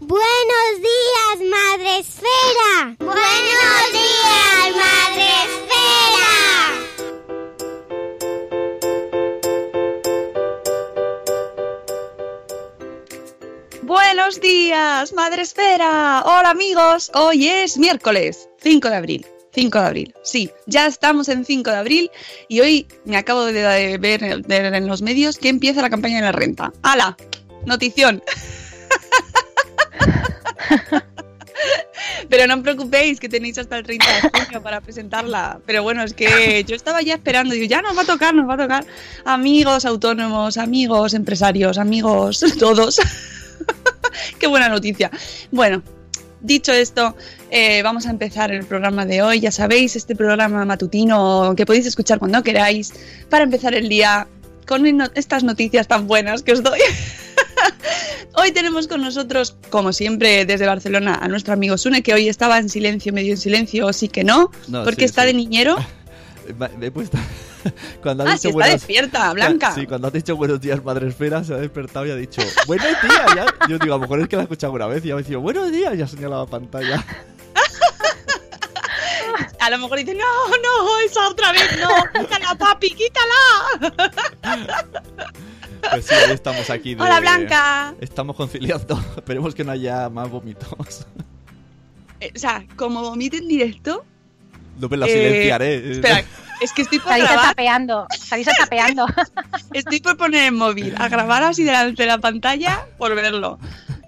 Buenos 0.00 0.76
días, 0.76 1.40
Madre 1.50 1.98
Esfera. 1.98 2.94
Buenos 3.00 3.92
días, 3.92 4.76
Madre 4.76 5.26
Esfera. 5.42 6.28
Buenos 13.82 14.40
días, 14.40 15.12
Madre 15.14 15.42
Esfera. 15.42 16.22
Hola 16.24 16.50
amigos, 16.50 17.10
hoy 17.14 17.48
es 17.48 17.76
miércoles 17.76 18.48
5 18.62 18.90
de 18.90 18.96
abril. 18.96 19.26
5 19.52 19.80
de 19.80 19.84
abril, 19.84 20.14
sí, 20.22 20.52
ya 20.66 20.86
estamos 20.86 21.28
en 21.28 21.44
5 21.44 21.72
de 21.72 21.76
abril 21.76 22.10
y 22.46 22.60
hoy 22.60 22.86
me 23.04 23.16
acabo 23.16 23.46
de 23.46 23.98
ver, 23.98 23.98
ver 23.98 24.74
en 24.74 24.86
los 24.86 25.02
medios 25.02 25.38
que 25.38 25.48
empieza 25.48 25.82
la 25.82 25.90
campaña 25.90 26.18
de 26.18 26.22
la 26.22 26.30
renta. 26.32 26.72
¡Hala! 26.82 27.16
Notición. 27.66 28.22
Pero 32.28 32.46
no 32.46 32.54
os 32.54 32.60
preocupéis 32.60 33.20
que 33.20 33.28
tenéis 33.28 33.58
hasta 33.58 33.78
el 33.78 33.84
30 33.84 34.06
de 34.06 34.20
junio 34.30 34.62
para 34.62 34.80
presentarla. 34.80 35.60
Pero 35.66 35.82
bueno, 35.82 36.02
es 36.02 36.14
que 36.14 36.64
yo 36.64 36.76
estaba 36.76 37.02
ya 37.02 37.14
esperando, 37.14 37.54
digo, 37.54 37.66
ya 37.66 37.82
nos 37.82 37.96
va 37.96 38.02
a 38.02 38.06
tocar, 38.06 38.34
nos 38.34 38.48
va 38.48 38.54
a 38.54 38.58
tocar. 38.58 38.84
Amigos 39.24 39.84
autónomos, 39.84 40.56
amigos 40.56 41.14
empresarios, 41.14 41.78
amigos 41.78 42.44
todos. 42.58 43.00
Qué 44.38 44.46
buena 44.46 44.68
noticia. 44.68 45.10
Bueno, 45.50 45.82
dicho 46.40 46.72
esto, 46.72 47.16
eh, 47.50 47.82
vamos 47.82 48.06
a 48.06 48.10
empezar 48.10 48.52
el 48.52 48.64
programa 48.64 49.06
de 49.06 49.22
hoy. 49.22 49.40
Ya 49.40 49.50
sabéis, 49.50 49.96
este 49.96 50.14
programa 50.14 50.64
matutino 50.64 51.54
que 51.56 51.66
podéis 51.66 51.86
escuchar 51.86 52.18
cuando 52.18 52.42
queráis 52.42 52.92
para 53.28 53.44
empezar 53.44 53.74
el 53.74 53.88
día 53.88 54.26
con 54.66 54.86
estas 55.14 55.44
noticias 55.44 55.88
tan 55.88 56.06
buenas 56.06 56.42
que 56.42 56.52
os 56.52 56.62
doy. 56.62 56.80
Hoy 58.38 58.52
tenemos 58.52 58.88
con 58.88 59.00
nosotros, 59.02 59.56
como 59.70 59.92
siempre, 59.92 60.44
desde 60.44 60.66
Barcelona, 60.66 61.18
a 61.20 61.28
nuestro 61.28 61.54
amigo 61.54 61.76
Sune, 61.78 62.02
que 62.02 62.14
hoy 62.14 62.28
estaba 62.28 62.58
en 62.58 62.68
silencio, 62.68 63.12
medio 63.12 63.32
en 63.32 63.38
silencio, 63.38 63.86
o 63.86 63.92
sí 63.92 64.08
que 64.08 64.24
no, 64.24 64.50
No, 64.68 64.84
porque 64.84 65.00
sí, 65.02 65.04
está 65.06 65.22
sí. 65.22 65.28
de 65.28 65.34
niñero. 65.34 65.76
Me 66.78 66.86
he 66.86 66.90
puesto. 66.90 67.18
Cuando 68.02 68.22
has 68.24 68.28
Ah, 68.30 68.32
dicho 68.32 68.42
sí, 68.42 68.48
está 68.48 68.54
buenos- 68.58 68.72
despierta, 68.80 69.32
Blanca. 69.34 69.74
Sí, 69.74 69.86
cuando 69.86 70.06
has 70.06 70.12
dicho 70.14 70.34
buenos 70.36 70.60
días, 70.60 70.82
madre 70.82 71.08
esfera, 71.08 71.42
se 71.44 71.52
ha 71.52 71.56
despertado 71.58 72.06
y 72.06 72.10
ha 72.10 72.14
dicho 72.16 72.40
buenos 72.66 72.86
días. 73.02 73.26
Ya. 73.36 73.46
Yo 73.68 73.78
digo, 73.78 73.94
a 73.94 73.96
lo 73.96 74.02
mejor 74.02 74.20
es 74.20 74.28
que 74.28 74.36
la 74.36 74.42
he 74.42 74.44
escuchado 74.44 74.72
una 74.72 74.86
vez 74.86 75.04
y 75.04 75.10
ha 75.10 75.16
dicho 75.16 75.40
buenos 75.40 75.70
días 75.70 75.94
y 75.96 76.00
ha 76.02 76.06
señalado 76.08 76.44
la 76.44 76.50
pantalla. 76.50 77.04
A 79.60 79.70
lo 79.70 79.78
mejor 79.78 79.98
dice, 79.98 80.14
no, 80.14 80.24
no, 80.48 80.98
esa 81.04 81.28
otra 81.28 81.52
vez 81.52 81.68
no, 81.78 81.88
quítala, 82.22 82.54
papi, 82.54 82.90
quítala. 82.90 83.92
Pues 85.90 86.06
sí, 86.06 86.14
hoy 86.14 86.32
estamos 86.32 86.70
aquí. 86.70 86.94
De... 86.94 87.02
Hola, 87.02 87.20
Blanca. 87.20 87.94
Estamos 88.00 88.36
conciliando. 88.36 89.00
Esperemos 89.16 89.54
que 89.54 89.64
no 89.64 89.72
haya 89.72 90.08
más 90.08 90.30
vómitos. 90.30 91.06
Eh, 92.20 92.32
o 92.34 92.38
sea, 92.38 92.64
como 92.76 93.02
vomite 93.02 93.38
en 93.38 93.48
directo. 93.48 94.04
No 94.78 94.88
me 94.88 94.96
la 94.96 95.06
eh, 95.06 95.10
silenciaré. 95.10 95.92
Espera, 95.92 96.24
es 96.60 96.72
que 96.72 96.82
estoy 96.82 96.98
por 96.98 97.08
Salís 97.08 97.24
grabar, 97.24 97.46
tapeando, 97.46 98.06
salís 98.16 98.48
tapeando. 98.58 99.06
estoy 99.72 100.00
por 100.00 100.16
poner 100.16 100.46
el 100.46 100.52
móvil 100.52 100.94
a 100.98 101.08
grabar 101.08 101.42
así 101.42 101.64
delante 101.64 102.02
de 102.02 102.08
la 102.08 102.18
pantalla 102.18 102.86
por 102.96 103.14
verlo. 103.14 103.58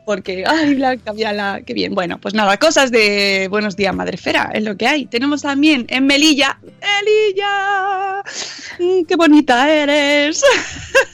Porque, 0.06 0.44
ay, 0.46 0.74
Blanca, 0.74 1.12
mírala, 1.12 1.60
qué 1.64 1.72
bien. 1.72 1.94
Bueno, 1.94 2.18
pues 2.18 2.34
nada, 2.34 2.56
cosas 2.56 2.90
de 2.90 3.46
Buenos 3.48 3.76
Días, 3.76 3.94
Madrefera, 3.94 4.50
es 4.52 4.64
lo 4.64 4.76
que 4.76 4.88
hay. 4.88 5.06
Tenemos 5.06 5.42
también 5.42 5.86
en 5.88 6.06
Melilla, 6.06 6.58
Melilla, 6.62 8.22
mm, 8.78 9.04
qué 9.04 9.16
bonita 9.16 9.70
eres. 9.70 10.42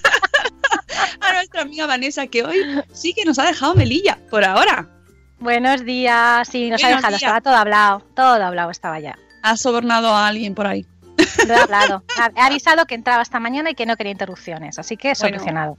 amiga 1.67 1.87
Vanessa, 1.87 2.27
que 2.27 2.43
hoy 2.45 2.59
sí 2.93 3.13
que 3.15 3.25
nos 3.25 3.39
ha 3.39 3.45
dejado 3.47 3.75
Melilla, 3.75 4.19
por 4.31 4.45
ahora. 4.45 4.89
Buenos 5.39 5.85
días, 5.85 6.49
sí, 6.49 6.71
nos 6.71 6.83
ha 6.83 6.89
dejado, 6.89 7.09
días. 7.09 7.23
estaba 7.23 7.41
todo 7.41 7.55
hablado, 7.57 8.03
todo 8.15 8.43
hablado 8.43 8.71
estaba 8.71 8.99
ya. 9.01 9.19
Ha 9.43 9.57
sobornado 9.57 10.09
a 10.09 10.27
alguien 10.27 10.55
por 10.55 10.67
ahí. 10.67 10.87
Lo 11.47 11.55
he 11.55 11.57
hablado. 11.61 12.03
He 12.35 12.41
avisado 12.41 12.87
que 12.87 12.95
entraba 12.95 13.23
esta 13.23 13.39
mañana 13.41 13.71
y 13.71 13.75
que 13.75 13.85
no 13.87 13.97
quería 13.97 14.13
interrupciones, 14.13 14.79
así 14.79 14.97
que 14.97 15.13
Bueno. 15.19 15.37
solucionado. 15.37 15.79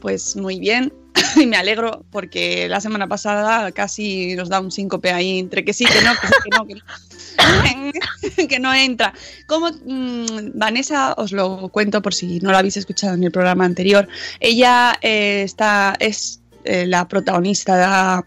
Pues 0.00 0.36
muy 0.36 0.60
bien, 0.60 0.92
y 1.36 1.46
me 1.46 1.56
alegro 1.56 2.04
porque 2.10 2.68
la 2.68 2.80
semana 2.80 3.06
pasada 3.06 3.70
casi 3.72 4.34
nos 4.36 4.48
da 4.48 4.60
un 4.60 4.70
síncope 4.70 5.12
ahí 5.12 5.38
entre 5.38 5.64
que 5.64 5.72
sí, 5.72 5.84
que 5.84 6.02
no, 6.02 6.12
que 6.20 6.26
sí, 6.26 6.34
que 6.44 6.50
no, 6.56 6.66
que 6.66 6.74
no, 6.74 6.82
que 8.48 8.58
no 8.58 8.72
entra. 8.74 9.12
Como 9.46 9.70
mm, 9.70 10.52
Vanessa, 10.54 11.14
os 11.16 11.32
lo 11.32 11.68
cuento 11.68 12.02
por 12.02 12.14
si 12.14 12.40
no 12.40 12.50
lo 12.50 12.58
habéis 12.58 12.76
escuchado 12.76 13.14
en 13.14 13.24
el 13.24 13.30
programa 13.30 13.64
anterior, 13.64 14.08
ella 14.40 14.98
eh, 15.02 15.42
está, 15.44 15.94
es 15.98 16.40
eh, 16.64 16.86
la 16.86 17.08
protagonista, 17.08 17.76
la 17.76 18.24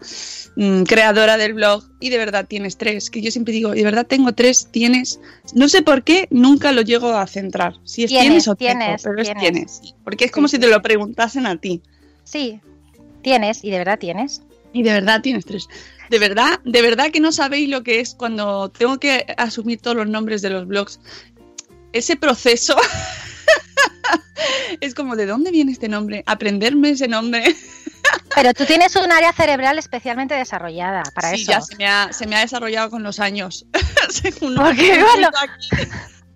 mm, 0.56 0.82
creadora 0.82 1.36
del 1.36 1.54
blog 1.54 1.84
y 2.00 2.10
de 2.10 2.18
verdad 2.18 2.46
tienes 2.48 2.76
tres, 2.76 3.10
que 3.10 3.20
yo 3.20 3.30
siempre 3.30 3.52
digo, 3.52 3.70
de 3.70 3.84
verdad 3.84 4.06
tengo 4.06 4.32
tres, 4.32 4.68
tienes, 4.70 5.20
no 5.54 5.68
sé 5.68 5.82
por 5.82 6.02
qué, 6.02 6.26
nunca 6.30 6.72
lo 6.72 6.82
llego 6.82 7.12
a 7.12 7.26
centrar, 7.26 7.74
si 7.84 8.04
es 8.04 8.10
tienes, 8.10 8.44
Tienes, 8.44 8.48
o 8.48 8.56
tengo, 8.56 8.78
tienes, 8.78 9.02
pero 9.02 9.20
es 9.20 9.32
tienes. 9.38 9.94
porque 10.02 10.24
es 10.24 10.30
como 10.32 10.48
Sí, 10.48 10.56
si 10.56 10.60
te 10.60 10.68
lo 10.68 10.80
preguntasen 10.82 11.46
a 11.46 11.56
ti. 11.56 11.82
Sí, 12.24 12.60
tienes, 13.22 13.62
y 13.62 13.70
de 13.70 13.78
verdad 13.78 13.98
tienes. 13.98 14.42
Y 14.72 14.82
de 14.82 14.92
verdad 14.92 15.20
tienes 15.20 15.44
tres. 15.44 15.68
De 16.10 16.18
verdad, 16.18 16.60
de 16.64 16.82
verdad 16.82 17.10
que 17.10 17.20
no 17.20 17.32
sabéis 17.32 17.68
lo 17.68 17.82
que 17.82 18.00
es 18.00 18.14
cuando 18.14 18.70
tengo 18.70 18.98
que 18.98 19.26
asumir 19.36 19.80
todos 19.80 19.96
los 19.96 20.08
nombres 20.08 20.42
de 20.42 20.50
los 20.50 20.66
blogs. 20.66 21.00
Ese 21.92 22.16
proceso 22.16 22.76
es 24.80 24.94
como, 24.94 25.16
¿de 25.16 25.26
dónde 25.26 25.50
viene 25.50 25.72
este 25.72 25.88
nombre? 25.88 26.22
Aprenderme 26.26 26.90
ese 26.90 27.08
nombre. 27.08 27.54
Pero 28.34 28.54
tú 28.54 28.64
tienes 28.64 28.96
un 28.96 29.12
área 29.12 29.32
cerebral 29.32 29.78
especialmente 29.78 30.34
desarrollada 30.34 31.02
para 31.14 31.30
sí, 31.30 31.42
eso. 31.42 31.52
ya 31.52 31.60
se 31.60 31.76
me, 31.76 31.86
ha, 31.86 32.12
se 32.12 32.26
me 32.26 32.36
ha 32.36 32.40
desarrollado 32.40 32.90
con 32.90 33.02
los 33.02 33.20
años. 33.20 33.66
Según 34.08 34.54
Porque, 34.54 35.02
bueno. 35.02 35.30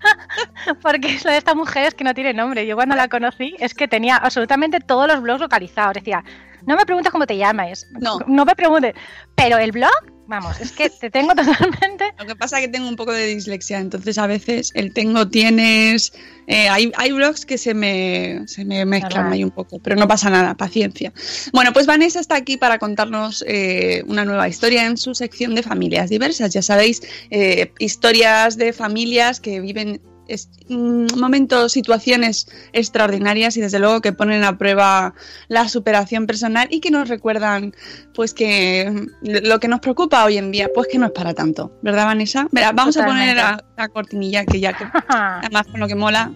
Porque 0.82 1.14
es 1.14 1.24
lo 1.24 1.30
de 1.30 1.38
esta 1.38 1.54
mujer 1.54 1.88
es 1.88 1.94
que 1.94 2.04
no 2.04 2.14
tiene 2.14 2.34
nombre. 2.34 2.66
Yo 2.66 2.76
cuando 2.76 2.96
la 2.96 3.08
conocí 3.08 3.56
es 3.58 3.74
que 3.74 3.88
tenía 3.88 4.16
absolutamente 4.16 4.80
todos 4.80 5.08
los 5.08 5.20
blogs 5.20 5.40
localizados. 5.40 5.94
Decía, 5.94 6.22
no 6.66 6.76
me 6.76 6.84
preguntes 6.84 7.12
cómo 7.12 7.26
te 7.26 7.36
llamas. 7.36 7.86
No. 8.00 8.18
No 8.26 8.44
me 8.44 8.54
preguntes. 8.54 8.94
Pero 9.34 9.58
el 9.58 9.72
blog 9.72 9.90
Vamos, 10.28 10.60
es 10.60 10.72
que 10.72 10.90
te 10.90 11.10
tengo 11.10 11.28
totalmente. 11.34 12.12
Lo 12.18 12.26
que 12.26 12.36
pasa 12.36 12.58
es 12.58 12.66
que 12.66 12.72
tengo 12.72 12.88
un 12.88 12.96
poco 12.96 13.12
de 13.12 13.26
dislexia, 13.26 13.78
entonces 13.78 14.18
a 14.18 14.26
veces 14.26 14.72
el 14.74 14.92
tengo, 14.92 15.28
tienes. 15.28 16.12
eh, 16.48 16.68
hay, 16.68 16.92
hay 16.96 17.12
blogs 17.12 17.46
que 17.46 17.58
se 17.58 17.74
me, 17.74 18.42
se 18.46 18.64
me 18.64 18.84
mezclan 18.84 19.12
Normal. 19.12 19.32
ahí 19.32 19.44
un 19.44 19.50
poco, 19.50 19.78
pero 19.78 19.96
no 19.96 20.08
pasa 20.08 20.30
nada, 20.30 20.56
paciencia. 20.56 21.12
Bueno, 21.52 21.72
pues 21.72 21.86
Vanessa 21.86 22.20
está 22.20 22.34
aquí 22.36 22.56
para 22.56 22.78
contarnos 22.78 23.44
eh, 23.46 24.02
una 24.06 24.24
nueva 24.24 24.48
historia 24.48 24.86
en 24.86 24.96
su 24.96 25.14
sección 25.14 25.54
de 25.54 25.62
familias 25.62 26.10
diversas. 26.10 26.52
Ya 26.52 26.62
sabéis, 26.62 27.02
eh, 27.30 27.72
historias 27.78 28.56
de 28.56 28.72
familias 28.72 29.40
que 29.40 29.60
viven 29.60 30.00
es- 30.28 30.48
mm, 30.68 31.18
momentos, 31.18 31.72
situaciones 31.72 32.48
extraordinarias 32.72 33.56
y 33.56 33.60
desde 33.60 33.78
luego 33.78 34.00
que 34.00 34.12
ponen 34.12 34.44
a 34.44 34.58
prueba 34.58 35.14
la 35.48 35.68
superación 35.68 36.26
personal 36.26 36.68
y 36.70 36.80
que 36.80 36.90
nos 36.90 37.08
recuerdan 37.08 37.74
pues 38.14 38.34
que 38.34 39.06
lo 39.22 39.60
que 39.60 39.68
nos 39.68 39.80
preocupa 39.80 40.24
hoy 40.24 40.38
en 40.38 40.50
día 40.52 40.68
pues 40.74 40.88
que 40.90 40.98
no 40.98 41.06
es 41.06 41.12
para 41.12 41.34
tanto, 41.34 41.72
¿verdad 41.82 42.06
Vanessa? 42.06 42.46
Verá, 42.52 42.72
vamos 42.72 42.96
a 42.96 43.04
poner 43.06 43.36
la, 43.36 43.62
la 43.76 43.88
cortinilla 43.88 44.44
que 44.44 44.60
ya 44.60 44.72
que 44.72 44.84
además 45.08 45.66
con 45.68 45.80
lo 45.80 45.88
que 45.88 45.94
mola. 45.94 46.32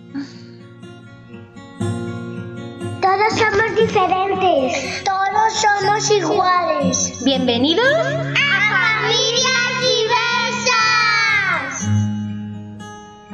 Todos 3.00 3.32
somos 3.38 3.76
diferentes. 3.76 5.04
Todos 5.04 5.52
somos 5.54 6.10
iguales. 6.10 7.24
Bienvenidos 7.24 7.86
a 7.86 9.02
Familias 9.02 9.29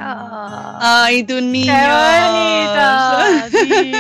Ay, 0.08 1.25
tus 1.25 1.37
¡Qué 1.37 1.43
niños. 1.43 1.76
bonito! 2.32 3.50
Sí. 3.50 3.93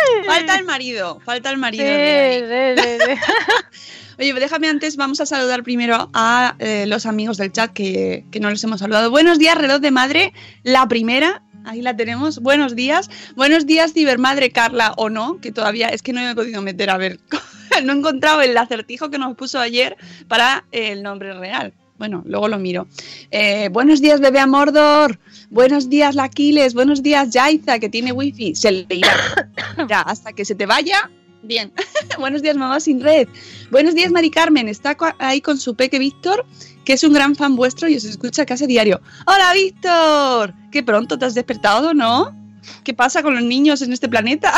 falta 0.26 0.56
el 0.56 0.64
marido, 0.64 1.20
falta 1.24 1.50
el 1.50 1.58
marido. 1.58 1.84
sí. 1.84 1.90
Oye, 4.18 4.34
déjame 4.34 4.68
antes, 4.68 4.96
vamos 4.96 5.20
a 5.20 5.26
saludar 5.26 5.62
primero 5.62 6.10
a 6.12 6.54
eh, 6.58 6.84
los 6.86 7.06
amigos 7.06 7.38
del 7.38 7.52
chat 7.52 7.72
que, 7.72 8.24
que 8.30 8.38
no 8.38 8.50
les 8.50 8.62
hemos 8.64 8.80
saludado. 8.80 9.10
Buenos 9.10 9.38
días, 9.38 9.56
reloj 9.56 9.80
de 9.80 9.90
madre, 9.90 10.34
la 10.62 10.86
primera. 10.88 11.42
Ahí 11.64 11.80
la 11.80 11.96
tenemos. 11.96 12.40
Buenos 12.40 12.76
días. 12.76 13.10
Buenos 13.34 13.66
días, 13.66 13.92
cibermadre 13.92 14.50
Carla, 14.50 14.92
o 14.96 15.08
no, 15.08 15.40
que 15.40 15.52
todavía 15.52 15.88
es 15.88 16.02
que 16.02 16.12
no 16.12 16.20
me 16.20 16.30
he 16.30 16.34
podido 16.34 16.60
meter 16.62 16.90
a 16.90 16.98
ver. 16.98 17.18
no 17.84 17.92
he 17.92 17.96
encontrado 17.96 18.42
el 18.42 18.56
acertijo 18.56 19.10
que 19.10 19.18
nos 19.18 19.36
puso 19.36 19.58
ayer 19.58 19.96
para 20.28 20.64
el 20.72 21.02
nombre 21.02 21.32
real. 21.34 21.72
Bueno, 21.98 22.22
luego 22.24 22.48
lo 22.48 22.58
miro. 22.58 22.86
Eh, 23.30 23.68
buenos 23.70 24.00
días, 24.00 24.20
bebé 24.20 24.46
Mordor. 24.46 25.18
Buenos 25.50 25.90
días, 25.90 26.14
Laquiles. 26.14 26.74
Buenos 26.74 27.02
días, 27.02 27.30
Yaiza, 27.30 27.80
que 27.80 27.88
tiene 27.88 28.12
wifi. 28.12 28.54
Se 28.54 28.70
le 28.70 28.86
irá. 28.88 29.12
Ya, 29.88 30.02
hasta 30.02 30.32
que 30.32 30.44
se 30.44 30.54
te 30.54 30.66
vaya. 30.66 31.10
Bien. 31.42 31.72
buenos 32.18 32.42
días, 32.42 32.56
mamá 32.56 32.78
sin 32.78 33.00
red. 33.00 33.26
Buenos 33.70 33.94
días, 33.94 34.12
Mari 34.12 34.30
Carmen. 34.30 34.68
Está 34.68 34.96
ahí 35.18 35.40
con 35.40 35.58
su 35.58 35.74
peque 35.74 35.98
Víctor, 35.98 36.46
que 36.84 36.92
es 36.92 37.02
un 37.02 37.12
gran 37.12 37.34
fan 37.34 37.56
vuestro 37.56 37.88
y 37.88 37.96
os 37.96 38.04
escucha 38.04 38.46
casi 38.46 38.66
diario. 38.66 39.00
¡Hola, 39.26 39.52
Víctor! 39.54 40.54
Qué 40.70 40.84
pronto 40.84 41.18
te 41.18 41.24
has 41.24 41.34
despertado, 41.34 41.94
¿no? 41.94 42.36
¿Qué 42.84 42.94
pasa 42.94 43.22
con 43.22 43.34
los 43.34 43.42
niños 43.42 43.82
en 43.82 43.92
este 43.92 44.08
planeta? 44.08 44.52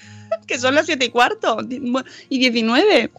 que 0.46 0.58
son 0.58 0.74
las 0.74 0.86
siete 0.86 1.06
y 1.06 1.10
cuarto 1.10 1.58
y 2.28 2.38
19. 2.38 3.10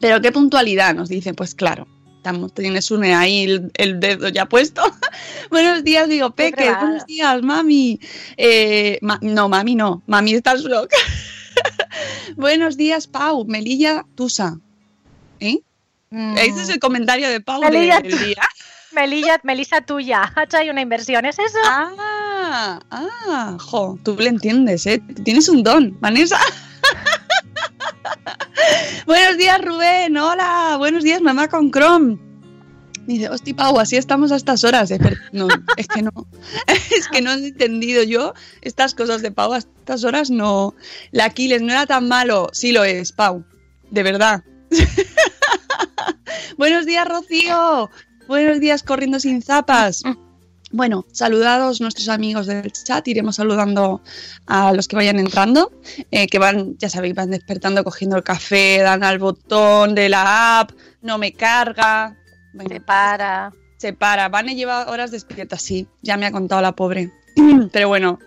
Pero 0.00 0.20
qué 0.20 0.32
puntualidad, 0.32 0.94
nos 0.94 1.08
dice. 1.08 1.32
Pues 1.32 1.54
claro, 1.54 1.86
estamos, 2.22 2.54
tienes 2.54 2.88
un 2.92 3.02
ahí 3.02 3.42
el, 3.42 3.72
el 3.74 3.98
dedo 3.98 4.28
ya 4.28 4.46
puesto. 4.46 4.80
buenos 5.50 5.82
días, 5.82 6.08
digo, 6.08 6.30
Peque. 6.30 6.70
Buenos 6.72 7.04
días, 7.06 7.42
mami. 7.42 7.98
Eh, 8.36 8.98
ma- 9.02 9.18
no, 9.22 9.48
mami 9.48 9.74
no. 9.74 10.04
Mami 10.06 10.34
estás 10.34 10.62
loca. 10.62 10.96
buenos 12.36 12.76
días, 12.76 13.08
Pau. 13.08 13.44
Melilla 13.46 14.04
Tusa. 14.14 14.56
¿Eh? 15.40 15.58
Mm, 16.10 16.36
Ese 16.38 16.62
es 16.62 16.68
el 16.68 16.78
comentario 16.78 17.28
de 17.28 17.40
Pau 17.40 17.60
Melilla 17.60 18.00
del 18.00 18.16
día. 18.16 18.42
Melilla, 18.92 19.40
Melissa 19.42 19.80
tuya, 19.80 20.30
ha 20.36 20.42
hecho 20.44 20.58
una 20.70 20.82
inversión, 20.82 21.24
¿es 21.24 21.38
eso? 21.38 21.58
Ah, 21.64 22.78
ah, 22.90 23.56
jo, 23.58 23.98
tú 24.04 24.14
le 24.18 24.28
entiendes, 24.28 24.86
¿eh? 24.86 25.02
Tienes 25.24 25.48
un 25.48 25.62
don, 25.62 25.98
Vanessa. 25.98 26.38
Buenos 29.06 29.36
días, 29.36 29.60
Rubén. 29.60 30.16
Hola. 30.16 30.76
Buenos 30.78 31.02
días, 31.02 31.20
mamá 31.20 31.48
con 31.48 31.70
Chrome. 31.70 32.18
Dice, 33.06 33.28
hostia, 33.28 33.56
Pau, 33.56 33.80
así 33.80 33.96
estamos 33.96 34.30
a 34.30 34.36
estas 34.36 34.62
horas. 34.62 34.90
Eh, 34.92 34.98
pero 35.02 35.16
no, 35.32 35.48
es 35.76 35.88
que 35.88 36.02
no. 36.02 36.12
Es 36.68 37.08
que 37.08 37.20
no 37.20 37.32
he 37.32 37.48
entendido 37.48 38.04
yo 38.04 38.32
estas 38.60 38.94
cosas 38.94 39.20
de 39.22 39.32
Pau 39.32 39.52
a 39.52 39.58
estas 39.58 40.04
horas. 40.04 40.30
No. 40.30 40.74
La 41.10 41.26
Aquiles 41.26 41.62
no 41.62 41.72
era 41.72 41.86
tan 41.86 42.06
malo. 42.06 42.48
Sí 42.52 42.70
lo 42.70 42.84
es, 42.84 43.12
Pau. 43.12 43.44
De 43.90 44.02
verdad. 44.04 44.44
Buenos 46.56 46.86
días, 46.86 47.08
Rocío. 47.08 47.90
Buenos 48.28 48.60
días, 48.60 48.84
corriendo 48.84 49.18
sin 49.18 49.42
zapas. 49.42 50.04
Bueno, 50.72 51.04
saludados 51.12 51.82
nuestros 51.82 52.08
amigos 52.08 52.46
del 52.46 52.72
chat, 52.72 53.06
iremos 53.06 53.36
saludando 53.36 54.00
a 54.46 54.72
los 54.72 54.88
que 54.88 54.96
vayan 54.96 55.18
entrando, 55.18 55.70
eh, 56.10 56.26
que 56.26 56.38
van, 56.38 56.78
ya 56.78 56.88
sabéis, 56.88 57.14
van 57.14 57.30
despertando, 57.30 57.84
cogiendo 57.84 58.16
el 58.16 58.22
café, 58.22 58.78
dan 58.78 59.04
al 59.04 59.18
botón 59.18 59.94
de 59.94 60.08
la 60.08 60.60
app, 60.60 60.70
no 61.02 61.18
me 61.18 61.32
carga. 61.32 62.16
Bueno, 62.54 62.70
Se 62.70 62.80
para. 62.80 63.52
se 63.76 63.92
para. 63.92 64.30
Vane 64.30 64.54
lleva 64.54 64.86
horas 64.88 65.10
despierta, 65.10 65.58
sí, 65.58 65.86
ya 66.00 66.16
me 66.16 66.24
ha 66.24 66.32
contado 66.32 66.62
la 66.62 66.72
pobre. 66.72 67.10
Pero 67.72 67.88
bueno, 67.88 68.18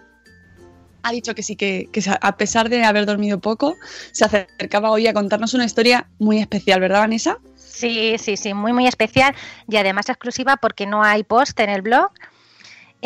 ha 1.01 1.11
dicho 1.11 1.33
que 1.33 1.41
sí, 1.41 1.55
que, 1.55 1.89
que 1.91 2.03
a 2.21 2.37
pesar 2.37 2.69
de 2.69 2.83
haber 2.83 3.07
dormido 3.07 3.39
poco, 3.39 3.75
se 4.11 4.23
acercaba 4.23 4.91
hoy 4.91 5.07
a 5.07 5.13
contarnos 5.13 5.55
una 5.55 5.65
historia 5.65 6.07
muy 6.19 6.39
especial, 6.39 6.79
¿verdad, 6.79 6.99
Vanessa? 6.99 7.39
Sí, 7.55 8.15
sí, 8.19 8.37
sí, 8.37 8.53
muy, 8.53 8.71
muy 8.71 8.87
especial 8.87 9.35
y 9.67 9.77
además 9.77 10.09
exclusiva 10.09 10.57
porque 10.57 10.85
no 10.85 11.03
hay 11.03 11.23
post 11.23 11.59
en 11.59 11.69
el 11.69 11.81
blog. 11.81 12.11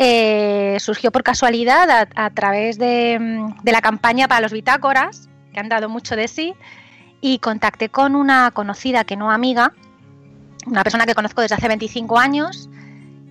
Eh, 0.02 0.78
surgió 0.80 1.12
por 1.12 1.22
casualidad 1.22 2.08
a, 2.14 2.30
través 2.30 2.78
de, 2.78 3.18
mm, 3.20 3.62
de 3.62 3.72
la 3.72 3.82
campaña 3.82 4.28
para 4.28 4.40
los 4.40 4.50
bitácoras, 4.50 5.28
que 5.52 5.60
han 5.60 5.68
dado 5.68 5.90
mucho 5.90 6.16
de 6.16 6.26
sí, 6.26 6.54
y 7.20 7.38
contacté 7.38 7.90
con 7.90 8.16
una 8.16 8.50
conocida 8.50 9.04
que 9.04 9.16
no 9.16 9.30
amiga, 9.30 9.74
una 10.66 10.84
persona 10.84 11.04
que 11.04 11.14
conozco 11.14 11.42
desde 11.42 11.56
hace 11.56 11.68
25 11.68 12.18
años, 12.18 12.70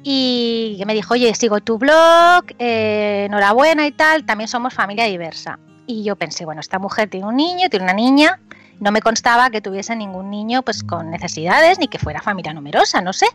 y 0.04 0.76
que 0.78 0.86
me 0.86 0.94
dijo, 0.94 1.16
oye, 1.16 1.34
sigo 1.34 1.60
tu 1.60 1.80
blog, 1.80 2.46
eh, 2.60 3.26
enhorabuena 3.28 3.88
y 3.88 3.92
tal, 3.92 4.24
también 4.24 4.48
somos 4.48 4.76
familia 4.76 5.06
diversa. 5.06 5.58
Y 5.88 6.04
yo 6.04 6.16
pensé, 6.16 6.46
bueno, 6.46 6.62
esta 6.62 6.78
mujer 6.78 7.10
tiene 7.10 7.26
un 7.26 7.36
niño, 7.36 7.68
tiene 7.70 7.86
una 7.86 7.94
niña, 7.94 8.40
no 8.80 8.92
me 8.92 9.02
constaba 9.02 9.50
que 9.50 9.60
tuviese 9.60 9.96
ningún 9.96 10.30
niño 10.30 10.62
pues 10.62 10.84
con 10.84 11.10
necesidades 11.10 11.80
ni 11.80 11.88
que 11.88 11.98
fuera 11.98 12.22
familia 12.22 12.54
numerosa, 12.54 13.02
no 13.02 13.12
sé. 13.12 13.26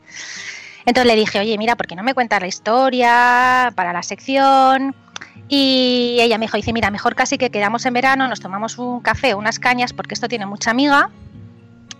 Entonces 0.86 1.12
le 1.12 1.18
dije, 1.18 1.38
oye, 1.40 1.56
mira, 1.56 1.76
¿por 1.76 1.86
qué 1.86 1.96
no 1.96 2.02
me 2.02 2.14
cuentas 2.14 2.40
la 2.40 2.46
historia 2.46 3.72
para 3.74 3.92
la 3.92 4.02
sección? 4.02 4.94
Y 5.48 6.18
ella 6.20 6.38
me 6.38 6.46
dijo, 6.46 6.56
dice, 6.56 6.72
mira, 6.72 6.90
mejor 6.90 7.14
casi 7.14 7.38
que 7.38 7.50
quedamos 7.50 7.86
en 7.86 7.94
verano, 7.94 8.28
nos 8.28 8.40
tomamos 8.40 8.78
un 8.78 9.00
café, 9.00 9.34
unas 9.34 9.58
cañas, 9.58 9.92
porque 9.92 10.14
esto 10.14 10.28
tiene 10.28 10.46
mucha 10.46 10.70
amiga. 10.70 11.10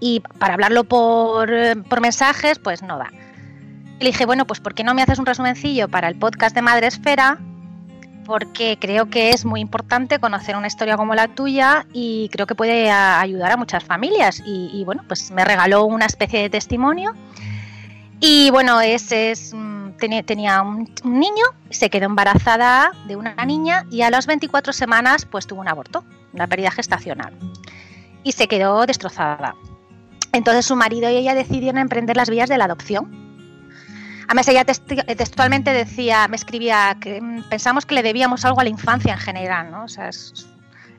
Y 0.01 0.21
para 0.39 0.55
hablarlo 0.55 0.85
por, 0.85 1.51
por 1.89 2.01
mensajes, 2.01 2.59
pues 2.59 2.83
no 2.83 2.99
da. 2.99 3.11
Le 4.01 4.07
dije, 4.07 4.27
bueno, 4.27 4.47
pues 4.47 4.61
¿por 4.61 4.75
qué 4.75 4.85
no 4.85 4.95
me 4.95 5.03
haces 5.03 5.19
un 5.19 5.27
resumencillo 5.27 5.89
para 5.89 6.09
el 6.09 6.17
podcast 6.17 6.55
de 6.55 6.63
Madre 6.63 6.89
Esfera? 6.89 7.39
Porque 8.27 8.79
creo 8.81 9.09
que 9.09 9.31
es 9.31 9.45
muy 9.45 9.61
importante 9.61 10.19
conocer 10.19 10.57
una 10.57 10.67
historia 10.67 10.97
como 10.97 11.15
la 11.15 11.29
tuya 11.29 11.87
y 11.93 12.29
creo 12.31 12.47
que 12.47 12.55
puede 12.55 12.91
ayudar 12.91 13.53
a 13.53 13.57
muchas 13.57 13.85
familias. 13.85 14.43
Y, 14.45 14.71
y, 14.73 14.85
bueno, 14.85 15.05
pues 15.07 15.31
me 15.31 15.45
regaló 15.45 15.85
una 15.85 16.07
especie 16.07 16.41
de 16.41 16.51
testimonio. 16.51 17.13
Y 18.27 18.49
bueno, 18.49 18.81
ese 18.81 19.33
es, 19.33 19.53
mm, 19.53 19.91
tenía, 20.25 20.63
un, 20.63 20.91
niño, 21.05 21.45
se 21.69 21.91
quedó 21.91 22.07
embarazada 22.07 22.93
de 23.07 23.17
una 23.17 23.35
niña 23.45 23.85
y 23.91 24.01
a 24.01 24.09
las 24.09 24.27
24 24.27 24.73
semanas 24.73 25.27
pues 25.27 25.47
tuvo 25.47 25.61
un 25.61 25.69
aborto, 25.69 26.05
una 26.33 26.47
pérdida 26.47 26.71
gestacional. 26.71 27.35
Y 28.23 28.33
se 28.33 28.49
quedó 28.49 28.87
destrozada. 28.87 29.55
Entonces 30.33 30.65
su 30.65 30.75
marido 30.75 31.11
y 31.11 31.17
ella 31.17 31.35
decidieron 31.35 31.77
emprender 31.77 32.17
las 32.17 32.31
vías 32.31 32.49
de 32.49 32.57
la 32.57 32.65
adopción. 32.65 33.13
Además, 34.27 34.49
ella 34.49 34.65
textualmente 34.65 35.75
decía, 35.75 36.27
me 36.29 36.37
escribía 36.37 36.97
que 36.99 37.21
mm, 37.21 37.43
pensamos 37.51 37.85
que 37.85 37.95
le 37.95 38.03
debíamos 38.03 38.47
algo 38.47 38.59
a 38.59 38.65
la 38.65 38.71
infancia 38.71 39.13
en 39.13 39.19
general, 39.19 39.71
¿no? 39.71 39.85
O 39.85 39.89
sea, 39.89 40.09
es- 40.09 40.47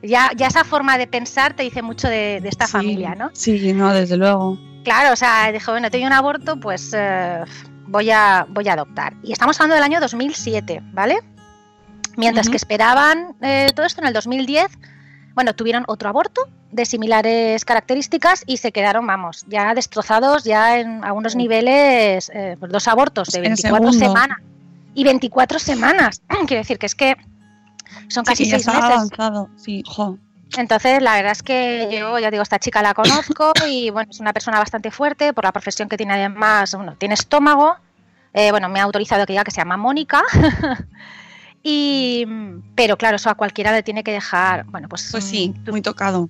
ya, 0.00 0.30
ya 0.36 0.46
esa 0.46 0.62
forma 0.62 0.96
de 0.96 1.08
pensar 1.08 1.54
te 1.54 1.64
dice 1.64 1.82
mucho 1.82 2.06
de, 2.06 2.40
de 2.40 2.48
esta 2.48 2.66
Sí, 2.66 2.72
familia, 2.72 3.16
¿no? 3.16 3.30
Sí, 3.32 3.72
no, 3.72 3.92
desde 3.92 4.16
luego. 4.16 4.56
Claro, 4.86 5.14
o 5.14 5.16
sea, 5.16 5.50
dijo, 5.50 5.72
bueno, 5.72 5.90
tengo 5.90 6.06
un 6.06 6.12
aborto, 6.12 6.60
pues 6.60 6.92
eh, 6.96 7.42
voy, 7.88 8.08
a, 8.12 8.46
voy 8.48 8.68
a 8.68 8.74
adoptar. 8.74 9.14
Y 9.24 9.32
estamos 9.32 9.58
hablando 9.60 9.74
del 9.74 9.82
año 9.82 9.98
2007, 9.98 10.80
¿vale? 10.92 11.18
Mientras 12.16 12.48
que 12.48 12.54
esperaban 12.56 13.34
eh, 13.42 13.66
todo 13.74 13.84
esto 13.84 14.00
en 14.00 14.06
el 14.06 14.12
2010, 14.12 14.68
bueno, 15.34 15.56
tuvieron 15.56 15.82
otro 15.88 16.08
aborto 16.08 16.42
de 16.70 16.86
similares 16.86 17.64
características 17.64 18.44
y 18.46 18.58
se 18.58 18.70
quedaron, 18.70 19.04
vamos, 19.08 19.44
ya 19.48 19.74
destrozados, 19.74 20.44
ya 20.44 20.78
en 20.78 21.04
a 21.04 21.12
unos 21.14 21.34
niveles, 21.34 22.30
eh, 22.32 22.54
pues 22.60 22.70
dos 22.70 22.86
abortos 22.86 23.30
de 23.30 23.40
En 23.40 23.44
el 23.46 23.50
24 23.54 23.90
segundo. 23.92 24.06
semanas. 24.06 24.38
Y 24.94 25.02
24 25.02 25.58
semanas, 25.58 26.22
quiero 26.46 26.60
decir 26.62 26.78
que 26.78 26.86
es 26.86 26.94
que 26.94 27.16
son 28.06 28.24
casi 28.24 28.44
Sí, 28.44 28.50
seis 28.52 28.66
meses. 28.68 28.82
avanzado. 28.84 29.50
Sí, 29.56 29.82
jo. 29.84 30.16
Entonces, 30.56 31.02
la 31.02 31.16
verdad 31.16 31.32
es 31.32 31.42
que 31.42 31.88
yo, 31.92 32.18
ya 32.18 32.30
digo, 32.30 32.42
esta 32.42 32.58
chica 32.58 32.82
la 32.82 32.94
conozco 32.94 33.52
y 33.68 33.90
bueno, 33.90 34.10
es 34.10 34.20
una 34.20 34.32
persona 34.32 34.58
bastante 34.58 34.90
fuerte 34.90 35.32
por 35.32 35.44
la 35.44 35.52
profesión 35.52 35.88
que 35.88 35.96
tiene 35.96 36.14
además, 36.14 36.74
bueno, 36.74 36.94
tiene 36.96 37.14
estómago. 37.14 37.76
Eh, 38.32 38.50
bueno, 38.50 38.68
me 38.68 38.80
ha 38.80 38.84
autorizado 38.84 39.24
que 39.26 39.32
diga 39.32 39.44
que 39.44 39.50
se 39.50 39.60
llama 39.60 39.76
Mónica. 39.76 40.22
y, 41.62 42.26
pero 42.74 42.96
claro, 42.96 43.16
eso 43.16 43.30
a 43.30 43.34
cualquiera 43.34 43.72
le 43.72 43.82
tiene 43.82 44.04
que 44.04 44.12
dejar, 44.12 44.64
bueno, 44.66 44.88
pues... 44.88 45.08
Pues 45.10 45.24
sí, 45.24 45.54
muy 45.66 45.82
tocado. 45.82 46.28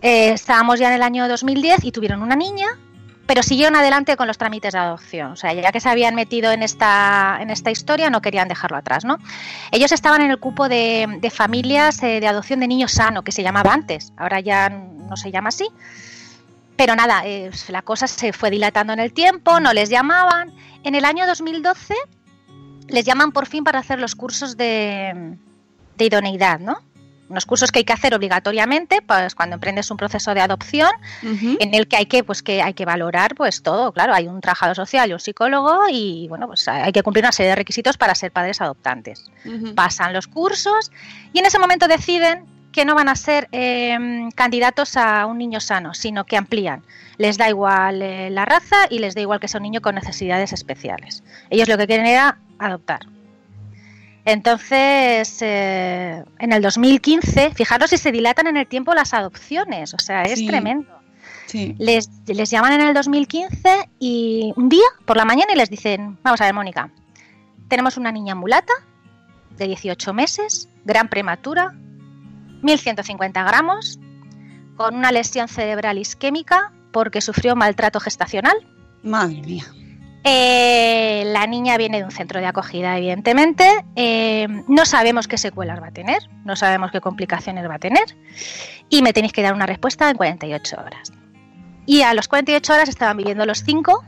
Eh, 0.00 0.30
estábamos 0.30 0.78
ya 0.78 0.88
en 0.88 0.94
el 0.94 1.02
año 1.02 1.28
2010 1.28 1.84
y 1.84 1.92
tuvieron 1.92 2.22
una 2.22 2.36
niña 2.36 2.78
pero 3.32 3.42
siguieron 3.42 3.74
adelante 3.76 4.14
con 4.18 4.26
los 4.26 4.36
trámites 4.36 4.74
de 4.74 4.78
adopción. 4.78 5.32
O 5.32 5.36
sea, 5.36 5.54
ya 5.54 5.72
que 5.72 5.80
se 5.80 5.88
habían 5.88 6.14
metido 6.14 6.52
en 6.52 6.62
esta, 6.62 7.38
en 7.40 7.48
esta 7.48 7.70
historia, 7.70 8.10
no 8.10 8.20
querían 8.20 8.46
dejarlo 8.46 8.76
atrás, 8.76 9.06
¿no? 9.06 9.16
Ellos 9.70 9.90
estaban 9.90 10.20
en 10.20 10.30
el 10.30 10.38
cupo 10.38 10.68
de, 10.68 11.32
familias 11.34 12.02
eh, 12.02 12.20
de 12.20 12.28
adopción 12.28 12.60
de 12.60 12.68
niños 12.68 12.92
sano, 12.92 13.24
que 13.24 13.32
se 13.32 13.42
llamaba 13.42 13.72
antes, 13.72 14.12
ahora 14.18 14.40
ya 14.40 14.68
no 14.68 15.16
se 15.16 15.30
llama 15.30 15.48
así. 15.48 15.66
Pero 16.76 16.94
nada, 16.94 17.22
eh, 17.24 17.50
la 17.68 17.80
cosa 17.80 18.06
se 18.06 18.34
fue 18.34 18.50
dilatando 18.50 18.92
en 18.92 19.00
el 19.00 19.14
tiempo, 19.14 19.60
no 19.60 19.72
les 19.72 19.88
llamaban. 19.88 20.52
En 20.84 20.94
el 20.94 21.06
año 21.06 21.26
2012 21.26 21.94
les 22.88 23.06
llaman 23.06 23.32
por 23.32 23.46
fin 23.46 23.64
para 23.64 23.78
hacer 23.78 23.98
los 23.98 24.14
cursos 24.14 24.58
de, 24.58 25.38
de 25.96 26.04
idoneidad, 26.04 26.60
¿no? 26.60 26.82
Unos 27.32 27.46
cursos 27.46 27.72
que 27.72 27.80
hay 27.80 27.84
que 27.84 27.92
hacer 27.92 28.14
obligatoriamente 28.14 29.02
pues 29.02 29.34
cuando 29.34 29.54
emprendes 29.54 29.90
un 29.90 29.96
proceso 29.96 30.34
de 30.34 30.40
adopción 30.40 30.90
en 31.22 31.74
el 31.74 31.88
que 31.88 31.96
hay 31.96 32.06
que 32.06 32.22
pues 32.22 32.42
que 32.42 32.62
hay 32.62 32.74
que 32.74 32.84
valorar 32.84 33.34
pues 33.34 33.62
todo 33.62 33.92
claro 33.92 34.14
hay 34.14 34.28
un 34.28 34.40
trabajador 34.40 34.76
social 34.76 35.10
y 35.10 35.12
un 35.12 35.20
psicólogo 35.20 35.82
y 35.90 36.28
bueno 36.28 36.46
pues 36.46 36.68
hay 36.68 36.92
que 36.92 37.02
cumplir 37.02 37.24
una 37.24 37.32
serie 37.32 37.50
de 37.50 37.56
requisitos 37.56 37.96
para 37.96 38.14
ser 38.14 38.30
padres 38.32 38.60
adoptantes 38.60 39.24
pasan 39.74 40.12
los 40.12 40.28
cursos 40.28 40.92
y 41.32 41.38
en 41.38 41.46
ese 41.46 41.58
momento 41.58 41.88
deciden 41.88 42.44
que 42.72 42.84
no 42.84 42.94
van 42.94 43.08
a 43.08 43.14
ser 43.14 43.48
em, 43.52 44.30
candidatos 44.30 44.96
a 44.96 45.26
un 45.26 45.38
niño 45.38 45.60
sano, 45.60 45.94
sino 45.94 46.24
que 46.24 46.36
amplían. 46.36 46.82
Les 47.18 47.36
da 47.36 47.48
igual 47.48 48.02
eh, 48.02 48.30
la 48.30 48.44
raza 48.46 48.86
y 48.90 48.98
les 48.98 49.14
da 49.14 49.20
igual 49.20 49.38
que 49.38 49.46
sea 49.46 49.58
un 49.58 49.64
niño 49.64 49.82
con 49.82 49.94
necesidades 49.94 50.52
especiales. 50.52 51.22
Ellos 51.50 51.68
lo 51.68 51.76
que 51.76 51.86
quieren 51.86 52.06
era 52.06 52.38
adoptar. 52.58 53.11
Entonces, 54.24 55.38
eh, 55.40 56.24
en 56.38 56.52
el 56.52 56.62
2015, 56.62 57.54
fijaros 57.54 57.90
si 57.90 57.98
se 57.98 58.12
dilatan 58.12 58.46
en 58.46 58.56
el 58.56 58.66
tiempo 58.66 58.94
las 58.94 59.14
adopciones, 59.14 59.94
o 59.94 59.98
sea, 59.98 60.22
es 60.22 60.46
tremendo. 60.46 60.88
Les, 61.78 62.08
les 62.26 62.50
llaman 62.50 62.72
en 62.72 62.80
el 62.80 62.94
2015 62.94 63.90
y 63.98 64.54
un 64.56 64.70
día 64.70 64.86
por 65.04 65.16
la 65.18 65.24
mañana 65.24 65.52
y 65.52 65.56
les 65.56 65.68
dicen, 65.68 66.18
vamos 66.22 66.40
a 66.40 66.46
ver, 66.46 66.54
Mónica, 66.54 66.90
tenemos 67.68 67.98
una 67.98 68.10
niña 68.10 68.34
mulata 68.34 68.72
de 69.58 69.66
18 69.66 70.14
meses, 70.14 70.68
gran 70.84 71.08
prematura, 71.08 71.74
1150 72.62 73.42
gramos, 73.42 73.98
con 74.76 74.94
una 74.94 75.12
lesión 75.12 75.48
cerebral 75.48 75.98
isquémica 75.98 76.72
porque 76.92 77.20
sufrió 77.20 77.56
maltrato 77.56 78.00
gestacional. 78.00 78.56
Madre 79.02 79.42
mía. 79.42 79.64
Eh, 80.24 81.24
la 81.26 81.46
niña 81.46 81.76
viene 81.76 81.98
de 81.98 82.04
un 82.04 82.10
centro 82.12 82.40
de 82.40 82.46
acogida, 82.46 82.96
evidentemente. 82.96 83.68
Eh, 83.96 84.46
no 84.68 84.84
sabemos 84.84 85.26
qué 85.26 85.36
secuelas 85.36 85.82
va 85.82 85.88
a 85.88 85.92
tener, 85.92 86.18
no 86.44 86.54
sabemos 86.54 86.92
qué 86.92 87.00
complicaciones 87.00 87.68
va 87.68 87.74
a 87.74 87.78
tener. 87.78 88.04
Y 88.88 89.02
me 89.02 89.12
tenéis 89.12 89.32
que 89.32 89.42
dar 89.42 89.54
una 89.54 89.66
respuesta 89.66 90.08
en 90.08 90.16
48 90.16 90.76
horas. 90.76 91.12
Y 91.86 92.02
a 92.02 92.14
los 92.14 92.28
48 92.28 92.72
horas 92.72 92.88
estaban 92.88 93.16
viviendo 93.16 93.44
los 93.46 93.64
cinco, 93.64 94.04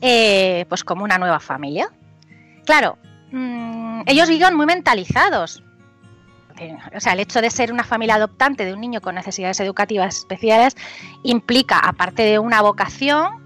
eh, 0.00 0.64
pues 0.68 0.84
como 0.84 1.04
una 1.04 1.18
nueva 1.18 1.40
familia. 1.40 1.90
Claro, 2.64 2.96
mm, 3.30 4.02
ellos 4.06 4.28
vivían 4.28 4.56
muy 4.56 4.66
mentalizados. 4.66 5.62
O 6.94 7.00
sea, 7.00 7.14
el 7.14 7.20
hecho 7.20 7.40
de 7.40 7.50
ser 7.50 7.72
una 7.72 7.82
familia 7.82 8.14
adoptante 8.14 8.64
de 8.64 8.72
un 8.72 8.80
niño 8.80 9.00
con 9.00 9.16
necesidades 9.16 9.58
educativas 9.60 10.18
especiales 10.18 10.76
implica, 11.24 11.78
aparte 11.78 12.22
de 12.22 12.38
una 12.38 12.62
vocación, 12.62 13.41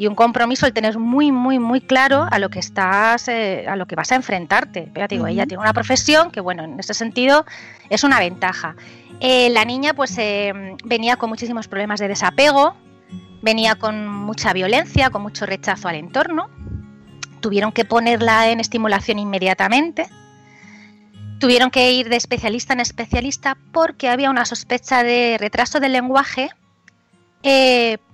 y 0.00 0.06
un 0.06 0.14
compromiso 0.14 0.64
el 0.64 0.72
tener 0.72 0.98
muy, 0.98 1.30
muy, 1.30 1.58
muy 1.58 1.82
claro 1.82 2.26
a 2.30 2.38
lo 2.38 2.48
que 2.48 2.58
estás, 2.58 3.28
eh, 3.28 3.66
a 3.68 3.76
lo 3.76 3.84
que 3.84 3.96
vas 3.96 4.10
a 4.12 4.14
enfrentarte. 4.14 4.88
Pero 4.94 5.06
digo, 5.06 5.26
ella 5.26 5.44
tiene 5.44 5.60
una 5.60 5.74
profesión 5.74 6.30
que, 6.30 6.40
bueno, 6.40 6.64
en 6.64 6.80
ese 6.80 6.94
sentido 6.94 7.44
es 7.90 8.02
una 8.02 8.18
ventaja. 8.18 8.76
Eh, 9.20 9.50
la 9.50 9.66
niña, 9.66 9.92
pues, 9.92 10.16
eh, 10.16 10.54
venía 10.86 11.16
con 11.16 11.28
muchísimos 11.28 11.68
problemas 11.68 12.00
de 12.00 12.08
desapego, 12.08 12.74
venía 13.42 13.74
con 13.74 14.08
mucha 14.08 14.54
violencia, 14.54 15.10
con 15.10 15.20
mucho 15.20 15.44
rechazo 15.44 15.86
al 15.86 15.96
entorno. 15.96 16.48
Tuvieron 17.40 17.70
que 17.70 17.84
ponerla 17.84 18.48
en 18.48 18.60
estimulación 18.60 19.18
inmediatamente. 19.18 20.08
Tuvieron 21.40 21.70
que 21.70 21.92
ir 21.92 22.08
de 22.08 22.16
especialista 22.16 22.72
en 22.72 22.80
especialista 22.80 23.58
porque 23.70 24.08
había 24.08 24.30
una 24.30 24.46
sospecha 24.46 25.02
de 25.02 25.36
retraso 25.38 25.78
del 25.78 25.92
lenguaje 25.92 26.48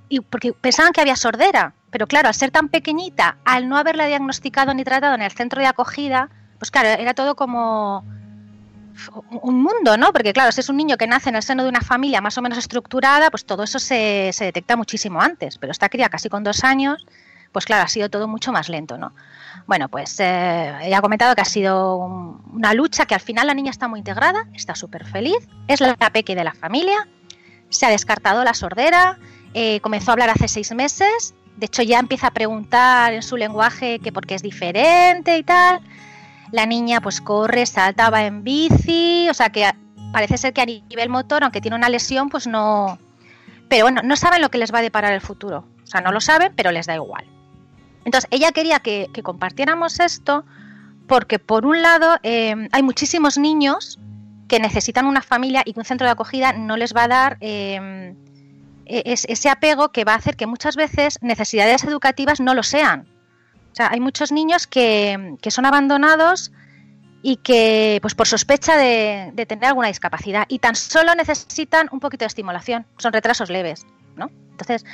y 0.08 0.20
porque 0.20 0.52
pensaban 0.52 0.92
que 0.92 1.00
había 1.00 1.16
sordera, 1.16 1.74
pero 1.90 2.06
claro, 2.06 2.28
al 2.28 2.34
ser 2.34 2.50
tan 2.50 2.68
pequeñita, 2.68 3.38
al 3.44 3.68
no 3.68 3.76
haberla 3.76 4.06
diagnosticado 4.06 4.74
ni 4.74 4.84
tratado 4.84 5.14
en 5.14 5.22
el 5.22 5.32
centro 5.32 5.60
de 5.60 5.66
acogida, 5.66 6.30
pues 6.58 6.70
claro, 6.70 6.88
era 6.88 7.14
todo 7.14 7.36
como 7.36 8.04
un 9.42 9.62
mundo, 9.62 9.96
¿no? 9.96 10.12
Porque 10.12 10.32
claro, 10.32 10.52
si 10.52 10.60
es 10.60 10.68
un 10.68 10.76
niño 10.76 10.96
que 10.96 11.06
nace 11.06 11.28
en 11.28 11.36
el 11.36 11.42
seno 11.42 11.62
de 11.62 11.68
una 11.68 11.80
familia 11.80 12.20
más 12.20 12.38
o 12.38 12.42
menos 12.42 12.58
estructurada, 12.58 13.30
pues 13.30 13.44
todo 13.44 13.62
eso 13.62 13.78
se, 13.78 14.30
se 14.32 14.44
detecta 14.46 14.76
muchísimo 14.76 15.20
antes, 15.20 15.58
pero 15.58 15.70
esta 15.70 15.88
cría 15.88 16.08
casi 16.08 16.28
con 16.28 16.44
dos 16.44 16.64
años, 16.64 17.06
pues 17.52 17.64
claro, 17.64 17.84
ha 17.84 17.88
sido 17.88 18.10
todo 18.10 18.26
mucho 18.28 18.52
más 18.52 18.68
lento, 18.68 18.98
¿no? 18.98 19.12
Bueno, 19.66 19.88
pues 19.88 20.18
eh, 20.20 20.74
ella 20.82 21.00
comentado 21.00 21.34
que 21.34 21.40
ha 21.40 21.46
sido 21.46 21.96
una 21.96 22.72
lucha, 22.74 23.06
que 23.06 23.14
al 23.14 23.20
final 23.20 23.46
la 23.46 23.54
niña 23.54 23.70
está 23.70 23.88
muy 23.88 24.00
integrada, 24.00 24.46
está 24.54 24.74
súper 24.74 25.04
feliz, 25.04 25.48
es 25.66 25.80
la 25.80 25.94
peque 25.96 26.34
de 26.34 26.44
la 26.44 26.54
familia, 26.54 27.08
se 27.68 27.86
ha 27.86 27.90
descartado 27.90 28.44
la 28.44 28.54
sordera, 28.54 29.18
eh, 29.54 29.80
comenzó 29.80 30.10
a 30.10 30.12
hablar 30.12 30.30
hace 30.30 30.48
seis 30.48 30.72
meses, 30.72 31.34
de 31.56 31.66
hecho 31.66 31.82
ya 31.82 31.98
empieza 31.98 32.28
a 32.28 32.30
preguntar 32.30 33.12
en 33.12 33.22
su 33.22 33.36
lenguaje 33.36 33.98
que 33.98 34.12
por 34.12 34.26
qué 34.26 34.34
es 34.34 34.42
diferente 34.42 35.38
y 35.38 35.42
tal. 35.42 35.80
La 36.52 36.66
niña 36.66 37.00
pues 37.00 37.20
corre, 37.20 37.66
salta, 37.66 38.10
va 38.10 38.24
en 38.24 38.44
bici, 38.44 39.28
o 39.30 39.34
sea 39.34 39.50
que 39.50 39.70
parece 40.12 40.38
ser 40.38 40.52
que 40.52 40.60
a 40.60 40.66
nivel 40.66 41.08
motor, 41.08 41.42
aunque 41.42 41.60
tiene 41.60 41.76
una 41.76 41.88
lesión, 41.88 42.28
pues 42.28 42.46
no... 42.46 42.98
Pero 43.68 43.84
bueno, 43.84 44.02
no 44.04 44.16
saben 44.16 44.40
lo 44.40 44.50
que 44.50 44.58
les 44.58 44.72
va 44.72 44.78
a 44.78 44.82
deparar 44.82 45.12
el 45.12 45.20
futuro. 45.20 45.64
O 45.82 45.86
sea, 45.86 46.00
no 46.00 46.12
lo 46.12 46.20
saben, 46.20 46.52
pero 46.54 46.70
les 46.70 46.86
da 46.86 46.94
igual. 46.94 47.24
Entonces, 48.04 48.28
ella 48.30 48.52
quería 48.52 48.78
que, 48.78 49.10
compartiéramos 49.22 49.98
esto 49.98 50.44
porque, 51.08 51.38
por 51.38 51.66
un 51.66 51.82
lado, 51.82 52.16
eh, 52.22 52.54
hay 52.70 52.82
muchísimos 52.82 53.38
niños 53.38 53.98
que 54.48 54.60
necesitan 54.60 55.06
una 55.06 55.22
familia 55.22 55.62
y 55.64 55.72
que 55.72 55.80
un 55.80 55.84
centro 55.84 56.06
de 56.06 56.12
acogida 56.12 56.52
no 56.52 56.76
les 56.76 56.94
va 56.94 57.04
a 57.04 57.08
dar 57.08 57.36
eh, 57.40 58.14
e-, 58.24 58.35
es 58.86 59.24
ese 59.28 59.48
apego 59.48 59.90
que 59.90 60.04
va 60.04 60.12
a 60.12 60.16
hacer 60.16 60.36
que 60.36 60.46
muchas 60.46 60.76
veces 60.76 61.18
necesidades 61.20 61.84
educativas 61.84 62.40
no 62.40 62.54
lo 62.54 62.62
sean. 62.62 63.06
O 63.72 63.74
sea, 63.76 63.90
hay 63.92 64.00
muchos 64.00 64.32
niños 64.32 64.66
que, 64.66 65.36
son 65.48 65.66
abandonados 65.66 66.50
y 67.20 67.36
que, 67.36 67.98
pues 68.00 68.14
por 68.14 68.26
sospecha 68.26 68.76
de, 68.76 69.32
tener 69.46 69.66
alguna 69.66 69.88
discapacidad, 69.88 70.46
y 70.48 70.60
tan 70.60 70.74
solo 70.76 71.14
necesitan 71.14 71.88
un 71.92 72.00
poquito 72.00 72.22
de 72.22 72.28
estimulación, 72.28 72.86
son 72.96 73.12
retrasos 73.12 73.50
leves, 73.50 73.84
¿no? 74.16 74.30
Entonces, 74.52 74.86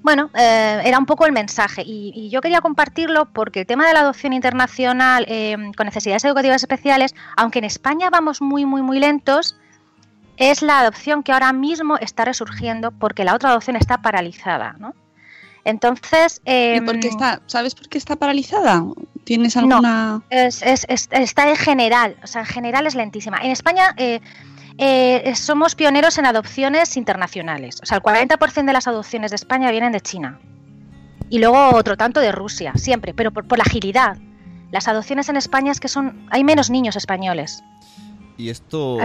bueno, 0.00 0.30
eh, 0.34 0.80
era 0.84 0.98
un 0.98 1.04
poco 1.04 1.26
el 1.26 1.32
mensaje 1.32 1.82
y, 1.84 2.30
yo 2.30 2.40
quería 2.40 2.62
compartirlo 2.62 3.26
porque 3.34 3.60
el 3.60 3.66
tema 3.66 3.86
de 3.86 3.92
la 3.92 4.00
adopción 4.00 4.32
internacional 4.32 5.26
eh, 5.28 5.56
con 5.76 5.84
necesidades 5.84 6.24
educativas 6.24 6.62
especiales, 6.62 7.14
aunque 7.36 7.58
en 7.58 7.66
España 7.66 8.08
vamos 8.08 8.40
muy, 8.40 8.64
muy, 8.64 8.80
muy 8.80 8.98
lentos, 8.98 9.58
es 10.36 10.62
la 10.62 10.80
adopción 10.80 11.22
que 11.22 11.32
ahora 11.32 11.52
mismo 11.52 11.96
está 11.98 12.24
resurgiendo 12.24 12.90
porque 12.92 13.24
la 13.24 13.34
otra 13.34 13.50
adopción 13.50 13.76
está 13.76 13.98
paralizada, 13.98 14.76
¿no? 14.78 14.94
Entonces... 15.64 16.40
¿Y 16.44 16.80
por 16.82 17.00
qué 17.00 17.08
em, 17.08 17.12
está, 17.12 17.40
¿Sabes 17.46 17.74
por 17.74 17.88
qué 17.88 17.98
está 17.98 18.14
paralizada? 18.14 18.84
¿Tienes 19.24 19.56
alguna...? 19.56 20.22
No, 20.22 20.22
es, 20.30 20.62
está 20.62 21.48
en 21.48 21.56
general, 21.56 22.16
o 22.22 22.26
sea, 22.28 22.42
en 22.42 22.46
general 22.46 22.86
es 22.86 22.94
lentísima. 22.94 23.38
En 23.38 23.50
España 23.50 23.92
eh, 23.96 24.20
eh, 24.78 25.34
somos 25.34 25.74
pioneros 25.74 26.18
en 26.18 26.26
adopciones 26.26 26.96
internacionales. 26.96 27.80
O 27.82 27.86
sea, 27.86 27.96
el 27.96 28.02
40% 28.04 28.64
de 28.64 28.72
las 28.72 28.86
adopciones 28.86 29.32
de 29.32 29.34
España 29.34 29.72
vienen 29.72 29.90
de 29.90 30.00
China. 30.00 30.38
Y 31.30 31.40
luego 31.40 31.74
otro 31.74 31.96
tanto 31.96 32.20
de 32.20 32.30
Rusia, 32.30 32.72
siempre, 32.76 33.12
pero 33.12 33.32
por, 33.32 33.48
por 33.48 33.58
la 33.58 33.64
agilidad. 33.64 34.18
Las 34.70 34.86
adopciones 34.86 35.28
en 35.28 35.36
España 35.36 35.72
es 35.72 35.80
que 35.80 35.88
son... 35.88 36.28
Hay 36.30 36.44
menos 36.44 36.70
niños 36.70 36.94
españoles. 36.94 37.64
Y 38.38 38.50
esto, 38.50 38.98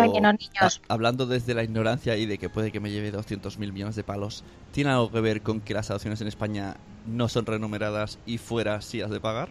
hablando 0.90 1.26
desde 1.26 1.54
la 1.54 1.64
ignorancia 1.64 2.18
y 2.18 2.26
de 2.26 2.38
que 2.38 2.50
puede 2.50 2.72
que 2.72 2.82
me 2.82 2.92
lleve 2.92 3.12
200 3.12 3.58
mil 3.60 3.72
millones 3.72 3.96
de 3.96 4.04
palos, 4.04 4.44
¿tiene 4.74 4.90
algo 4.90 5.10
que 5.10 5.22
ver 5.22 5.42
con 5.42 5.62
que 5.62 5.74
las 5.74 5.90
adopciones 5.90 6.20
en 6.20 6.28
España 6.28 6.76
no 7.08 7.30
son 7.30 7.46
renumeradas 7.46 8.20
y 8.26 8.38
fuera 8.40 8.82
sí 8.82 9.02
has 9.02 9.10
de 9.10 9.22
pagar? 9.22 9.50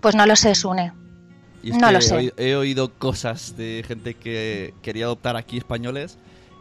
Pues 0.00 0.14
no 0.14 0.24
lo 0.24 0.36
sé, 0.36 0.54
Sune. 0.54 0.92
no 1.62 1.92
lo 1.92 2.00
sé. 2.00 2.32
He, 2.38 2.54
oído 2.54 2.94
cosas 2.94 3.58
de 3.58 3.84
gente 3.86 4.14
que 4.14 4.72
quería 4.80 5.04
adoptar 5.04 5.36
aquí 5.36 5.58
españoles 5.58 6.16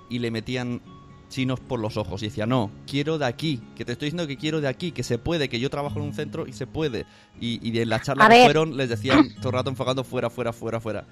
y 0.09 0.19
le 0.19 0.31
metían 0.31 0.81
chinos 1.29 1.62
por 1.62 1.79
los 1.79 1.95
ojos 1.95 2.21
y 2.24 2.25
decía, 2.25 2.45
no, 2.45 2.71
quiero 2.88 3.17
de 3.17 3.25
aquí, 3.25 3.62
que 3.77 3.86
te 3.86 3.93
estoy 3.93 4.07
diciendo 4.07 4.27
que 4.27 4.36
quiero 4.36 4.59
de 4.59 4.67
aquí, 4.67 4.91
que 4.91 5.03
se 5.03 5.17
puede, 5.17 5.48
que 5.48 5.59
yo 5.59 5.69
trabajo 5.69 6.00
en 6.00 6.05
un 6.05 6.13
centro 6.13 6.45
y 6.45 6.51
se 6.53 6.67
puede. 6.67 7.05
Y, 7.39 7.65
y 7.65 7.79
en 7.79 7.88
la 7.88 8.01
charla 8.01 8.27
que 8.27 8.43
fueron 8.43 8.75
les 8.75 8.89
decían 8.89 9.33
todo 9.36 9.50
el 9.50 9.53
rato 9.53 9.69
enfocando 9.69 10.03
fuera, 10.03 10.29
fuera, 10.29 10.51
fuera, 10.51 10.81
fuera. 10.81 11.05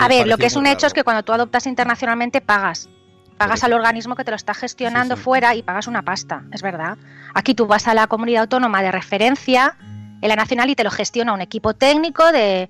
A 0.00 0.08
ver, 0.08 0.26
lo 0.26 0.38
que 0.38 0.46
es 0.46 0.56
un 0.56 0.66
hecho 0.66 0.78
raro. 0.80 0.86
es 0.88 0.92
que 0.94 1.04
cuando 1.04 1.22
tú 1.22 1.32
adoptas 1.32 1.66
internacionalmente 1.66 2.40
pagas. 2.40 2.88
Pagas 3.36 3.64
al 3.64 3.72
organismo 3.72 4.14
que 4.14 4.24
te 4.24 4.30
lo 4.30 4.36
está 4.36 4.54
gestionando 4.54 5.16
Sí, 5.16 5.20
sí. 5.20 5.24
fuera 5.24 5.54
y 5.56 5.62
pagas 5.62 5.86
una 5.88 6.02
pasta, 6.02 6.44
es 6.52 6.62
verdad. 6.62 6.96
Aquí 7.34 7.54
tú 7.54 7.66
vas 7.66 7.88
a 7.88 7.94
la 7.94 8.06
comunidad 8.06 8.42
autónoma 8.42 8.80
de 8.82 8.92
referencia, 8.92 9.76
en 10.22 10.28
la 10.28 10.36
nacional, 10.36 10.70
y 10.70 10.76
te 10.76 10.84
lo 10.84 10.90
gestiona 10.90 11.32
un 11.32 11.40
equipo 11.40 11.74
técnico 11.74 12.30
de, 12.32 12.68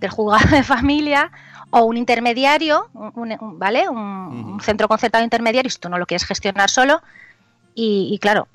del 0.00 0.10
juzgado 0.10 0.48
de 0.56 0.62
familia 0.62 1.30
o 1.70 1.84
un 1.84 1.96
intermediario, 1.98 2.88
un- 2.94 3.36
un- 3.38 3.58
¿vale? 3.58 3.88
Un, 3.88 4.58
centro 4.62 4.88
concertado 4.88 5.22
intermediario, 5.22 5.70
si 5.70 5.78
tú 5.78 5.88
no 5.90 5.98
lo 5.98 6.06
quieres 6.06 6.24
gestionar 6.24 6.70
solo. 6.70 7.02
Y, 7.74 8.08
y 8.10 8.18
claro, 8.18 8.48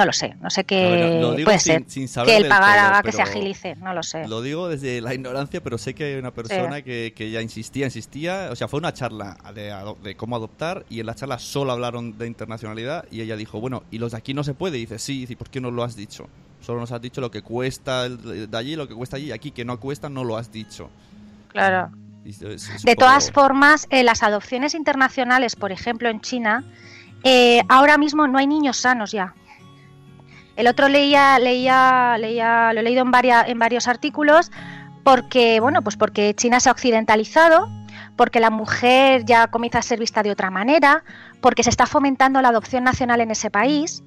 no 0.00 0.06
lo 0.06 0.12
sé, 0.12 0.34
no 0.40 0.50
sé 0.50 0.64
qué 0.64 1.20
digo 1.36 1.44
puede 1.44 1.58
sin- 1.58 1.86
ser. 1.88 2.08
sin 2.08 2.24
que 2.24 2.36
el 2.36 2.48
pagar 2.48 2.78
todo, 2.78 2.86
haga 2.88 3.02
que 3.02 3.12
se 3.12 3.22
agilice, 3.22 3.76
no 3.76 3.94
lo 3.94 4.02
sé. 4.02 4.26
Lo 4.26 4.42
digo 4.42 4.68
desde 4.68 5.00
la 5.00 5.14
ignorancia, 5.14 5.62
pero 5.62 5.78
sé 5.78 5.94
que 5.94 6.04
hay 6.04 6.14
una 6.14 6.30
persona 6.32 6.82
que, 6.82 7.12
que 7.14 7.30
ya 7.30 7.40
insistía, 7.42 7.84
insistía. 7.86 8.48
O 8.50 8.56
sea, 8.56 8.66
fue 8.68 8.78
una 8.78 8.92
charla 8.92 9.36
de, 9.54 10.16
cómo 10.16 10.36
adoptar 10.36 10.84
y 10.88 11.00
en 11.00 11.06
la 11.06 11.14
charla 11.14 11.38
solo 11.38 11.72
hablaron 11.72 12.18
de 12.18 12.26
internacionalidad 12.26 13.04
y 13.10 13.20
ella 13.20 13.36
dijo, 13.36 13.60
bueno, 13.60 13.82
¿y 13.90 13.98
los 13.98 14.12
de 14.12 14.18
aquí 14.18 14.34
no 14.34 14.42
se 14.44 14.54
puede? 14.54 14.78
Y 14.78 14.80
dice, 14.82 14.98
sí, 14.98 15.26
¿y 15.28 15.36
por 15.36 15.50
qué 15.50 15.60
no 15.60 15.70
lo 15.70 15.84
has 15.84 15.96
dicho? 15.96 16.28
Solo 16.60 16.80
nos 16.80 16.92
has 16.92 17.00
dicho 17.00 17.20
lo 17.20 17.30
que 17.30 17.42
cuesta 17.42 18.08
de 18.08 18.48
allí, 18.56 18.76
lo 18.76 18.86
que 18.88 18.94
cuesta 18.94 19.16
allí, 19.16 19.26
y 19.26 19.32
aquí 19.32 19.50
que 19.50 19.64
no 19.64 19.78
cuesta 19.80 20.08
no 20.08 20.24
lo 20.24 20.36
has 20.36 20.50
dicho. 20.52 20.90
Claro. 21.48 21.90
Es- 22.24 22.42
es 22.42 22.82
De 22.84 22.94
poco- 22.94 23.06
todas 23.06 23.30
formas, 23.32 23.86
eh, 23.90 24.02
las 24.04 24.22
adopciones 24.22 24.74
internacionales, 24.74 25.56
por 25.56 25.72
ejemplo, 25.72 26.08
en 26.10 26.20
China, 26.20 26.64
eh, 27.24 27.62
ahora 27.68 27.96
mismo 27.98 28.26
no 28.26 28.38
hay 28.38 28.46
niños 28.46 28.76
sanos 28.76 29.12
ya. 29.12 29.34
El 30.56 30.66
otro 30.66 30.88
leía, 30.88 31.38
leía, 31.38 32.16
leía, 32.18 32.72
lo 32.72 32.80
he 32.80 32.82
leído 32.82 33.02
en, 33.02 33.10
varia- 33.10 33.44
en 33.46 33.58
varios 33.58 33.88
artículos, 33.88 34.50
porque, 35.04 35.60
bueno, 35.60 35.82
pues 35.82 35.96
porque 35.96 36.34
China 36.34 36.60
se 36.60 36.68
ha 36.68 36.72
occidentalizado, 36.72 37.68
porque 38.16 38.40
la 38.40 38.50
mujer 38.50 39.24
ya 39.24 39.46
comienza 39.46 39.78
a 39.78 39.82
ser 39.82 39.98
vista 39.98 40.22
de 40.22 40.30
otra 40.30 40.50
manera, 40.50 41.04
porque 41.40 41.62
se 41.62 41.70
está 41.70 41.86
fomentando 41.86 42.42
la 42.42 42.48
adopción 42.48 42.84
nacional 42.84 43.20
en 43.22 43.30
ese 43.30 43.50
país, 43.50 44.02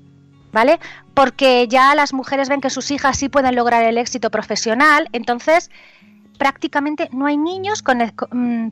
¿vale? 0.52 0.80
Porque 1.16 1.68
ya 1.68 1.96
las 1.96 2.14
mujeres 2.14 2.50
ven 2.50 2.62
que 2.62 2.70
sus 2.70 2.92
hijas 2.92 3.18
sí 3.18 3.30
pueden 3.30 3.56
lograr 3.56 3.84
el 3.84 3.98
éxito 3.98 4.30
profesional, 4.30 5.10
entonces 5.14 5.72
prácticamente 6.38 7.10
no 7.12 7.26
hay 7.26 7.38
niños 7.38 7.82
con 7.82 8.00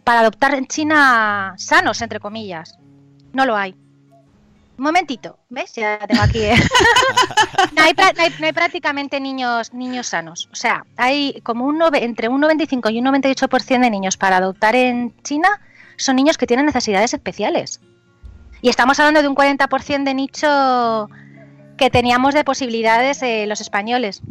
para 0.03 0.19
adoptar 0.19 0.53
en 0.53 0.67
China 0.67 1.53
sanos, 1.57 2.01
entre 2.03 2.19
comillas. 2.19 2.77
No 3.33 3.45
lo 3.45 3.55
hay. 3.55 3.75
Un 4.81 4.85
momentito, 4.85 5.37
¿ves? 5.49 5.73
Ya 5.75 5.99
tengo 6.07 6.23
aquí. 6.23 6.39
¿eh? 6.39 6.55
no, 7.77 7.83
hay, 7.83 7.93
pra- 7.93 8.15
no 8.17 8.23
hay- 8.23 8.33
no 8.39 8.45
hay 8.47 8.51
prácticamente 8.51 9.19
niños 9.19 9.71
niños 9.75 10.07
sanos. 10.07 10.49
O 10.51 10.55
sea, 10.55 10.85
hay 10.97 11.39
como 11.43 11.65
un 11.65 11.77
nove- 11.79 12.01
entre 12.01 12.29
un 12.29 12.41
95 12.41 12.89
y 12.89 12.97
un 12.97 13.05
98% 13.05 13.79
de 13.79 13.89
niños 13.91 14.17
para 14.17 14.37
adoptar 14.37 14.75
en 14.75 15.13
China 15.21 15.49
son 15.97 16.15
niños 16.15 16.39
que 16.39 16.47
tienen 16.47 16.65
necesidades 16.65 17.13
especiales. 17.13 17.79
Y 18.63 18.69
estamos 18.69 18.99
hablando 18.99 19.21
de 19.21 19.27
un 19.27 19.35
40% 19.35 20.03
de 20.03 20.13
nicho 20.15 21.07
que 21.77 21.91
teníamos 21.91 22.33
de 22.33 22.43
posibilidades 22.43 23.21
eh, 23.21 23.45
los 23.45 23.61
españoles. 23.61 24.21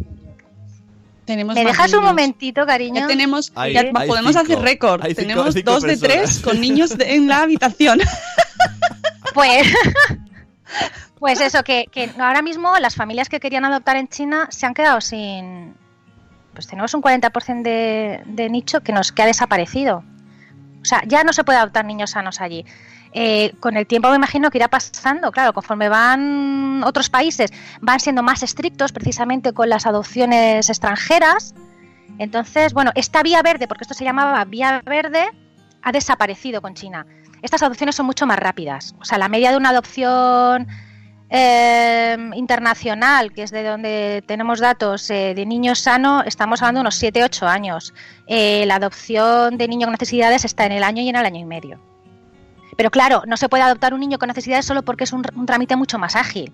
Tenemos 1.26 1.54
¿Me 1.54 1.64
dejas 1.64 1.92
un 1.92 2.02
momentito, 2.02 2.66
cariño? 2.66 3.02
Ya 3.02 3.06
tenemos, 3.06 3.52
Hay- 3.54 3.72
ya 3.74 3.82
hay 3.82 3.92
podemos 4.08 4.32
cinco, 4.32 4.40
hacer 4.40 4.58
récord. 4.58 5.00
cinco- 5.06 5.14
tenemos 5.14 5.54
cinco 5.54 5.70
dos 5.70 5.82
de 5.84 5.96
tres 5.96 6.40
con 6.40 6.60
niños 6.60 6.98
de- 6.98 7.14
en 7.14 7.28
la 7.28 7.42
habitación. 7.42 8.00
Pues, 9.32 9.72
pues 11.18 11.40
eso, 11.40 11.62
que, 11.62 11.88
ahora 12.18 12.42
mismo 12.42 12.78
las 12.78 12.94
familias 12.94 13.28
que 13.28 13.40
querían 13.40 13.64
adoptar 13.64 13.96
en 13.96 14.08
China 14.08 14.48
se 14.50 14.66
han 14.66 14.74
quedado 14.74 15.00
sin... 15.00 15.74
Pues 16.52 16.66
tenemos 16.66 16.92
un 16.94 17.02
40% 17.02 17.62
de, 17.62 18.22
de 18.26 18.50
nicho 18.50 18.80
que 18.80 18.92
nos 18.92 19.12
que 19.12 19.22
ha 19.22 19.26
desaparecido. 19.26 20.02
O 20.82 20.84
sea, 20.84 21.02
ya 21.06 21.22
no 21.24 21.32
se 21.32 21.44
puede 21.44 21.58
adoptar 21.58 21.84
niños 21.84 22.10
sanos 22.10 22.40
allí. 22.40 22.64
Eh, 23.12 23.54
con 23.58 23.76
el 23.76 23.86
tiempo 23.86 24.08
me 24.10 24.16
imagino 24.16 24.50
que 24.50 24.58
irá 24.58 24.68
pasando, 24.68 25.32
claro, 25.32 25.52
conforme 25.52 25.88
van 25.88 26.82
otros 26.84 27.10
países, 27.10 27.52
van 27.80 27.98
siendo 27.98 28.22
más 28.22 28.42
estrictos 28.42 28.92
precisamente 28.92 29.52
con 29.52 29.68
las 29.68 29.86
adopciones 29.86 30.68
extranjeras. 30.68 31.54
Entonces, 32.18 32.72
bueno, 32.72 32.92
esta 32.94 33.22
vía 33.22 33.42
verde, 33.42 33.66
porque 33.66 33.84
esto 33.84 33.94
se 33.94 34.04
llamaba 34.04 34.44
vía 34.44 34.82
verde, 34.84 35.30
ha 35.82 35.92
desaparecido 35.92 36.62
con 36.62 36.74
China. 36.74 37.06
Estas 37.42 37.62
adopciones 37.62 37.94
son 37.94 38.06
mucho 38.06 38.26
más 38.26 38.38
rápidas. 38.38 38.94
O 39.00 39.04
sea, 39.04 39.18
la 39.18 39.28
media 39.28 39.50
de 39.50 39.56
una 39.56 39.70
adopción 39.70 40.66
eh, 41.30 42.16
internacional, 42.34 43.32
que 43.32 43.44
es 43.44 43.52
de 43.52 43.62
donde 43.62 44.24
tenemos 44.26 44.58
datos 44.58 45.08
eh, 45.10 45.32
de 45.34 45.46
niños 45.46 45.78
sano, 45.78 46.22
estamos 46.24 46.60
hablando 46.60 46.78
de 46.78 46.82
unos 46.82 47.00
7-8 47.00 47.46
años. 47.46 47.94
Eh, 48.26 48.64
la 48.66 48.76
adopción 48.76 49.56
de 49.56 49.68
niños 49.68 49.86
con 49.86 49.92
necesidades 49.92 50.44
está 50.44 50.66
en 50.66 50.72
el 50.72 50.82
año 50.82 51.02
y 51.02 51.08
en 51.08 51.16
el 51.16 51.24
año 51.24 51.40
y 51.40 51.44
medio. 51.44 51.80
Pero 52.76 52.90
claro, 52.90 53.22
no 53.26 53.36
se 53.36 53.48
puede 53.48 53.62
adoptar 53.62 53.94
un 53.94 54.00
niño 54.00 54.18
con 54.18 54.26
necesidades 54.28 54.66
solo 54.66 54.82
porque 54.82 55.04
es 55.04 55.12
un, 55.12 55.22
trámite 55.46 55.76
mucho 55.76 55.98
más 55.98 56.16
ágil. 56.16 56.52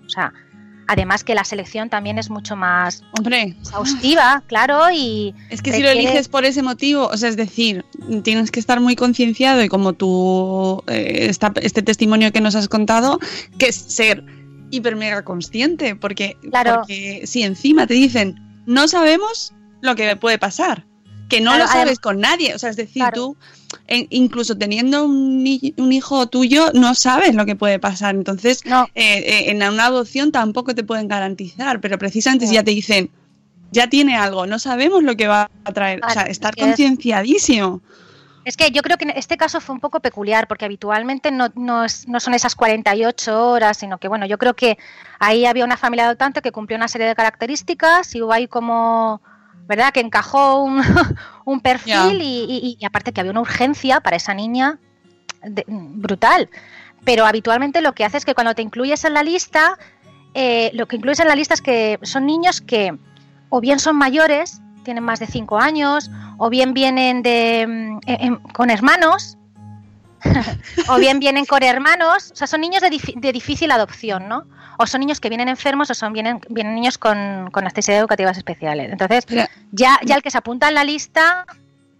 Además 0.87 1.23
que 1.23 1.35
la 1.35 1.43
selección 1.43 1.89
también 1.89 2.17
es 2.17 2.29
mucho 2.29 2.55
más 2.55 3.03
Hombre, 3.17 3.55
exhaustiva, 3.61 4.43
claro, 4.47 4.89
y 4.91 5.35
es 5.49 5.61
que 5.61 5.73
si 5.73 5.83
lo 5.83 5.89
eliges 5.89 6.27
por 6.29 6.45
ese 6.45 6.63
motivo, 6.63 7.07
o 7.07 7.17
sea, 7.17 7.29
es 7.29 7.37
decir, 7.37 7.85
tienes 8.23 8.49
que 8.51 8.59
estar 8.59 8.79
muy 8.79 8.95
concienciado 8.95 9.63
y 9.63 9.67
como 9.67 9.93
tú, 9.93 10.83
eh, 10.87 11.27
esta- 11.29 11.53
este 11.61 11.81
testimonio 11.81 12.31
que 12.31 12.41
nos 12.41 12.55
has 12.55 12.67
contado, 12.69 13.19
que 13.57 13.67
es 13.67 13.75
ser 13.75 14.23
hiper 14.71 14.95
mega 14.95 15.23
consciente, 15.23 15.95
porque, 15.95 16.37
Claro. 16.49 16.77
porque 16.77 17.21
si 17.27 17.43
encima 17.43 17.85
te 17.87 17.93
dicen, 17.93 18.35
no 18.65 18.87
sabemos 18.87 19.53
lo 19.81 19.95
que 19.95 20.15
puede 20.15 20.39
pasar, 20.39 20.86
que 21.29 21.41
no 21.41 21.51
Claro, 21.51 21.65
lo 21.65 21.71
sabes 21.71 21.99
con 21.99 22.19
nadie, 22.19 22.55
o 22.55 22.59
sea, 22.59 22.69
es 22.69 22.75
decir, 22.77 23.01
Claro. 23.03 23.13
tú, 23.15 23.37
en- 23.87 24.07
incluso 24.11 24.57
teniendo 24.57 25.05
un, 25.05 25.45
un 25.77 25.93
hijo 25.93 26.27
tuyo, 26.27 26.71
no 26.73 26.95
sabes 26.95 27.35
lo 27.35 27.45
que 27.45 27.55
puede 27.55 27.79
pasar, 27.79 28.15
entonces 28.15 28.65
no, 28.65 28.85
eh, 28.95 29.17
eh, 29.19 29.51
en 29.51 29.57
una 29.57 29.85
adopción 29.87 30.31
tampoco 30.31 30.73
te 30.73 30.83
pueden 30.83 31.07
garantizar, 31.07 31.81
pero 31.81 31.97
precisamente 31.97 32.47
si 32.47 32.53
ya 32.55 32.63
te 32.63 32.71
dicen, 32.71 33.09
ya 33.71 33.87
tiene 33.89 34.15
algo, 34.15 34.45
no 34.47 34.59
sabemos 34.59 35.03
lo 35.03 35.17
que 35.17 35.27
va 35.27 35.49
a 35.65 35.73
traer, 35.73 36.01
o 36.05 36.09
sea, 36.09 36.23
estar 36.23 36.53
es- 36.55 36.63
concienciadísimo. 36.63 37.81
Es 38.45 38.55
que 38.55 38.71
yo 38.71 38.81
creo 38.81 38.95
que 38.95 39.03
en 39.03 39.09
este 39.09 39.35
caso 39.35 39.59
fue 39.59 39.75
un 39.75 39.81
poco 39.81 39.99
peculiar, 39.99 40.47
porque 40.47 40.63
habitualmente 40.63 41.31
no, 41.31 41.49
no, 41.55 41.83
es- 41.83 42.07
no 42.07 42.21
son 42.21 42.33
esas 42.33 42.55
48 42.55 43.49
horas, 43.49 43.75
sino 43.75 43.97
que, 43.97 44.07
bueno, 44.07 44.25
yo 44.25 44.37
creo 44.37 44.53
que 44.55 44.77
ahí 45.19 45.45
había 45.45 45.65
una 45.65 45.75
familia 45.75 46.05
adoptante 46.05 46.41
que 46.41 46.53
cumplió 46.53 46.77
una 46.77 46.87
serie 46.87 47.07
de 47.07 47.15
características 47.15 48.15
y 48.15 48.21
hubo 48.21 48.31
ahí 48.31 48.47
como, 48.47 49.21
¿verdad?, 49.65 49.91
que 49.93 49.99
encajó 50.01 50.61
un, 50.63 50.81
un 51.45 51.59
perfil 51.61 52.21
y, 52.21 52.43
y- 52.43 52.77
y 52.79 52.85
aparte 52.85 53.11
que 53.13 53.21
había 53.21 53.31
una 53.31 53.41
urgencia 53.41 53.99
para 54.01 54.15
esa 54.17 54.33
niña 54.33 54.79
de- 55.43 55.65
brutal. 55.67 56.49
Pero 57.03 57.25
habitualmente 57.25 57.81
lo 57.81 57.93
que 57.93 58.03
hace 58.05 58.17
es 58.17 58.25
que 58.25 58.33
cuando 58.33 58.53
te 58.55 58.61
incluyes 58.61 59.03
en 59.05 59.13
la 59.13 59.23
lista, 59.23 59.77
eh, 60.33 60.71
lo 60.73 60.87
que 60.87 60.97
incluyes 60.97 61.19
en 61.19 61.27
la 61.27 61.35
lista 61.35 61.53
es 61.53 61.61
que 61.61 61.99
son 62.03 62.25
niños 62.25 62.61
que 62.61 62.97
o 63.49 63.61
bien 63.61 63.79
son 63.79 63.95
mayores, 63.95 64.61
tienen 64.83 65.03
más 65.03 65.19
de 65.19 65.25
5 65.27 65.57
años, 65.59 66.09
o 66.37 66.49
bien 66.49 66.73
vienen 66.73 67.21
de, 67.23 67.65
mm, 68.01 68.51
con 68.53 68.69
hermanos, 68.69 69.37
o 70.89 70.97
bien 70.97 71.19
vienen 71.19 71.45
con 71.45 71.63
hermanos, 71.63 72.31
o 72.31 72.35
sea, 72.35 72.47
son 72.47 72.61
niños 72.61 72.81
de, 72.81 72.89
de 73.15 73.31
difícil 73.31 73.71
adopción, 73.71 74.27
¿no? 74.27 74.45
O 74.77 74.85
son 74.85 75.01
niños 75.01 75.19
que 75.19 75.29
vienen 75.29 75.49
enfermos 75.49 75.89
o 75.89 75.93
son 75.93 76.13
vienen, 76.13 76.39
vienen 76.49 76.75
niños 76.75 76.97
con, 76.97 77.49
con 77.51 77.63
necesidades 77.63 78.01
educativas 78.01 78.37
especiales. 78.37 78.91
Entonces, 78.91 79.25
ya, 79.71 79.99
ya 80.05 80.15
el 80.15 80.21
que 80.21 80.29
se 80.31 80.37
apunta 80.37 80.67
en 80.67 80.75
la 80.75 80.83
lista, 80.83 81.45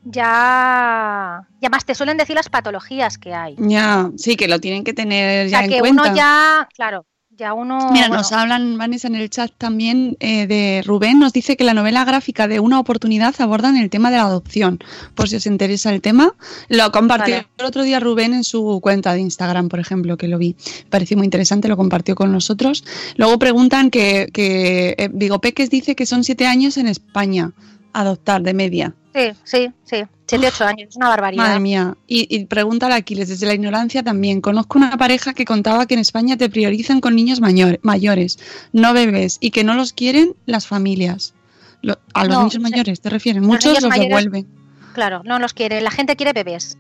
ya, 0.04 1.48
ya 1.60 1.70
más 1.70 1.86
te 1.86 1.96
suelen 1.96 2.18
decir 2.18 2.36
las 2.36 2.50
patologías 2.50 3.18
que 3.18 3.34
hay. 3.34 3.56
Ya, 3.58 4.10
sí, 4.18 4.36
que 4.36 4.48
lo 4.48 4.60
tienen 4.60 4.84
que 4.84 4.94
tener 4.94 5.48
O 5.48 5.50
ya 5.50 5.58
sea, 5.58 5.66
en 5.66 5.72
que 5.72 5.80
cuenta. 5.80 6.04
uno 6.04 6.16
ya, 6.16 6.68
claro, 6.76 7.06
ya 7.38 7.54
uno... 7.54 7.92
Mira, 7.92 8.08
bueno, 8.08 8.18
nos 8.18 8.32
hablan, 8.32 8.78
Vanessa, 8.78 9.08
en 9.08 9.16
el 9.16 9.30
chat 9.30 9.52
también 9.58 10.18
eh, 10.20 10.48
de 10.48 10.84
Rubén, 10.86 11.20
nos 11.20 11.34
dice 11.34 11.56
que 11.56 11.64
la 11.64 11.74
novela 11.74 12.04
gráfica 12.04 12.48
de 12.48 12.60
Una 12.60 12.80
oportunidad 12.80 13.36
abordan 13.40 13.78
el 13.78 13.90
tema 13.90 14.10
de 14.10 14.18
la 14.18 14.24
adopción. 14.24 14.80
Por 15.14 15.30
si 15.30 15.36
os 15.36 15.46
interesa 15.46 15.94
el 15.94 16.02
tema, 16.02 16.34
lo 16.68 16.92
compartió 16.92 17.36
Vale. 17.36 17.48
el 17.58 17.66
otro 17.66 17.84
día 17.84 18.00
Rubén 18.00 18.34
en 18.34 18.44
su 18.44 18.80
cuenta 18.82 19.14
de 19.14 19.22
Instagram, 19.22 19.70
por 19.70 19.80
ejemplo, 19.80 20.18
que 20.18 20.28
lo 20.28 20.38
vi. 20.38 20.56
Pareció 20.90 21.16
muy 21.16 21.26
interesante, 21.26 21.68
lo 21.68 21.78
compartió 21.78 22.16
con 22.16 22.32
nosotros. 22.32 22.84
Luego 23.16 23.38
preguntan 23.38 23.92
que, 23.92 24.30
que 24.34 24.96
eh, 24.98 25.10
Vigo 25.14 25.40
Peques 25.40 25.70
dice 25.70 25.96
que 25.96 26.06
son 26.06 26.24
siete 26.24 26.48
años 26.48 26.78
en 26.78 26.88
España 26.88 27.52
adoptar 27.94 28.42
de 28.42 28.54
media. 28.54 28.96
Sí, 29.14 29.32
sí, 29.44 29.72
sí, 29.84 30.04
7, 30.28 30.48
8 30.48 30.66
años, 30.66 30.90
es 30.90 30.96
una 30.98 31.10
barbaridad. 31.10 31.44
Madre 31.46 31.60
mía. 31.60 31.96
Y, 32.08 32.28
y 32.36 32.46
pregunta 32.46 32.94
Aquiles, 32.94 33.30
desde 33.30 33.48
la 33.48 33.54
ignorancia 33.54 34.04
también. 34.04 34.42
Conozco 34.42 34.78
una 34.78 34.98
pareja 34.98 35.34
que 35.34 35.46
contaba 35.46 35.86
que 35.86 35.94
en 35.94 36.02
España 36.02 36.36
te 36.38 36.50
priorizan 36.50 37.00
con 37.00 37.16
niños 37.16 37.40
mayor- 37.40 37.80
mayores, 37.82 38.38
no 38.74 38.94
bebés, 38.94 39.38
y 39.40 39.52
que 39.52 39.64
no 39.64 39.74
los 39.74 39.94
quieren 39.94 40.36
las 40.46 40.68
familias. 40.68 41.34
Lo- 41.82 41.98
a 42.14 42.26
los 42.26 42.34
No, 42.34 42.40
niños 42.44 42.60
mayores 42.60 43.00
te 43.02 43.10
refieren. 43.10 43.44
Los 43.44 43.48
Muchos 43.52 43.74
los 43.82 43.90
mayores- 43.90 44.10
devuelven. 44.10 44.48
Claro, 44.94 45.22
no 45.24 45.40
los 45.40 45.54
quiere. 45.54 45.80
La 45.82 45.92
gente 45.92 46.16
quiere 46.16 46.34
bebés. 46.34 46.78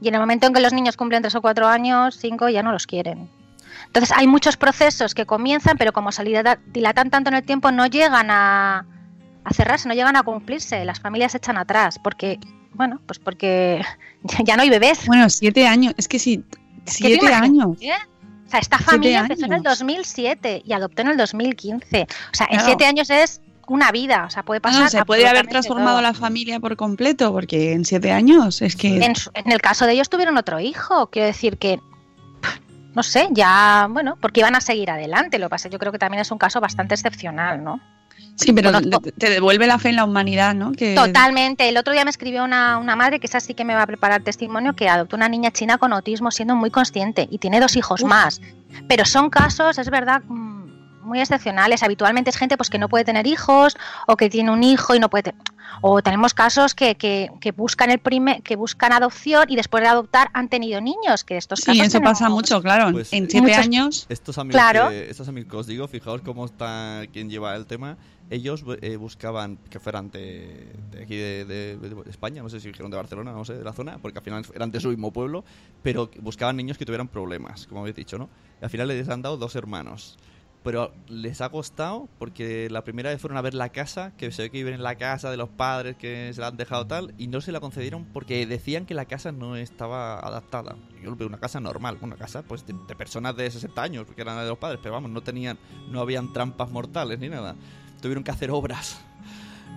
Y 0.00 0.08
en 0.08 0.14
el 0.14 0.20
momento 0.20 0.46
en 0.46 0.52
que 0.52 0.60
los 0.60 0.72
niños 0.74 0.96
cumplen 0.96 1.22
3 1.22 1.34
o 1.34 1.40
4 1.42 1.66
años, 1.66 2.16
5 2.20 2.48
ya 2.50 2.62
no 2.62 2.70
los 2.70 2.86
quieren. 2.86 3.28
Entonces 3.86 4.14
hay 4.16 4.26
muchos 4.26 4.56
procesos 4.56 5.14
que 5.14 5.26
comienzan, 5.26 5.76
pero 5.78 5.92
como 5.92 6.12
se 6.12 6.22
dilata- 6.22 6.58
dilatan 6.72 7.10
tanto 7.10 7.30
en 7.30 7.36
el 7.36 7.42
tiempo, 7.44 7.72
no 7.72 7.86
llegan 7.86 8.30
a, 8.30 8.84
a 9.42 9.54
cerrarse, 9.54 9.88
no 9.88 9.94
llegan 9.94 10.16
a 10.16 10.22
cumplirse. 10.22 10.84
Las 10.84 11.00
familias 11.00 11.32
se 11.32 11.38
echan 11.38 11.56
atrás 11.56 11.98
porque 11.98 12.38
bueno, 12.76 13.00
pues 13.06 13.18
porque 13.18 13.82
ya 14.44 14.56
no 14.56 14.62
hay 14.62 14.70
bebés. 14.70 15.06
Bueno, 15.06 15.28
siete 15.30 15.66
años, 15.66 15.94
es 15.96 16.08
que 16.08 16.18
sí, 16.18 16.44
siete 16.84 17.32
años. 17.32 17.76
¿eh? 17.80 17.92
O 18.46 18.50
sea, 18.50 18.60
esta 18.60 18.78
familia 18.78 19.20
empezó 19.20 19.46
en 19.46 19.54
el 19.54 19.62
2007 19.62 20.62
y 20.64 20.72
adoptó 20.72 21.02
en 21.02 21.08
el 21.08 21.16
2015. 21.16 22.02
O 22.02 22.36
sea, 22.36 22.46
en 22.50 22.60
siete 22.60 22.86
años 22.86 23.10
es 23.10 23.40
una 23.66 23.90
vida, 23.90 24.24
o 24.26 24.30
sea, 24.30 24.44
puede 24.44 24.60
pasar. 24.60 24.88
se 24.88 25.04
puede 25.04 25.26
haber 25.26 25.48
transformado 25.48 26.00
la 26.00 26.14
familia 26.14 26.60
por 26.60 26.76
completo, 26.76 27.32
porque 27.32 27.72
en 27.72 27.84
siete 27.84 28.12
años 28.12 28.62
es 28.62 28.76
que. 28.76 28.96
En, 28.96 29.14
en, 29.34 29.52
el 29.52 29.60
caso 29.60 29.86
de 29.86 29.94
ellos 29.94 30.08
tuvieron 30.08 30.36
otro 30.36 30.60
hijo, 30.60 31.08
quiero 31.10 31.26
decir 31.26 31.58
que. 31.58 31.80
No 32.94 33.02
sé, 33.02 33.28
ya, 33.32 33.88
bueno, 33.90 34.16
porque 34.22 34.40
iban 34.40 34.54
a 34.54 34.60
seguir 34.62 34.90
adelante. 34.90 35.38
Lo 35.38 35.46
que 35.46 35.50
pasa, 35.50 35.68
yo 35.68 35.78
creo 35.78 35.92
que 35.92 35.98
también 35.98 36.22
es 36.22 36.30
un 36.30 36.38
caso 36.38 36.60
bastante 36.60 36.94
excepcional, 36.94 37.62
¿no? 37.62 37.80
Sí, 38.36 38.52
pero 38.52 38.70
te 39.16 39.30
devuelve 39.30 39.66
la 39.66 39.78
fe 39.78 39.88
en 39.88 39.96
la 39.96 40.04
humanidad, 40.04 40.54
¿no? 40.54 40.72
Que... 40.72 40.94
Totalmente. 40.94 41.68
El 41.68 41.76
otro 41.78 41.94
día 41.94 42.04
me 42.04 42.10
escribió 42.10 42.44
una, 42.44 42.76
una, 42.76 42.94
madre, 42.94 43.18
que 43.18 43.26
es 43.26 43.34
así 43.34 43.54
que 43.54 43.64
me 43.64 43.74
va 43.74 43.82
a 43.82 43.86
preparar 43.86 44.22
testimonio, 44.22 44.74
que 44.74 44.88
adoptó 44.88 45.16
una 45.16 45.28
niña 45.28 45.50
china 45.50 45.78
con 45.78 45.92
autismo 45.92 46.30
siendo 46.30 46.54
muy 46.54 46.70
consciente 46.70 47.26
y 47.30 47.38
tiene 47.38 47.60
dos 47.60 47.76
hijos 47.76 48.04
más. 48.04 48.42
Pero 48.88 49.06
son 49.06 49.30
casos, 49.30 49.78
es 49.78 49.88
verdad, 49.88 50.22
mm, 50.28 50.55
muy 51.06 51.20
excepcionales. 51.20 51.82
Habitualmente 51.82 52.30
es 52.30 52.36
gente 52.36 52.56
pues 52.56 52.70
que 52.70 52.78
no 52.78 52.88
puede 52.88 53.04
tener 53.04 53.26
hijos 53.26 53.76
o 54.06 54.16
que 54.16 54.28
tiene 54.28 54.50
un 54.50 54.62
hijo 54.62 54.94
y 54.94 55.00
no 55.00 55.08
puede 55.08 55.34
o 55.80 56.02
tenemos 56.02 56.34
casos 56.34 56.74
que, 56.74 56.94
que, 56.94 57.30
que 57.40 57.52
buscan 57.52 57.90
el 57.90 57.98
primer, 57.98 58.42
que 58.42 58.56
buscan 58.56 58.92
adopción 58.92 59.46
y 59.48 59.56
después 59.56 59.82
de 59.82 59.88
adoptar 59.88 60.28
han 60.32 60.48
tenido 60.48 60.80
niños, 60.80 61.24
que 61.24 61.36
estos 61.36 61.60
casos 61.60 61.76
Sí, 61.76 61.86
eso 61.86 62.00
pasa 62.00 62.28
mucho, 62.28 62.62
claro. 62.62 62.92
Pues, 62.92 63.12
en 63.12 63.28
siete 63.28 63.54
años. 63.54 64.06
Estos 64.08 64.38
amigos, 64.38 64.60
claro. 64.60 64.88
que, 64.88 65.10
estos 65.10 65.28
amigos 65.28 65.50
que 65.50 65.56
os 65.56 65.66
digo, 65.66 65.88
fijaos 65.88 66.22
cómo 66.22 66.44
está 66.44 67.02
quien 67.12 67.30
lleva 67.30 67.54
el 67.54 67.66
tema. 67.66 67.96
Ellos 68.28 68.64
eh, 68.82 68.96
buscaban 68.96 69.56
que 69.70 69.78
fueran 69.78 70.10
de, 70.10 70.72
de 70.90 71.02
aquí 71.02 71.14
de, 71.14 71.44
de, 71.44 72.10
España, 72.10 72.42
no 72.42 72.48
sé 72.48 72.58
si 72.58 72.68
dijeron 72.68 72.90
de 72.90 72.96
Barcelona, 72.96 73.30
no 73.30 73.44
sé, 73.44 73.54
de 73.54 73.62
la 73.62 73.72
zona, 73.72 73.98
porque 73.98 74.18
al 74.18 74.24
final 74.24 74.44
eran 74.52 74.72
de 74.72 74.80
su 74.80 74.88
mismo 74.88 75.12
pueblo, 75.12 75.44
pero 75.82 76.10
buscaban 76.20 76.56
niños 76.56 76.76
que 76.76 76.84
tuvieran 76.84 77.06
problemas, 77.06 77.68
como 77.68 77.82
habéis 77.82 77.94
dicho, 77.94 78.18
¿no? 78.18 78.28
Y 78.60 78.64
al 78.64 78.70
final 78.70 78.88
les 78.88 79.08
han 79.08 79.22
dado 79.22 79.36
dos 79.36 79.54
hermanos 79.54 80.18
pero 80.66 80.92
les 81.06 81.42
ha 81.42 81.48
costado 81.50 82.08
porque 82.18 82.68
la 82.70 82.82
primera 82.82 83.10
vez 83.10 83.20
fueron 83.20 83.38
a 83.38 83.40
ver 83.40 83.54
la 83.54 83.68
casa, 83.68 84.10
que 84.16 84.32
se 84.32 84.42
ve 84.42 84.50
que 84.50 84.58
viven 84.58 84.74
en 84.74 84.82
la 84.82 84.96
casa 84.96 85.30
de 85.30 85.36
los 85.36 85.48
padres 85.48 85.94
que 85.94 86.32
se 86.34 86.40
la 86.40 86.48
han 86.48 86.56
dejado 86.56 86.88
tal, 86.88 87.14
y 87.18 87.28
no 87.28 87.40
se 87.40 87.52
la 87.52 87.60
concedieron 87.60 88.04
porque 88.06 88.44
decían 88.46 88.84
que 88.84 88.92
la 88.92 89.04
casa 89.04 89.30
no 89.30 89.54
estaba 89.54 90.18
adaptada. 90.18 90.74
Yo 91.00 91.10
lo 91.10 91.14
veo 91.14 91.28
una 91.28 91.38
casa 91.38 91.60
normal, 91.60 91.98
una 92.00 92.16
casa 92.16 92.42
pues 92.42 92.66
de, 92.66 92.74
personas 92.96 93.36
de 93.36 93.48
60 93.48 93.80
años, 93.80 94.06
que 94.12 94.20
eran 94.20 94.36
de 94.40 94.48
los 94.48 94.58
padres, 94.58 94.80
pero 94.82 94.94
vamos, 94.94 95.12
no 95.12 95.20
tenían, 95.20 95.56
no 95.88 96.00
habían 96.00 96.32
trampas 96.32 96.68
mortales 96.68 97.20
ni 97.20 97.28
nada. 97.28 97.54
Tuvieron 98.02 98.24
que 98.24 98.32
hacer 98.32 98.50
obras 98.50 99.00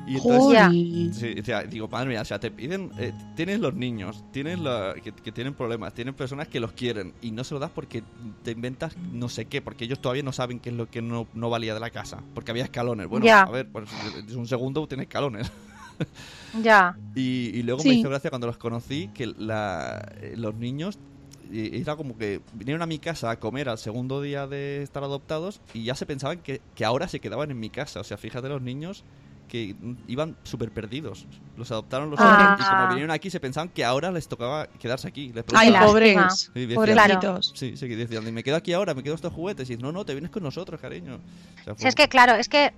y 0.07 0.15
entonces, 0.15 1.69
digo, 1.69 1.87
madre 1.87 2.09
mía, 2.09 2.21
o 2.21 2.25
sea, 2.25 2.39
te 2.39 2.51
piden, 2.51 2.91
eh, 2.97 3.13
tienes 3.35 3.59
los 3.59 3.73
niños, 3.73 4.23
tienes 4.31 4.59
la, 4.59 4.95
que, 5.03 5.31
tienen 5.31 5.53
problemas, 5.53 5.93
tienen 5.93 6.13
personas 6.13 6.47
que 6.47 6.59
los 6.59 6.71
quieren 6.71 7.13
y 7.21 7.31
no 7.31 7.43
se 7.43 7.53
lo 7.53 7.59
das 7.59 7.71
porque 7.71 8.03
te 8.43 8.51
inventas 8.51 8.97
no 8.97 9.29
sé 9.29 9.45
qué, 9.45 9.61
porque 9.61 9.85
ellos 9.85 9.99
todavía 9.99 10.23
no 10.23 10.31
saben 10.31 10.59
qué 10.59 10.69
es 10.69 10.75
lo 10.75 10.89
que 10.89 11.01
no, 11.01 11.27
no 11.33 11.49
valía 11.49 11.73
de 11.73 11.79
la 11.79 11.89
casa, 11.89 12.23
porque 12.33 12.51
había 12.51 12.63
escalones. 12.63 13.07
Bueno, 13.07 13.31
a 13.31 13.49
ver, 13.49 13.69
pues 13.69 13.89
es 14.27 14.33
un 14.33 14.47
segundo 14.47 14.87
tiene 14.87 15.03
escalones. 15.03 15.51
ya. 16.63 16.97
Y, 17.15 17.51
y 17.53 17.63
luego 17.63 17.83
me 17.83 17.93
hizo 17.93 18.09
gracia 18.09 18.29
cuando 18.29 18.47
los 18.47 18.57
conocí 18.57 19.09
que 19.13 19.27
la, 19.27 20.13
los 20.35 20.55
niños 20.55 20.97
era 21.51 21.95
como 21.95 22.17
que 22.17 22.41
vinieron 22.53 22.81
a 22.81 22.85
mi 22.85 22.99
casa 22.99 23.31
a 23.31 23.39
comer 23.39 23.69
al 23.69 23.77
segundo 23.77 24.21
día 24.21 24.47
de 24.47 24.83
estar 24.83 25.03
adoptados 25.03 25.61
y 25.73 25.83
ya 25.83 25.95
se 25.95 26.05
pensaban 26.05 26.39
que, 26.39 26.61
que 26.75 26.85
ahora 26.85 27.07
se 27.07 27.19
quedaban 27.19 27.51
en 27.51 27.59
mi 27.59 27.69
casa. 27.69 27.99
O 27.99 28.03
sea, 28.03 28.17
fíjate 28.17 28.49
los 28.49 28.61
niños 28.61 29.03
que 29.49 29.75
iban 30.07 30.37
súper 30.43 30.71
perdidos. 30.71 31.25
Los 31.57 31.71
adoptaron 31.71 32.09
los 32.09 32.19
ah. 32.21 32.57
y 32.57 32.63
como 32.63 32.87
vinieron 32.87 33.11
aquí 33.11 33.29
se 33.29 33.41
pensaban 33.41 33.67
que 33.67 33.83
ahora 33.83 34.11
les 34.11 34.29
tocaba 34.29 34.67
quedarse 34.67 35.07
aquí. 35.07 35.33
Ay, 35.53 35.73
pobres. 35.73 36.51
Sí, 36.53 36.67
Sí, 37.53 37.75
sí, 37.75 37.87
decían, 37.95 38.33
me 38.33 38.43
quedo 38.43 38.55
aquí 38.55 38.71
ahora, 38.71 38.93
me 38.93 39.03
quedo 39.03 39.15
estos 39.15 39.33
juguetes. 39.33 39.69
Y 39.69 39.75
no, 39.75 39.91
no, 39.91 40.05
te 40.05 40.13
vienes 40.13 40.31
con 40.31 40.43
nosotros, 40.43 40.79
cariño. 40.79 41.19
es 41.79 41.95
que 41.95 42.07
claro, 42.07 42.35
es 42.35 42.47
que 42.47 42.71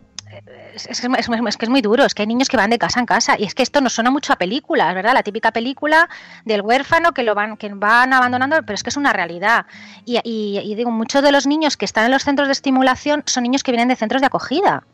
es, 0.73 0.87
es, 0.87 1.03
es, 1.03 1.57
que 1.57 1.65
es 1.65 1.69
muy 1.69 1.81
duro, 1.81 2.05
es 2.05 2.15
que 2.15 2.23
hay 2.23 2.27
niños 2.27 2.47
que 2.47 2.55
van 2.55 2.69
de 2.69 2.79
casa 2.79 3.01
en 3.01 3.05
casa 3.05 3.35
y 3.37 3.43
es 3.43 3.53
que 3.53 3.63
esto 3.63 3.81
nos 3.81 3.93
suena 3.93 4.11
mucho 4.11 4.31
a 4.31 4.37
películas, 4.37 4.95
¿verdad? 4.95 5.13
La 5.13 5.23
típica 5.23 5.51
película 5.51 6.09
del 6.45 6.61
huérfano 6.61 7.11
que 7.13 7.23
lo 7.23 7.35
van, 7.35 7.57
que 7.57 7.69
van 7.69 8.13
abandonando, 8.13 8.57
pero 8.61 8.73
es 8.73 8.83
que 8.83 8.89
es 8.89 8.97
una 8.97 9.11
realidad. 9.11 9.65
Y, 10.05 10.19
y 10.23 10.75
digo, 10.75 10.89
muchos 10.89 11.21
de 11.21 11.31
los 11.33 11.45
niños 11.47 11.75
que 11.75 11.85
están 11.85 12.05
en 12.05 12.11
los 12.11 12.23
centros 12.23 12.47
de 12.47 12.53
estimulación 12.53 13.23
son 13.25 13.43
niños 13.43 13.61
que 13.61 13.71
vienen 13.71 13.89
de 13.89 13.95
centros 13.97 14.21
de 14.21 14.27
acogida 14.27 14.85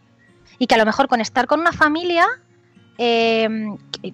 y 0.59 0.67
que 0.67 0.75
a 0.75 0.77
lo 0.77 0.85
mejor 0.85 1.07
con 1.07 1.21
estar 1.21 1.47
con 1.47 1.59
una 1.59 1.71
familia 1.71 2.25
eh, 2.97 3.47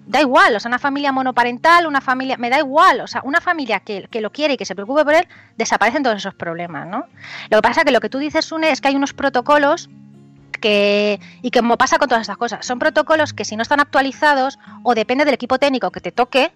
da 0.06 0.20
igual, 0.20 0.54
o 0.56 0.60
sea, 0.60 0.68
una 0.68 0.78
familia 0.78 1.12
monoparental, 1.12 1.86
una 1.86 2.00
familia, 2.00 2.36
me 2.36 2.50
da 2.50 2.58
igual, 2.58 3.00
o 3.00 3.06
sea, 3.06 3.22
una 3.24 3.40
familia 3.40 3.80
que, 3.80 4.08
lo 4.20 4.30
quiere 4.30 4.54
y 4.54 4.56
que 4.56 4.64
se 4.64 4.74
preocupe 4.74 5.04
por 5.04 5.14
él, 5.14 5.26
desaparecen 5.56 6.02
todos 6.02 6.16
esos 6.16 6.34
problemas, 6.34 6.86
¿no? 6.86 7.06
Lo 7.50 7.58
que 7.58 7.62
pasa 7.62 7.80
es 7.80 7.86
que 7.86 7.92
lo 7.92 8.00
que 8.00 8.08
tú 8.08 8.18
dices, 8.18 8.50
Une, 8.52 8.70
es 8.70 8.80
que 8.80 8.88
hay 8.88 8.96
unos 8.96 9.14
protocolos 9.14 9.88
que, 10.60 11.20
y 11.42 11.50
que 11.50 11.60
como 11.60 11.76
pasa 11.78 11.98
con 11.98 12.08
todas 12.08 12.22
estas 12.22 12.36
cosas, 12.36 12.66
son 12.66 12.78
protocolos 12.78 13.32
que 13.32 13.44
si 13.44 13.56
no 13.56 13.62
están 13.62 13.80
actualizados 13.80 14.58
o 14.82 14.94
depende 14.94 15.24
del 15.24 15.34
equipo 15.34 15.58
técnico 15.58 15.90
que 15.90 16.00
te 16.00 16.12
toque, 16.12 16.52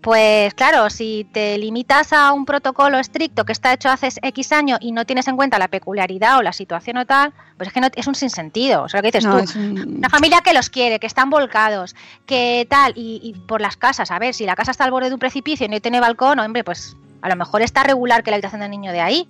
pues 0.00 0.54
claro, 0.54 0.88
si 0.88 1.26
te 1.30 1.58
limitas 1.58 2.14
a 2.14 2.32
un 2.32 2.46
protocolo 2.46 2.98
estricto 2.98 3.44
que 3.44 3.52
está 3.52 3.74
hecho 3.74 3.90
hace 3.90 4.08
X 4.22 4.52
años 4.52 4.78
y 4.80 4.92
no 4.92 5.04
tienes 5.04 5.28
en 5.28 5.36
cuenta 5.36 5.58
la 5.58 5.68
peculiaridad 5.68 6.38
o 6.38 6.42
la 6.42 6.54
situación 6.54 6.96
o 6.96 7.04
tal, 7.04 7.34
pues 7.58 7.68
es 7.68 7.74
que 7.74 7.80
no, 7.82 7.88
es 7.94 8.06
un 8.06 8.14
sinsentido. 8.14 8.82
O 8.82 8.88
sea, 8.88 9.02
que 9.02 9.08
dices 9.08 9.24
tú, 9.24 9.60
una 9.60 10.08
familia 10.08 10.40
que 10.40 10.54
los 10.54 10.70
quiere, 10.70 10.98
que 10.98 11.06
están 11.06 11.28
volcados, 11.28 11.94
que 12.24 12.66
tal, 12.70 12.94
y, 12.96 13.34
por 13.46 13.60
las 13.60 13.76
casas, 13.76 14.10
a 14.10 14.18
ver, 14.18 14.32
si 14.32 14.46
la 14.46 14.56
casa 14.56 14.70
está 14.70 14.84
al 14.84 14.90
borde 14.90 15.08
de 15.08 15.14
un 15.14 15.20
precipicio 15.20 15.66
y 15.66 15.68
no 15.68 15.80
tiene 15.80 16.00
balcón, 16.00 16.38
hombre, 16.38 16.64
pues 16.64 16.96
a 17.20 17.28
lo 17.28 17.36
mejor 17.36 17.60
está 17.60 17.82
regular 17.82 18.22
que 18.22 18.30
la 18.30 18.36
habitación 18.36 18.62
del 18.62 18.70
niño 18.70 18.92
de 18.92 19.02
ahí, 19.02 19.28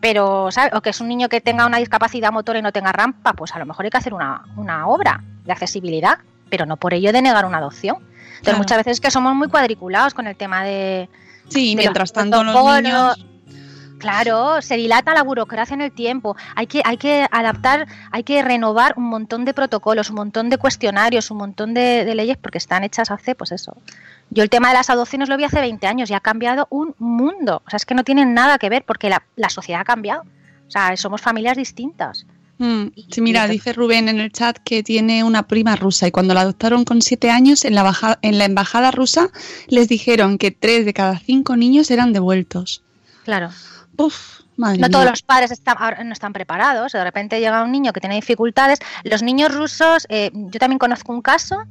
pero, 0.00 0.50
¿sabes? 0.50 0.72
O 0.72 0.80
que 0.80 0.90
es 0.90 1.00
un 1.02 1.08
niño 1.08 1.28
que 1.28 1.42
tenga 1.42 1.66
una 1.66 1.76
discapacidad 1.76 2.32
motora 2.32 2.58
y 2.58 2.62
no 2.62 2.72
tenga 2.72 2.92
rampa, 2.92 3.34
pues 3.34 3.54
a 3.54 3.58
lo 3.58 3.66
mejor 3.66 3.84
hay 3.84 3.90
que 3.90 3.98
hacer 3.98 4.14
una, 4.14 4.46
una 4.56 4.88
obra 4.88 5.22
de 5.44 5.52
accesibilidad, 5.52 6.18
pero 6.48 6.64
no 6.64 6.78
por 6.78 6.94
ello 6.94 7.12
de 7.12 7.20
negar 7.20 7.44
una 7.44 7.58
adopción. 7.58 7.98
Entonces 8.38 8.58
muchas 8.58 8.78
veces 8.78 8.92
es 8.92 9.00
que 9.00 9.10
somos 9.10 9.34
muy 9.34 9.48
cuadriculados 9.48 10.14
con 10.14 10.26
el 10.26 10.36
tema 10.36 10.64
de... 10.64 11.08
Sí, 11.48 11.74
mientras 11.76 12.12
tanto 12.12 12.42
los 12.42 12.82
niños... 12.82 13.26
Claro, 13.98 14.60
se 14.60 14.76
dilata 14.76 15.14
la 15.14 15.22
burocracia 15.22 15.74
en 15.74 15.80
el 15.80 15.92
tiempo. 15.92 16.36
Hay 16.54 16.66
que, 16.66 16.82
hay 16.84 16.98
que 16.98 17.26
adaptar, 17.30 17.86
hay 18.10 18.24
que 18.24 18.42
renovar 18.42 18.94
un 18.96 19.04
montón 19.04 19.44
de 19.44 19.54
protocolos, 19.54 20.10
un 20.10 20.16
montón 20.16 20.50
de 20.50 20.58
cuestionarios, 20.58 21.30
un 21.30 21.38
montón 21.38 21.72
de, 21.72 22.14
leyes 22.14 22.36
porque 22.36 22.58
están 22.58 22.84
hechas 22.84 23.10
hace, 23.10 23.34
pues 23.34 23.52
eso. 23.52 23.76
Yo 24.30 24.42
el 24.42 24.50
tema 24.50 24.68
de 24.68 24.74
las 24.74 24.90
adopciones 24.90 25.28
lo 25.28 25.36
vi 25.36 25.44
hace 25.44 25.60
20 25.60 25.86
años 25.86 26.10
y 26.10 26.14
ha 26.14 26.20
cambiado 26.20 26.66
un 26.70 26.94
mundo. 26.98 27.62
O 27.66 27.70
sea, 27.70 27.78
es 27.78 27.86
que 27.86 27.94
no 27.94 28.04
tienen 28.04 28.34
nada 28.34 28.58
que 28.58 28.68
ver 28.68 28.84
porque 28.84 29.08
la, 29.08 29.22
la 29.34 29.48
sociedad 29.48 29.80
ha 29.80 29.84
cambiado. 29.84 30.22
O 30.66 30.70
sea, 30.70 30.94
somos 30.96 31.20
familias 31.22 31.56
distintas. 31.56 32.26
Mm, 32.58 32.86
sí, 33.10 33.20
mira, 33.20 33.46
dice 33.48 33.74
Rubén 33.74 34.08
en 34.08 34.18
el 34.18 34.32
chat 34.32 34.56
que 34.58 34.82
tiene 34.82 35.22
una 35.24 35.46
prima 35.46 35.76
rusa 35.76 36.08
y 36.08 36.10
cuando 36.10 36.32
la 36.32 36.40
adoptaron 36.40 36.84
con 36.84 37.02
siete 37.02 37.30
años 37.30 37.64
en 37.66 37.74
la, 37.74 38.18
en 38.22 38.38
la 38.38 38.44
embajada 38.46 38.90
rusa 38.90 39.28
les 39.68 39.88
dijeron 39.88 40.38
que 40.38 40.50
tres 40.52 40.86
de 40.86 40.94
cada 40.94 41.18
cinco 41.18 41.56
niños 41.56 41.90
eran 41.90 42.14
devueltos. 42.14 42.82
Claro. 43.24 43.50
Uf, 43.98 44.40
madre 44.56 44.78
no 44.78 44.88
todos 44.88 45.04
los 45.04 45.22
padres 45.22 45.50
están, 45.50 45.76
no 46.06 46.12
están 46.12 46.32
preparados. 46.32 46.92
De 46.92 47.04
repente 47.04 47.40
llega 47.40 47.62
un 47.62 47.72
niño 47.72 47.92
que 47.92 48.00
tiene 48.00 48.14
dificultades. 48.14 48.78
Los 49.04 49.22
niños 49.22 49.54
rusos, 49.54 50.06
eh, 50.08 50.30
yo 50.32 50.58
también 50.58 50.78
conozco 50.78 51.12
un 51.12 51.20
caso 51.20 51.64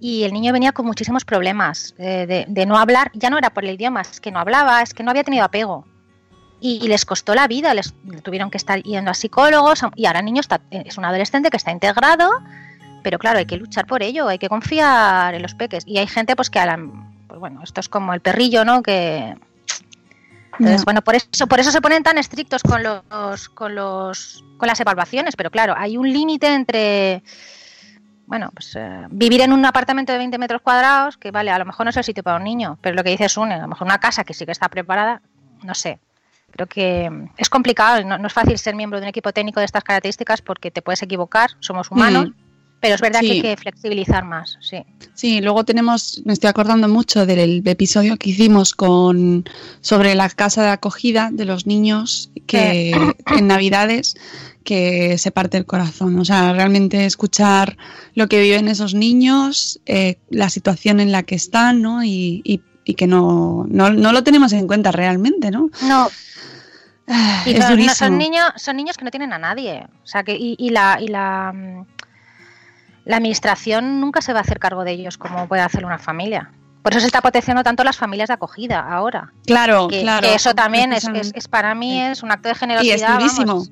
y 0.00 0.24
el 0.24 0.32
niño 0.32 0.52
venía 0.52 0.72
con 0.72 0.86
muchísimos 0.86 1.24
problemas 1.24 1.94
eh, 1.98 2.26
de, 2.26 2.46
de 2.48 2.66
no 2.66 2.78
hablar. 2.78 3.12
Ya 3.14 3.30
no 3.30 3.38
era 3.38 3.50
por 3.50 3.64
el 3.64 3.74
idioma, 3.74 4.00
es 4.00 4.20
que 4.20 4.32
no 4.32 4.40
hablaba, 4.40 4.82
es 4.82 4.92
que 4.92 5.04
no 5.04 5.12
había 5.12 5.22
tenido 5.22 5.44
apego 5.44 5.86
y, 6.62 6.86
les 6.86 7.04
costó 7.04 7.34
la 7.34 7.48
vida, 7.48 7.74
les 7.74 7.92
tuvieron 8.22 8.50
que 8.50 8.56
estar 8.56 8.80
yendo 8.82 9.10
a 9.10 9.14
psicólogos 9.14 9.82
y 9.96 10.06
ahora 10.06 10.20
el 10.20 10.24
niño 10.24 10.40
está, 10.40 10.60
es 10.70 10.96
un 10.96 11.04
adolescente 11.04 11.50
que 11.50 11.56
está 11.56 11.72
integrado, 11.72 12.30
pero 13.02 13.18
claro, 13.18 13.38
hay 13.40 13.46
que 13.46 13.56
luchar 13.56 13.86
por 13.86 14.02
ello, 14.02 14.28
hay 14.28 14.38
que 14.38 14.48
confiar 14.48 15.34
en 15.34 15.42
los 15.42 15.54
peques. 15.54 15.82
Y 15.86 15.98
hay 15.98 16.06
gente 16.06 16.36
pues 16.36 16.50
que 16.50 16.60
pues 17.26 17.40
bueno, 17.40 17.62
esto 17.64 17.80
es 17.80 17.88
como 17.88 18.14
el 18.14 18.20
perrillo, 18.20 18.64
¿no? 18.64 18.82
Que 18.82 19.34
entonces, 20.58 20.84
bueno, 20.84 21.02
por 21.02 21.16
eso 21.16 21.46
por 21.48 21.58
eso 21.58 21.72
se 21.72 21.80
ponen 21.80 22.02
tan 22.02 22.18
estrictos 22.18 22.62
con 22.62 22.82
los 22.82 23.48
con 23.48 23.74
los 23.74 24.44
con 24.56 24.68
las 24.68 24.78
evaluaciones, 24.78 25.34
pero 25.34 25.50
claro, 25.50 25.74
hay 25.76 25.96
un 25.96 26.12
límite 26.12 26.54
entre 26.54 27.24
bueno, 28.26 28.50
pues 28.54 28.76
eh, 28.76 29.06
vivir 29.10 29.40
en 29.40 29.52
un 29.52 29.64
apartamento 29.66 30.12
de 30.12 30.18
20 30.18 30.38
metros 30.38 30.62
cuadrados, 30.62 31.16
que 31.16 31.32
vale, 31.32 31.50
a 31.50 31.58
lo 31.58 31.64
mejor 31.64 31.86
no 31.86 31.90
es 31.90 31.96
el 31.96 32.04
sitio 32.04 32.22
para 32.22 32.36
un 32.36 32.44
niño, 32.44 32.78
pero 32.80 32.94
lo 32.94 33.02
que 33.02 33.10
dice 33.10 33.24
es 33.24 33.36
un, 33.36 33.50
a 33.50 33.58
lo 33.58 33.68
mejor 33.68 33.86
una 33.86 33.98
casa 33.98 34.24
que 34.24 34.32
sí 34.32 34.46
que 34.46 34.52
está 34.52 34.68
preparada, 34.68 35.20
no 35.64 35.74
sé, 35.74 35.98
Creo 36.52 36.66
que 36.66 37.10
es 37.36 37.48
complicado, 37.48 38.04
no, 38.04 38.26
es 38.26 38.32
fácil 38.32 38.58
ser 38.58 38.74
miembro 38.74 39.00
de 39.00 39.04
un 39.04 39.08
equipo 39.08 39.32
técnico 39.32 39.60
de 39.60 39.66
estas 39.66 39.82
características 39.82 40.42
porque 40.42 40.70
te 40.70 40.82
puedes 40.82 41.02
equivocar, 41.02 41.50
somos 41.60 41.90
humanos. 41.90 42.30
Pero 42.80 42.96
es 42.96 43.00
verdad 43.00 43.20
que 43.20 43.30
hay 43.30 43.42
que 43.42 43.56
flexibilizar 43.56 44.24
más, 44.24 44.58
sí. 44.60 44.78
Sí, 45.14 45.40
luego 45.40 45.64
tenemos, 45.64 46.20
me 46.24 46.32
estoy 46.32 46.50
acordando 46.50 46.88
mucho 46.88 47.26
del 47.26 47.62
episodio 47.64 48.16
que 48.16 48.30
hicimos 48.30 48.74
con 48.74 49.44
sobre 49.80 50.16
la 50.16 50.28
casa 50.28 50.62
de 50.62 50.70
acogida 50.70 51.30
de 51.32 51.44
los 51.44 51.64
niños 51.68 52.32
que 52.48 52.90
en 53.36 53.46
Navidades 53.46 54.16
que 54.64 55.16
se 55.18 55.30
parte 55.30 55.58
el 55.58 55.66
corazón. 55.66 56.18
O 56.18 56.24
sea, 56.24 56.52
realmente 56.52 57.04
escuchar 57.04 57.76
lo 58.14 58.28
que 58.28 58.40
viven 58.40 58.68
esos 58.68 58.94
niños, 58.94 59.80
eh, 59.86 60.18
la 60.30 60.50
situación 60.50 61.00
en 61.00 61.12
la 61.12 61.22
que 61.22 61.34
están, 61.34 61.82
¿no? 61.82 62.02
Y, 62.02 62.42
y, 62.44 62.62
que 62.84 63.06
no, 63.06 63.64
no, 63.68 63.90
no, 63.90 64.12
lo 64.12 64.22
tenemos 64.22 64.52
en 64.52 64.66
cuenta 64.66 64.92
realmente, 64.92 65.50
¿no? 65.50 65.70
No. 65.82 66.08
Ah, 67.08 67.42
es 67.46 67.96
son 67.96 68.16
niños, 68.18 68.52
son 68.56 68.76
niños 68.76 68.96
que 68.96 69.04
no 69.04 69.10
tienen 69.10 69.32
a 69.32 69.38
nadie. 69.38 69.86
O 70.02 70.06
sea 70.06 70.22
que, 70.22 70.34
y, 70.34 70.56
y 70.58 70.70
la, 70.70 70.98
y 71.00 71.08
la 71.08 71.52
mm, 71.52 71.84
la 73.04 73.16
administración 73.16 74.00
nunca 74.00 74.22
se 74.22 74.32
va 74.32 74.40
a 74.40 74.42
hacer 74.42 74.58
cargo 74.58 74.84
de 74.84 74.92
ellos 74.92 75.18
como 75.18 75.48
puede 75.48 75.62
hacer 75.62 75.84
una 75.84 75.98
familia. 75.98 76.52
Por 76.82 76.92
eso 76.92 77.00
se 77.00 77.06
está 77.06 77.20
potenciando 77.20 77.62
tanto 77.62 77.84
las 77.84 77.96
familias 77.96 78.28
de 78.28 78.34
acogida 78.34 78.80
ahora. 78.80 79.32
Claro, 79.46 79.88
claro. 79.88 80.26
eso 80.26 80.54
también 80.54 80.92
es, 80.92 81.08
es, 81.34 81.48
para 81.48 81.74
mí 81.74 82.00
es 82.00 82.22
un 82.22 82.32
acto 82.32 82.48
de 82.48 82.54
generosidad. 82.56 83.20
Y 83.20 83.24
es 83.24 83.36
durísimo. 83.36 83.64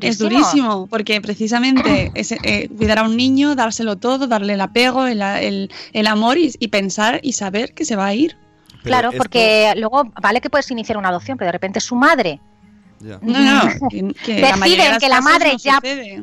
Es 0.00 0.18
durísimo, 0.18 0.86
porque 0.88 1.20
precisamente 1.20 2.10
es, 2.14 2.32
eh, 2.32 2.68
cuidar 2.76 2.98
a 2.98 3.02
un 3.04 3.16
niño, 3.16 3.54
dárselo 3.54 3.96
todo, 3.96 4.26
darle 4.26 4.54
el 4.54 4.60
apego, 4.60 5.06
el, 5.06 5.70
el, 5.92 6.06
amor 6.06 6.38
y, 6.38 6.68
pensar 6.68 7.20
y 7.22 7.32
saber 7.32 7.72
que 7.72 7.84
se 7.84 7.94
va 7.94 8.06
a 8.06 8.14
ir. 8.14 8.36
Claro, 8.86 9.10
porque 9.16 9.74
luego 9.76 10.04
vale 10.20 10.40
que 10.40 10.50
puedes 10.50 10.70
iniciar 10.70 10.96
una 10.98 11.08
adopción, 11.08 11.36
pero 11.36 11.48
de 11.48 11.52
repente 11.52 11.80
su 11.80 11.94
madre 11.94 12.40
no, 13.00 13.18
no, 13.22 13.62
que, 14.24 14.34
deciden 14.34 14.98
que 14.98 15.08
la 15.08 15.20
madre 15.20 15.56
ya. 15.58 15.80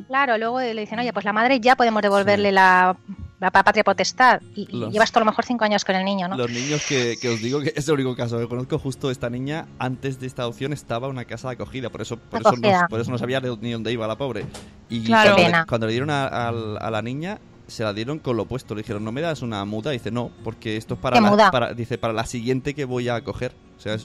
Claro, 0.07 0.37
luego 0.37 0.59
le 0.59 0.81
dicen, 0.81 0.99
oye, 0.99 1.13
pues 1.13 1.25
la 1.25 1.33
madre 1.33 1.59
ya 1.59 1.75
podemos 1.75 2.01
devolverle 2.01 2.51
la, 2.51 2.97
la, 3.39 3.51
patria 3.51 3.83
potestad. 3.83 4.41
Y, 4.55 4.65
llevas 4.89 5.11
todo 5.11 5.21
lo 5.21 5.25
mejor 5.25 5.45
cinco 5.45 5.65
años 5.65 5.85
con 5.85 5.95
el 5.95 6.03
niño, 6.03 6.27
¿no? 6.27 6.35
Los 6.35 6.49
niños 6.49 6.83
que, 6.87 7.17
os 7.29 7.41
digo 7.41 7.61
que 7.61 7.73
es 7.75 7.87
el 7.87 7.93
único 7.95 8.15
caso 8.15 8.39
que 8.39 8.47
conozco, 8.47 8.79
justo 8.79 9.11
esta 9.11 9.29
niña, 9.29 9.67
antes 9.79 10.19
de 10.19 10.27
esta 10.27 10.43
adopción 10.43 10.73
estaba 10.73 11.07
en 11.07 11.13
una 11.13 11.25
casa 11.25 11.49
de 11.49 11.53
acogida, 11.53 11.89
por 11.89 12.01
eso, 12.01 12.17
por 12.17 12.41
eso, 12.41 12.55
no, 12.55 12.87
por 12.89 12.99
eso 12.99 13.11
no 13.11 13.17
sabía 13.17 13.39
ni 13.39 13.71
dónde 13.71 13.91
iba 13.91 14.07
la 14.07 14.17
pobre. 14.17 14.45
Y 14.89 15.03
claro. 15.03 15.35
cuando, 15.67 15.87
le 15.87 15.93
dieron 15.93 16.09
a, 16.09 16.27
a 16.27 16.91
la 16.91 17.01
niña, 17.01 17.39
se 17.73 17.83
la 17.83 17.93
dieron 17.93 18.19
con 18.19 18.37
lo 18.37 18.43
opuesto. 18.43 18.75
Le 18.75 18.81
dijeron, 18.81 19.03
¿no 19.03 19.11
me 19.11 19.21
das 19.21 19.41
una 19.41 19.65
muda? 19.65 19.91
dice, 19.91 20.11
no, 20.11 20.31
porque 20.43 20.77
esto 20.77 20.93
es 20.93 20.99
para 20.99 21.19
la, 21.19 21.51
para, 21.51 21.73
dice, 21.73 21.97
para 21.97 22.13
la 22.13 22.25
siguiente 22.25 22.73
que 22.73 22.85
voy 22.85 23.09
a 23.09 23.23
coger. 23.23 23.53
O 23.77 23.81
sea, 23.81 23.97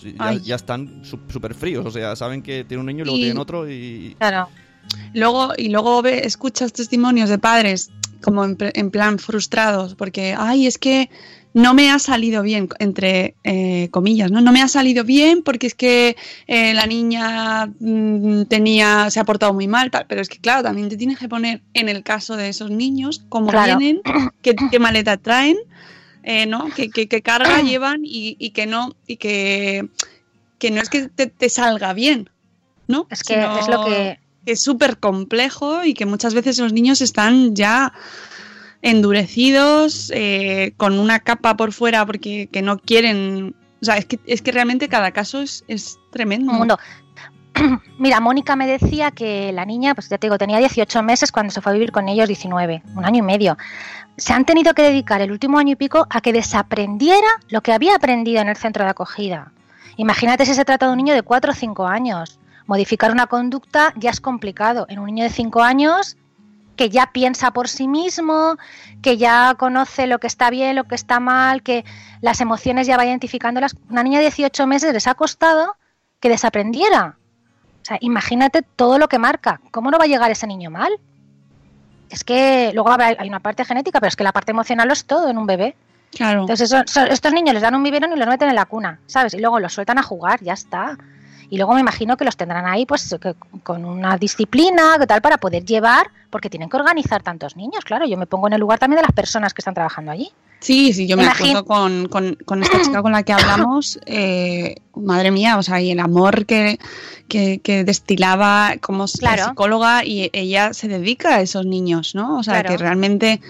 ya, 0.43 0.57
están 0.57 1.03
súper 1.05 1.55
fríos. 1.55 1.87
O 1.87 1.91
sea, 1.91 2.17
saben 2.17 2.43
que 2.43 2.65
tiene 2.65 2.81
un 2.81 2.87
niño 2.87 3.03
y 3.03 3.07
luego 3.07 3.19
tienen 3.19 3.39
otro 3.39 3.71
y... 3.71 4.17
Claro. 4.19 4.49
Luego, 5.13 5.53
y 5.57 5.69
luego 5.69 6.01
ve, 6.03 6.27
escuchas 6.27 6.73
testimonios 6.73 7.29
de 7.29 7.39
padres 7.39 7.91
como 8.23 8.45
en, 8.45 8.57
en 8.59 8.91
plan 8.91 9.19
frustrados 9.19 9.95
porque, 9.95 10.35
ay, 10.37 10.67
es 10.67 10.79
que 10.79 11.11
no 11.59 11.75
me 11.75 11.91
ha 11.91 11.99
salido 11.99 12.43
bien, 12.43 12.69
entre 12.79 13.35
eh, 13.43 13.89
comillas, 13.91 14.31
¿no? 14.31 14.41
No 14.41 14.53
me 14.53 14.63
ha 14.63 14.69
salido 14.69 15.03
bien 15.03 15.43
porque 15.43 15.67
es 15.67 15.75
que 15.75 16.17
eh, 16.47 16.73
la 16.73 16.87
niña 16.87 17.67
mm, 17.81 18.45
tenía, 18.45 19.11
se 19.11 19.19
ha 19.19 19.25
portado 19.25 19.53
muy 19.53 19.67
mal, 19.67 19.91
pero 19.91 20.21
es 20.21 20.29
que 20.29 20.39
claro, 20.39 20.63
también 20.63 20.89
te 20.89 20.97
tienes 20.97 21.19
que 21.19 21.29
poner 21.29 21.63
en 21.75 21.89
el 21.89 22.05
caso 22.05 22.37
de 22.37 22.49
esos 22.49 22.71
niños, 22.71 23.25
cómo 23.29 23.51
vienen, 23.51 24.01
qué, 24.43 24.79
maleta 24.79 25.17
traen, 25.17 25.57
eh, 26.23 26.47
¿no? 26.47 26.69
Qué, 26.77 27.23
carga 27.23 27.61
llevan 27.63 28.03
y, 28.05 28.51
que 28.51 28.67
no, 28.67 28.95
y 29.09 29.17
que, 29.17 29.89
que 30.61 30.71
no 30.71 30.81
es 30.81 30.89
que 30.89 31.09
te, 31.09 31.49
salga 31.49 31.93
bien, 31.93 32.31
¿no? 32.87 33.09
Es 33.11 33.25
que 33.25 33.35
es 33.35 33.69
lo 33.69 33.85
que... 33.85 34.21
Es 34.47 34.63
súper 34.63 34.97
complejo 34.97 35.85
y 35.85 35.93
que 35.93 36.07
muchas 36.07 36.33
veces 36.33 36.59
los 36.59 36.73
niños 36.73 37.03
están 37.03 37.55
ya 37.55 37.93
endurecidos, 38.83 40.13
eh, 40.15 40.73
con 40.77 40.99
una 40.99 41.21
capa 41.21 41.57
por 41.57 41.73
fuera 41.73 42.07
porque 42.07 42.49
que 42.53 42.63
no 42.63 42.79
quieren. 42.79 43.55
O 43.81 43.85
sea, 43.85 43.97
es 43.97 44.07
que, 44.07 44.19
es 44.27 44.43
que 44.43 44.53
realmente 44.53 44.89
cada 44.89 45.13
caso 45.13 45.41
es, 45.41 45.65
es 45.69 45.99
tremendo. 46.11 46.53
Mira, 47.99 48.21
Mónica 48.21 48.57
me 48.57 48.67
decía 48.67 49.11
que 49.11 49.53
la 49.53 49.65
niña, 49.65 49.95
pues 49.95 50.09
ya 50.09 50.19
te 50.19 50.27
digo, 50.27 50.39
tenía 50.39 50.59
18 50.59 51.03
meses 51.03 51.33
cuando 51.33 51.53
se 51.53 51.61
fue 51.61 51.73
a 51.73 51.75
vivir 51.75 51.93
con 51.93 52.09
ellos 52.09 52.29
19, 52.29 52.83
un 52.95 53.05
año 53.05 53.19
y 53.19 53.23
medio. 53.23 53.57
Se 54.17 54.33
han 54.33 54.45
tenido 54.45 54.75
que 54.75 54.83
dedicar 54.83 55.21
el 55.21 55.31
último 55.31 55.59
año 55.59 55.73
y 55.73 55.77
pico 55.77 56.07
a 56.11 56.21
que 56.21 56.33
desaprendiera 56.33 57.29
lo 57.49 57.61
que 57.61 57.73
había 57.73 57.97
aprendido 57.97 58.41
en 58.41 58.49
el 58.49 58.57
centro 58.57 58.85
de 58.85 58.91
acogida. 58.91 59.53
Imagínate 59.97 60.47
si 60.47 60.55
se 60.55 60.65
trata 60.65 60.87
de 60.87 60.93
un 60.93 60.99
niño 60.99 61.15
de 61.15 61.23
4 61.23 61.53
o 61.53 61.55
5 61.55 61.87
años. 61.87 62.39
Modificar 62.67 63.11
una 63.11 63.27
conducta 63.27 63.93
ya 63.97 64.11
es 64.11 64.21
complicado. 64.21 64.87
En 64.89 64.99
un 64.99 65.07
niño 65.07 65.25
de 65.25 65.31
5 65.31 65.63
años 65.63 66.17
que 66.79 66.89
ya 66.89 67.11
piensa 67.13 67.51
por 67.51 67.69
sí 67.69 67.89
mismo, 67.89 68.57
que 69.03 69.19
ya 69.19 69.57
conoce 69.59 70.07
lo 70.07 70.21
que 70.21 70.29
está 70.29 70.49
bien, 70.49 70.77
lo 70.77 70.85
que 70.85 70.95
está 70.95 71.19
mal, 71.19 71.63
que 71.63 71.85
las 72.21 72.41
emociones 72.41 72.87
ya 72.87 72.97
va 72.97 73.05
identificándolas. 73.05 73.77
Una 73.91 74.05
niña 74.05 74.21
de 74.21 74.27
18 74.27 74.67
meses 74.67 74.95
les 74.95 75.09
ha 75.09 75.15
costado 75.15 75.77
que 76.21 76.29
desaprendiera. 76.29 77.17
O 77.83 77.85
sea, 77.85 77.99
imagínate 78.01 78.63
todo 78.63 78.99
lo 78.99 79.09
que 79.09 79.19
marca. 79.19 79.61
¿Cómo 79.73 79.91
no 79.91 79.99
va 79.99 80.05
a 80.05 80.09
llegar 80.09 80.31
ese 80.31 80.47
niño 80.47 80.71
mal? 80.71 80.93
Es 82.11 82.23
que 82.23 82.71
luego 82.73 82.91
hay 82.99 83.29
una 83.29 83.41
parte 83.41 83.65
genética, 83.65 83.99
pero 83.99 84.09
es 84.09 84.17
que 84.17 84.25
la 84.25 84.33
parte 84.33 84.53
emocional 84.53 84.87
lo 84.87 84.95
es 84.95 85.05
todo 85.05 85.29
en 85.29 85.37
un 85.37 85.47
bebé. 85.47 85.75
Claro. 86.13 86.43
Entonces, 86.43 86.73
estos 86.73 87.33
niños 87.33 87.55
les 87.55 87.63
dan 87.63 87.75
un 87.75 87.83
biberón 87.83 88.13
y 88.13 88.17
los 88.17 88.29
meten 88.29 88.49
en 88.49 88.55
la 88.55 88.67
cuna, 88.67 89.01
¿sabes? 89.07 89.35
Y 89.35 89.41
luego 89.41 89.59
los 89.59 89.75
sueltan 89.75 89.99
a 89.99 90.03
jugar, 90.03 90.41
ya 90.43 90.55
está. 90.55 90.97
Y 91.51 91.57
luego 91.57 91.75
me 91.75 91.81
imagino 91.81 92.17
que 92.17 92.25
los 92.25 92.37
tendrán 92.37 92.67
ahí 92.67 92.85
pues 92.85 93.17
con 93.63 93.85
una 93.85 94.17
disciplina, 94.19 94.97
que 94.99 95.07
tal, 95.07 95.23
para 95.23 95.39
poder 95.39 95.65
llevar, 95.65 96.11
porque 96.31 96.51
tienen 96.51 96.69
que 96.69 96.77
organizar 96.77 97.23
tantos 97.23 97.57
niños, 97.57 97.85
claro. 97.85 98.07
Yo 98.07 98.17
me 98.19 98.27
pongo 98.27 98.49
en 98.49 98.55
el 98.55 98.61
lugar 98.61 98.79
también 98.79 98.99
de 98.99 99.03
las 99.03 99.13
personas 99.13 99.55
que 99.55 99.61
están 99.61 99.75
trabajando 99.75 100.11
allí. 100.11 100.31
Sí, 100.61 100.93
sí, 100.93 101.07
yo 101.07 101.17
me 101.17 101.27
acuerdo 101.27 101.65
con, 101.65 102.09
con, 102.09 102.63
esta 102.63 102.83
chica 102.83 103.01
con 103.01 103.13
la 103.13 103.23
que 103.23 103.33
hablamos, 103.33 104.01
eh, 104.07 104.75
madre 104.95 105.31
mía, 105.31 105.57
o 105.57 105.63
sea, 105.63 105.81
y 105.81 105.93
el 105.93 106.01
amor 106.01 106.47
que, 106.47 106.79
que, 107.29 107.85
destilaba 107.85 108.75
como 108.81 109.07
psicóloga 109.07 110.05
y 110.05 110.31
ella 110.33 110.75
se 110.75 110.89
dedica 110.89 111.37
a 111.37 111.41
esos 111.43 111.65
niños, 111.65 112.15
¿no? 112.17 112.39
O 112.39 112.43
sea, 112.43 112.65
que 112.65 112.77
realmente 112.77 113.41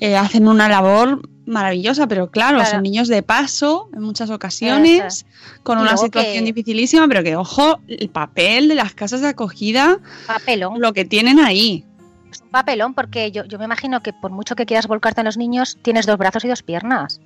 eh, 0.00 0.16
hacen 0.16 0.48
una 0.48 0.68
labor 0.68 1.22
maravillosa, 1.46 2.06
pero 2.06 2.30
claro, 2.30 2.64
son 2.64 2.82
niños 2.82 3.08
de 3.08 3.22
paso 3.22 3.88
en 3.94 4.02
muchas 4.02 4.30
ocasiones, 4.30 5.26
con 5.62 5.78
una 5.78 5.96
situación 5.96 6.44
dificilísima, 6.44 7.06
pero 7.08 7.22
que 7.22 7.36
ojo, 7.36 7.80
el 7.86 8.08
papel 8.08 8.68
de 8.68 8.74
las 8.74 8.94
casas 8.94 9.20
de 9.20 9.28
acogida, 9.28 9.98
papelón. 10.26 10.80
lo 10.80 10.92
que 10.92 11.04
tienen 11.04 11.38
ahí. 11.38 11.84
Es 12.30 12.40
un 12.40 12.48
papelón 12.48 12.94
porque 12.94 13.30
yo, 13.30 13.44
yo 13.44 13.58
me 13.58 13.64
imagino 13.66 14.02
que 14.02 14.12
por 14.12 14.30
mucho 14.30 14.56
que 14.56 14.66
quieras 14.66 14.86
volcarte 14.86 15.20
en 15.20 15.26
los 15.26 15.36
niños, 15.36 15.78
tienes 15.82 16.06
dos 16.06 16.18
brazos 16.18 16.44
y 16.44 16.48
dos 16.48 16.62
piernas. 16.62 17.20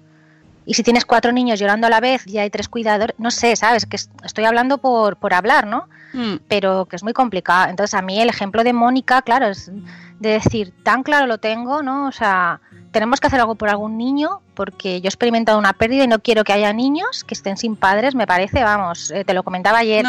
Y 0.66 0.74
si 0.74 0.82
tienes 0.82 1.06
cuatro 1.06 1.32
niños 1.32 1.58
llorando 1.58 1.86
a 1.86 1.90
la 1.90 1.98
vez 1.98 2.26
y 2.26 2.36
hay 2.36 2.50
tres 2.50 2.68
cuidadores, 2.68 3.16
no 3.18 3.30
sé, 3.30 3.56
¿sabes? 3.56 3.86
Que 3.86 3.96
estoy 3.96 4.44
hablando 4.44 4.76
por, 4.76 5.16
por 5.16 5.32
hablar, 5.32 5.66
¿no? 5.66 5.88
Mm. 6.12 6.40
Pero 6.46 6.84
que 6.84 6.96
es 6.96 7.02
muy 7.02 7.14
complicado. 7.14 7.70
Entonces, 7.70 7.94
a 7.94 8.02
mí 8.02 8.20
el 8.20 8.28
ejemplo 8.28 8.62
de 8.62 8.74
Mónica, 8.74 9.22
claro, 9.22 9.46
es 9.46 9.72
de 10.20 10.30
decir, 10.30 10.72
tan 10.82 11.02
claro 11.02 11.26
lo 11.26 11.38
tengo, 11.38 11.82
¿no? 11.82 12.06
O 12.06 12.12
sea, 12.12 12.60
tenemos 12.90 13.20
que 13.20 13.26
hacer 13.26 13.40
algo 13.40 13.54
por 13.54 13.68
algún 13.68 13.96
niño, 13.96 14.40
porque 14.54 15.00
yo 15.00 15.06
he 15.06 15.08
experimentado 15.08 15.58
una 15.58 15.72
pérdida 15.72 16.04
y 16.04 16.08
no 16.08 16.18
quiero 16.20 16.44
que 16.44 16.52
haya 16.52 16.72
niños 16.72 17.24
que 17.24 17.34
estén 17.34 17.56
sin 17.56 17.76
padres, 17.76 18.14
me 18.14 18.26
parece, 18.26 18.64
vamos, 18.64 19.10
eh, 19.10 19.24
te 19.24 19.34
lo 19.34 19.42
comentaba 19.42 19.78
ayer, 19.78 20.04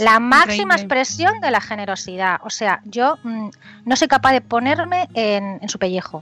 la 0.00 0.20
máxima 0.20 0.74
expresión 0.74 1.40
de 1.40 1.50
la 1.50 1.60
generosidad. 1.60 2.40
O 2.44 2.50
sea, 2.50 2.80
yo 2.84 3.18
mm, 3.22 3.48
no 3.84 3.96
soy 3.96 4.08
capaz 4.08 4.32
de 4.32 4.40
ponerme 4.40 5.08
en, 5.14 5.66
su 5.68 5.78
pellejo. 5.78 6.18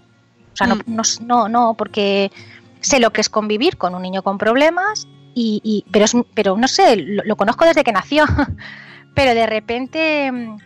O 0.53 0.57
sea, 0.57 0.67
no, 0.67 0.77
mm. 0.77 1.27
no, 1.27 1.49
no, 1.49 1.75
porque 1.75 2.31
sé 2.81 3.01
lo 3.01 3.13
que 3.13 3.21
es 3.21 3.29
convivir 3.29 3.77
con 3.77 3.95
un 3.95 4.03
niño 4.03 4.23
con 4.23 4.39
problemas, 4.39 5.09
y, 5.37 5.85
pero, 5.91 6.07
pero 6.35 6.57
no 6.57 6.69
sé, 6.69 6.95
lo 6.97 7.35
conozco 7.35 7.65
desde 7.65 7.83
que 7.83 7.91
nació, 7.91 8.25
pero 9.15 9.35
de 9.35 9.47
repente 9.47 10.31
mm, 10.31 10.59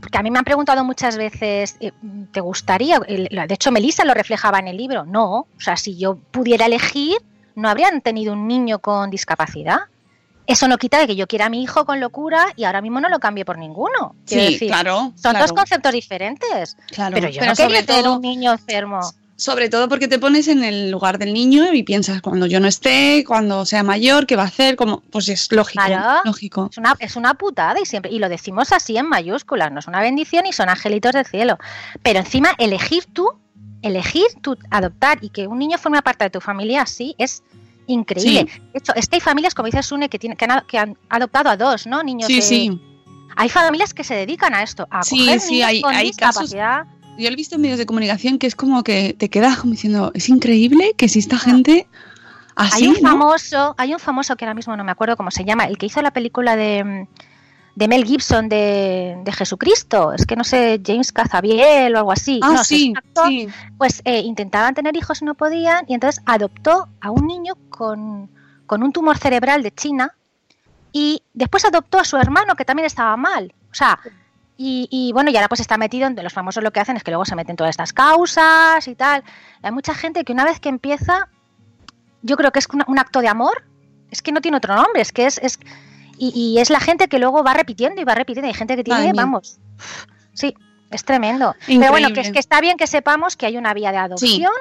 porque 0.00 0.18
a 0.18 0.22
mí 0.22 0.30
me 0.30 0.38
han 0.38 0.44
preguntado 0.44 0.84
muchas 0.84 1.16
veces, 1.16 1.76
eh, 1.80 1.92
¿te 2.32 2.40
gustaría? 2.40 2.98
De 3.00 3.54
hecho, 3.54 3.70
Melissa 3.70 4.04
lo 4.04 4.14
reflejaba 4.14 4.58
en 4.58 4.68
el 4.68 4.76
libro. 4.76 5.04
No, 5.04 5.40
o 5.40 5.60
sea, 5.60 5.76
si 5.76 5.96
yo 5.96 6.16
pudiera 6.16 6.66
elegir, 6.66 7.18
no 7.54 7.68
habrían 7.68 8.00
tenido 8.00 8.32
un 8.32 8.48
niño 8.48 8.78
con 8.78 9.10
discapacidad. 9.10 9.80
Eso 10.46 10.66
no 10.66 10.78
quita 10.78 10.98
de 10.98 11.06
que 11.06 11.14
yo 11.14 11.28
quiera 11.28 11.46
a 11.46 11.48
mi 11.48 11.62
hijo 11.62 11.84
con 11.84 12.00
locura 12.00 12.46
y 12.56 12.64
ahora 12.64 12.80
mismo 12.80 13.00
no 13.00 13.08
lo 13.08 13.20
cambie 13.20 13.44
por 13.44 13.58
ninguno. 13.58 14.16
sí, 14.24 14.58
claro. 14.66 15.12
Son 15.14 15.38
dos 15.38 15.52
conceptos 15.52 15.92
diferentes. 15.92 16.76
Claro, 16.88 17.14
pero 17.14 17.28
yo 17.28 17.44
no 17.44 17.54
quería 17.54 17.86
tener 17.86 18.08
un 18.08 18.20
niño 18.20 18.50
enfermo. 18.52 19.00
Sobre 19.40 19.70
todo 19.70 19.88
porque 19.88 20.06
te 20.06 20.18
pones 20.18 20.48
en 20.48 20.62
el 20.62 20.90
lugar 20.90 21.18
del 21.18 21.32
niño 21.32 21.72
y 21.72 21.82
piensas 21.82 22.20
cuando 22.20 22.44
yo 22.44 22.60
no 22.60 22.68
esté, 22.68 23.24
cuando 23.26 23.64
sea 23.64 23.82
mayor, 23.82 24.26
qué 24.26 24.36
va 24.36 24.42
a 24.42 24.46
hacer, 24.48 24.76
como 24.76 25.00
pues 25.00 25.30
es 25.30 25.50
lógico, 25.50 25.82
lógico. 26.26 26.68
Es 26.70 26.76
una, 26.76 26.94
es 26.98 27.16
una 27.16 27.32
putada 27.32 27.80
y 27.80 27.86
siempre 27.86 28.12
y 28.12 28.18
lo 28.18 28.28
decimos 28.28 28.70
así 28.70 28.98
en 28.98 29.08
mayúsculas, 29.08 29.72
no 29.72 29.78
es 29.78 29.86
una 29.86 30.02
bendición 30.02 30.44
y 30.44 30.52
son 30.52 30.68
angelitos 30.68 31.12
del 31.12 31.24
cielo. 31.24 31.56
Pero 32.02 32.18
encima 32.18 32.50
elegir 32.58 33.06
tú, 33.06 33.30
elegir 33.80 34.26
tú 34.42 34.58
adoptar 34.70 35.16
y 35.22 35.30
que 35.30 35.46
un 35.46 35.58
niño 35.58 35.78
forme 35.78 36.02
parte 36.02 36.24
de 36.24 36.30
tu 36.30 36.42
familia 36.42 36.82
así 36.82 37.14
es 37.16 37.42
increíble. 37.86 38.44
De 38.74 38.78
hecho, 38.78 38.94
es 38.94 39.08
que 39.08 39.16
hay 39.16 39.20
familias, 39.22 39.54
como 39.54 39.64
dice 39.64 39.82
Sune, 39.82 40.10
que, 40.10 40.18
tiene, 40.18 40.36
que, 40.36 40.78
han, 40.78 40.98
adoptado 41.08 41.48
a 41.48 41.56
dos, 41.56 41.86
¿no? 41.86 42.02
Niños 42.02 42.26
sí, 42.26 42.42
sí. 42.42 42.78
Hay 43.36 43.48
familias 43.48 43.94
que 43.94 44.04
se 44.04 44.14
dedican 44.14 44.52
a 44.52 44.62
esto, 44.62 44.86
a 44.90 45.02
sí, 45.02 45.40
sí, 45.40 45.62
hay, 45.62 45.80
hay 45.86 46.12
casos 46.12 46.52
yo 47.20 47.28
lo 47.28 47.34
he 47.34 47.36
visto 47.36 47.56
en 47.56 47.62
medios 47.62 47.78
de 47.78 47.86
comunicación 47.86 48.38
que 48.38 48.46
es 48.46 48.54
como 48.54 48.82
que 48.82 49.14
te 49.14 49.28
quedas 49.28 49.58
como 49.58 49.72
diciendo, 49.72 50.10
es 50.14 50.28
increíble 50.28 50.94
que 50.96 51.06
exista 51.06 51.38
gente 51.38 51.86
así. 52.56 52.84
hay 52.84 52.88
un 52.88 53.02
¿no? 53.02 53.10
famoso, 53.10 53.74
hay 53.78 53.92
un 53.92 54.00
famoso 54.00 54.36
que 54.36 54.44
ahora 54.44 54.54
mismo 54.54 54.76
no 54.76 54.84
me 54.84 54.92
acuerdo 54.92 55.16
cómo 55.16 55.30
se 55.30 55.44
llama, 55.44 55.64
el 55.64 55.78
que 55.78 55.86
hizo 55.86 56.02
la 56.02 56.12
película 56.12 56.56
de, 56.56 57.06
de 57.74 57.88
Mel 57.88 58.04
Gibson 58.04 58.48
de, 58.48 59.20
de 59.24 59.32
Jesucristo, 59.32 60.12
es 60.12 60.26
que 60.26 60.36
no 60.36 60.44
sé, 60.44 60.80
James 60.84 61.12
Cazabiel 61.12 61.94
o 61.94 61.98
algo 61.98 62.12
así. 62.12 62.40
Ah, 62.42 62.52
No, 62.54 62.64
sí, 62.64 62.92
actor, 62.96 63.28
sí. 63.28 63.48
Pues 63.78 64.02
eh, 64.04 64.20
intentaban 64.20 64.74
tener 64.74 64.96
hijos 64.96 65.22
y 65.22 65.24
no 65.24 65.34
podían, 65.34 65.84
y 65.88 65.94
entonces 65.94 66.22
adoptó 66.26 66.88
a 67.00 67.10
un 67.10 67.26
niño 67.26 67.54
con, 67.68 68.30
con 68.66 68.82
un 68.82 68.92
tumor 68.92 69.18
cerebral 69.18 69.62
de 69.62 69.72
China 69.72 70.14
y 70.92 71.22
después 71.34 71.64
adoptó 71.64 71.98
a 71.98 72.04
su 72.04 72.16
hermano 72.16 72.56
que 72.56 72.64
también 72.64 72.86
estaba 72.86 73.16
mal. 73.16 73.54
O 73.70 73.74
sea, 73.74 73.98
y, 74.62 74.88
y, 74.90 75.12
bueno, 75.12 75.30
y 75.30 75.36
ahora 75.36 75.48
pues 75.48 75.60
está 75.60 75.78
metido 75.78 76.06
en 76.06 76.14
los 76.22 76.32
famosos 76.34 76.62
lo 76.62 76.70
que 76.70 76.80
hacen 76.80 76.96
es 76.96 77.02
que 77.02 77.10
luego 77.10 77.24
se 77.24 77.34
meten 77.34 77.56
todas 77.56 77.70
estas 77.70 77.92
causas 77.94 78.86
y 78.88 78.94
tal. 78.94 79.24
Hay 79.62 79.72
mucha 79.72 79.94
gente 79.94 80.22
que 80.24 80.32
una 80.32 80.44
vez 80.44 80.60
que 80.60 80.68
empieza, 80.68 81.28
yo 82.22 82.36
creo 82.36 82.50
que 82.52 82.58
es 82.58 82.66
una- 82.72 82.84
un 82.86 82.98
acto 82.98 83.20
de 83.22 83.28
amor, 83.28 83.64
es 84.10 84.20
que 84.20 84.32
no 84.32 84.40
tiene 84.40 84.58
otro 84.58 84.74
nombre, 84.76 85.00
es 85.00 85.12
que 85.12 85.24
es, 85.26 85.38
es 85.38 85.58
y, 86.18 86.32
y 86.38 86.58
es 86.58 86.68
la 86.68 86.80
gente 86.80 87.08
que 87.08 87.18
luego 87.18 87.42
va 87.42 87.54
repitiendo 87.54 88.02
y 88.02 88.04
va 88.04 88.14
repitiendo. 88.14 88.48
Hay 88.48 88.54
gente 88.54 88.76
que 88.76 88.84
tiene, 88.84 89.00
vamos, 89.14 89.58
sí, 90.34 90.54
es 90.90 91.04
tremendo. 91.04 91.54
Pero 91.66 91.90
bueno, 91.92 92.08
que, 92.08 92.10
Increíble. 92.20 92.32
que 92.32 92.38
está 92.38 92.60
bien 92.60 92.76
que 92.76 92.86
sepamos 92.86 93.36
que 93.38 93.46
hay 93.46 93.56
una 93.56 93.72
vía 93.72 93.92
de 93.92 93.96
adopción, 93.98 94.52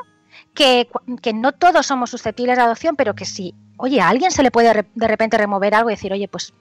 que, 0.54 0.88
que 1.22 1.34
no 1.34 1.52
todos 1.52 1.86
somos 1.86 2.10
susceptibles 2.12 2.56
de 2.58 2.64
adopción, 2.64 2.96
pero 2.96 3.16
que 3.16 3.26
si, 3.26 3.54
oye, 3.78 4.00
a 4.00 4.08
alguien 4.08 4.32
se 4.32 4.44
le 4.44 4.52
puede 4.52 4.86
de 4.96 5.08
repente 5.10 5.38
remover 5.38 5.76
algo 5.76 5.90
y 5.90 5.94
decir, 5.94 6.14
oye, 6.14 6.30
pues, 6.30 6.54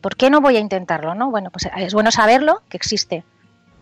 ¿por 0.00 0.16
qué 0.16 0.30
no 0.30 0.40
voy 0.40 0.56
a 0.56 0.60
intentarlo? 0.60 1.14
no 1.14 1.30
Bueno, 1.30 1.50
pues 1.50 1.68
es 1.76 1.94
bueno 1.94 2.10
saberlo 2.10 2.62
que 2.68 2.76
existe 2.76 3.24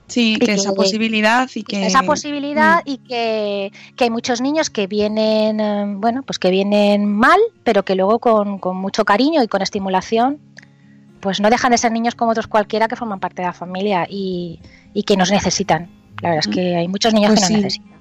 Sí, 0.07 0.37
que 0.41 0.47
que- 0.47 0.53
esa 0.55 0.73
posibilidad 0.73 1.51
y 1.55 1.63
que... 1.65 1.87
esa 1.87 2.03
posibilidad 2.03 2.79
Mm. 2.79 2.89
y 2.91 2.99
que, 2.99 3.73
que 3.95 4.05
hay 4.05 4.11
muchos 4.11 4.41
niños 4.41 4.71
que 4.71 4.87
vienen, 4.87 5.61
eh, 5.61 5.85
bueno, 5.99 6.23
pues 6.23 6.39
que 6.39 6.51
vienen 6.51 7.07
mal, 7.15 7.39
pero 7.63 7.85
que 7.85 7.95
luego 7.95 8.19
con, 8.19 8.59
con 8.59 8.77
mucho 8.79 9.05
cariño 9.05 9.43
y 9.43 9.49
con 9.49 9.61
estimulación, 9.61 10.39
pues 11.21 11.41
no 11.41 11.51
dejan 11.51 11.73
de 11.73 11.79
ser 11.79 11.93
niños 11.93 12.15
como 12.15 12.31
otros 12.31 12.47
cualquiera 12.47 12.89
que 12.89 12.97
forman 12.97 13.21
parte 13.21 13.43
de 13.43 13.49
la 13.49 13.53
familia 13.53 14.07
y, 14.09 14.61
y 14.95 15.03
que 15.03 15.17
nos 15.19 15.31
necesitan. 15.31 15.91
La 16.23 16.31
verdad 16.31 16.49
es 16.49 16.55
que 16.55 16.77
hay 16.77 16.89
muchos 16.89 17.13
niños 17.13 17.33
Pues 17.33 17.41
que 17.41 17.41
nos 17.43 17.49
sí. 17.49 17.55
necesitan. 17.65 17.98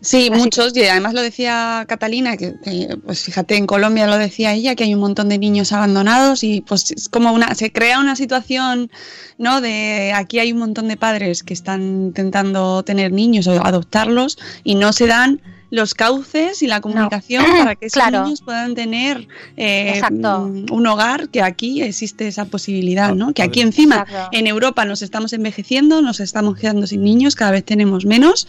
Sí, 0.00 0.28
Así 0.30 0.40
muchos, 0.42 0.76
y 0.76 0.84
además 0.84 1.14
lo 1.14 1.22
decía 1.22 1.84
Catalina, 1.88 2.36
que, 2.36 2.54
que, 2.64 2.96
pues 3.04 3.22
fíjate, 3.22 3.56
en 3.56 3.66
Colombia 3.66 4.06
lo 4.06 4.16
decía 4.16 4.54
ella, 4.54 4.74
que 4.74 4.84
hay 4.84 4.94
un 4.94 5.00
montón 5.00 5.28
de 5.28 5.38
niños 5.38 5.72
abandonados 5.72 6.42
y 6.42 6.62
pues 6.62 6.90
es 6.90 7.08
como 7.08 7.32
una, 7.32 7.54
se 7.54 7.70
crea 7.70 8.00
una 8.00 8.16
situación, 8.16 8.90
¿no? 9.38 9.60
De 9.60 10.12
aquí 10.14 10.38
hay 10.38 10.52
un 10.52 10.58
montón 10.58 10.88
de 10.88 10.96
padres 10.96 11.42
que 11.42 11.54
están 11.54 11.82
intentando 11.82 12.82
tener 12.82 13.12
niños 13.12 13.46
o 13.46 13.64
adoptarlos 13.64 14.38
y 14.64 14.74
no 14.74 14.92
se 14.92 15.06
dan 15.06 15.40
los 15.70 15.94
cauces 15.94 16.62
y 16.62 16.66
la 16.66 16.80
comunicación 16.80 17.44
para 17.58 17.76
que 17.76 17.86
esos 17.86 17.94
Claro. 17.94 18.24
niños 18.24 18.42
puedan 18.42 18.74
tener 18.74 19.28
eh, 19.56 20.00
mm, 20.10 20.72
un 20.72 20.86
hogar, 20.86 21.28
que 21.28 21.42
aquí 21.42 21.80
existe 21.82 22.26
esa 22.26 22.44
posibilidad, 22.46 23.14
¿no? 23.14 23.32
Que 23.32 23.42
aquí 23.42 23.60
encima, 23.60 24.04
Exacto. 24.06 24.28
en 24.32 24.46
Europa 24.48 24.84
nos 24.84 25.02
estamos 25.02 25.32
envejeciendo, 25.32 26.02
nos 26.02 26.18
estamos 26.20 26.58
quedando 26.58 26.86
sin 26.86 27.02
niños, 27.02 27.36
cada 27.36 27.52
vez 27.52 27.64
tenemos 27.64 28.04
menos, 28.04 28.48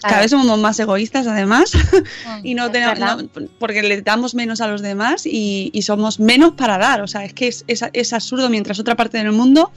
cada 0.00 0.20
vez 0.20 0.30
somos 0.30 0.58
más 0.58 0.78
egoístas 0.80 1.26
además 1.26 1.72
y 2.42 2.54
no 2.54 2.70
tenemos 2.70 2.98
no, 2.98 3.18
porque 3.58 3.82
le 3.82 4.00
damos 4.02 4.34
menos 4.34 4.60
a 4.60 4.66
los 4.68 4.80
demás 4.82 5.26
y, 5.26 5.70
y 5.74 5.82
somos 5.82 6.20
menos 6.20 6.52
para 6.52 6.78
dar 6.78 7.02
o 7.02 7.06
sea 7.06 7.24
es 7.24 7.34
que 7.34 7.48
es, 7.48 7.64
es- 7.68 7.84
es 7.92 8.12
absurdo 8.12 8.48
mientras 8.48 8.78
otra 8.78 8.96
parte 8.96 9.18
del 9.18 9.32
mundo 9.32 9.70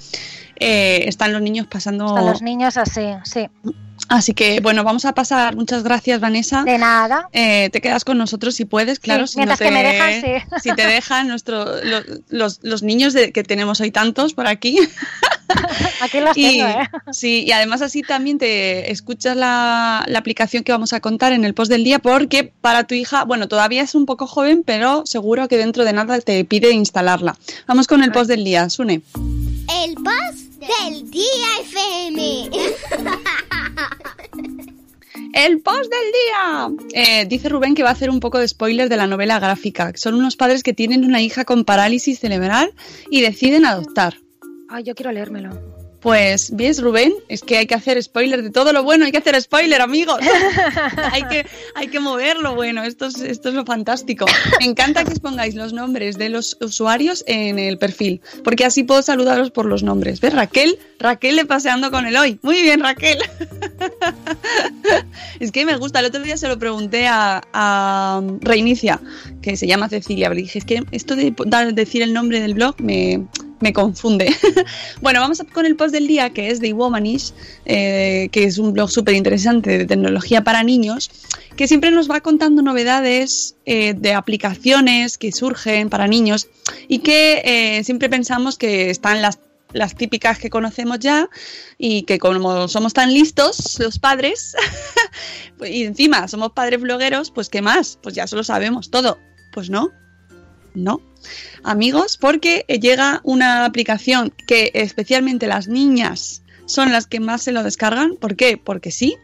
eh, 0.57 1.03
están 1.07 1.33
los 1.33 1.41
niños 1.41 1.67
pasando 1.67 2.05
Están 2.07 2.25
los 2.25 2.41
niños 2.41 2.77
así, 2.77 3.01
sí. 3.25 3.47
Así 4.09 4.33
que 4.33 4.59
bueno 4.59 4.83
vamos 4.83 5.05
a 5.05 5.13
pasar 5.13 5.55
muchas 5.55 5.83
gracias 5.83 6.19
Vanessa 6.19 6.63
De 6.63 6.77
nada. 6.77 7.27
Eh, 7.33 7.69
te 7.71 7.81
quedas 7.81 8.03
con 8.05 8.17
nosotros 8.17 8.55
si 8.55 8.65
puedes 8.65 8.99
claro 8.99 9.25
Sí, 9.27 9.33
si 9.33 9.39
no 9.39 9.45
mientras 9.45 9.59
te- 9.59 9.65
que 9.65 9.71
me 9.71 9.83
dejan, 9.83 10.21
sí. 10.21 10.59
si 10.69 10.75
te 10.75 10.85
dejan 10.87 11.27
nuestro 11.27 11.65
lo- 11.83 12.03
los, 12.29 12.59
los 12.63 12.83
niños 12.83 13.13
de, 13.13 13.31
que 13.31 13.43
tenemos 13.43 13.81
hoy 13.81 13.91
tantos 13.91 14.33
por 14.33 14.47
aquí 14.47 14.77
Aquí 16.01 16.19
los 16.21 16.35
y, 16.35 16.57
tengo, 16.59 16.67
¿eh? 16.67 16.89
Sí, 17.11 17.43
y 17.45 17.51
además 17.51 17.81
así 17.83 18.01
también 18.01 18.39
te 18.39 18.91
escuchas 18.91 19.37
la, 19.37 20.03
la 20.07 20.19
aplicación 20.19 20.63
que 20.63 20.71
vamos 20.71 20.91
a 20.93 20.99
contar 21.01 21.33
en 21.33 21.45
el 21.45 21.53
post 21.53 21.71
del 21.71 21.83
día 21.83 21.99
porque 21.99 22.51
para 22.61 22.85
tu 22.85 22.95
hija, 22.95 23.23
bueno, 23.25 23.47
todavía 23.47 23.83
es 23.83 23.93
un 23.93 24.07
poco 24.07 24.25
joven, 24.25 24.63
pero 24.65 25.05
seguro 25.05 25.47
que 25.47 25.57
dentro 25.57 25.85
de 25.85 25.93
nada 25.93 26.19
te 26.19 26.43
pide 26.45 26.71
instalarla. 26.71 27.37
Vamos 27.67 27.85
con 27.87 28.03
el 28.03 28.11
post 28.11 28.27
del 28.27 28.43
día, 28.43 28.69
Sune. 28.71 29.01
El 29.83 29.93
post 29.95 30.59
del 30.59 31.11
día 31.11 31.47
FM. 31.61 32.49
El 35.33 35.61
post 35.61 35.91
del 35.91 36.11
día. 36.13 36.69
Eh, 36.93 37.25
dice 37.25 37.49
Rubén 37.49 37.75
que 37.75 37.83
va 37.83 37.89
a 37.89 37.93
hacer 37.93 38.09
un 38.09 38.21
poco 38.21 38.39
de 38.39 38.47
spoiler 38.47 38.87
de 38.87 38.97
la 38.97 39.05
novela 39.05 39.39
gráfica. 39.39 39.91
Son 39.95 40.13
unos 40.15 40.37
padres 40.37 40.63
que 40.63 40.73
tienen 40.73 41.03
una 41.03 41.21
hija 41.21 41.43
con 41.43 41.65
parálisis 41.65 42.19
cerebral 42.19 42.73
y 43.09 43.21
deciden 43.21 43.65
adoptar. 43.65 44.15
Ay, 44.69 44.83
yo 44.83 44.95
quiero 44.95 45.11
leérmelo. 45.11 45.74
Pues, 46.05 46.55
¿ves, 46.55 46.83
Rubén? 46.83 47.15
Es 47.29 47.41
que 47.41 47.57
hay 47.57 47.65
que 47.65 47.73
hacer 47.73 48.01
spoiler 48.03 48.43
de 48.43 48.51
todo 48.51 48.71
lo 48.73 48.83
bueno, 48.83 49.05
hay 49.05 49.11
que 49.11 49.17
hacer 49.17 49.41
spoiler, 49.41 49.81
amigos. 49.81 50.19
hay, 51.11 51.23
que, 51.23 51.47
hay 51.73 51.87
que 51.87 51.99
mover 51.99 52.37
lo 52.37 52.53
bueno, 52.53 52.83
esto 52.83 53.07
es, 53.07 53.15
esto 53.21 53.49
es 53.49 53.55
lo 53.55 53.65
fantástico. 53.65 54.27
Me 54.59 54.67
encanta 54.67 55.03
que 55.03 55.13
os 55.13 55.19
pongáis 55.19 55.55
los 55.55 55.73
nombres 55.73 56.19
de 56.19 56.29
los 56.29 56.57
usuarios 56.61 57.23
en 57.25 57.57
el 57.57 57.79
perfil, 57.79 58.21
porque 58.43 58.65
así 58.65 58.83
puedo 58.83 59.01
saludaros 59.01 59.49
por 59.49 59.65
los 59.65 59.81
nombres. 59.81 60.21
¿Ves, 60.21 60.35
Raquel? 60.35 60.77
Raquel 60.99 61.37
le 61.37 61.45
paseando 61.45 61.89
con 61.89 62.05
el 62.05 62.15
hoy. 62.17 62.37
Muy 62.43 62.61
bien, 62.61 62.81
Raquel. 62.81 63.17
es 65.39 65.51
que 65.51 65.65
me 65.65 65.75
gusta, 65.77 66.01
el 66.01 66.05
otro 66.05 66.21
día 66.21 66.37
se 66.37 66.47
lo 66.47 66.59
pregunté 66.59 67.07
a, 67.07 67.41
a 67.51 68.21
Reinicia, 68.41 69.01
que 69.41 69.57
se 69.57 69.65
llama 69.65 69.89
Cecilia, 69.89 70.29
pero 70.29 70.39
dije, 70.41 70.59
es 70.59 70.65
que 70.65 70.83
esto 70.91 71.15
de 71.15 71.33
dar- 71.47 71.73
decir 71.73 72.03
el 72.03 72.13
nombre 72.13 72.41
del 72.41 72.53
blog 72.53 72.79
me, 72.79 73.25
me 73.59 73.73
confunde. 73.73 74.35
bueno, 75.01 75.19
vamos 75.19 75.41
con 75.53 75.65
el 75.65 75.75
post 75.75 75.93
del 75.93 76.07
día, 76.07 76.31
que 76.31 76.49
es 76.49 76.59
de 76.59 76.73
Womanish, 76.73 77.33
eh, 77.65 78.29
que 78.31 78.43
es 78.43 78.57
un 78.57 78.73
blog 78.73 78.89
súper 78.89 79.15
interesante 79.15 79.77
de 79.77 79.85
tecnología 79.85 80.43
para 80.43 80.63
niños, 80.63 81.09
que 81.55 81.67
siempre 81.67 81.91
nos 81.91 82.09
va 82.09 82.21
contando 82.21 82.61
novedades 82.61 83.55
eh, 83.65 83.93
de 83.93 84.13
aplicaciones 84.13 85.17
que 85.17 85.31
surgen 85.31 85.89
para 85.89 86.07
niños 86.07 86.47
y 86.87 86.99
que 86.99 87.41
eh, 87.45 87.83
siempre 87.83 88.09
pensamos 88.09 88.57
que 88.57 88.89
están 88.89 89.21
las 89.21 89.39
las 89.73 89.95
típicas 89.95 90.39
que 90.39 90.49
conocemos 90.49 90.99
ya 90.99 91.29
y 91.77 92.03
que 92.03 92.17
como 92.17 92.69
somos 92.69 92.93
tan 92.93 93.13
listos 93.13 93.77
los 93.79 93.99
padres 93.99 94.55
y 95.65 95.83
encima 95.83 96.29
somos 96.29 96.53
padres 96.53 96.79
blogueros, 96.79 97.29
pues 97.29 97.49
¿qué 97.49 97.61
más? 97.61 97.99
Pues 98.01 98.15
ya 98.15 98.25
se 98.25 98.37
lo 98.37 98.43
sabemos 98.43 98.89
todo. 98.89 99.17
Pues 99.51 99.69
no, 99.69 99.91
no. 100.73 101.01
Amigos, 101.63 102.17
porque 102.17 102.65
llega 102.67 103.21
una 103.23 103.65
aplicación 103.65 104.33
que 104.47 104.71
especialmente 104.73 105.47
las 105.47 105.67
niñas 105.67 106.43
son 106.65 106.91
las 106.91 107.07
que 107.07 107.19
más 107.19 107.43
se 107.43 107.51
lo 107.51 107.63
descargan. 107.63 108.15
¿Por 108.15 108.35
qué? 108.35 108.57
Porque 108.57 108.91
sí. 108.91 109.17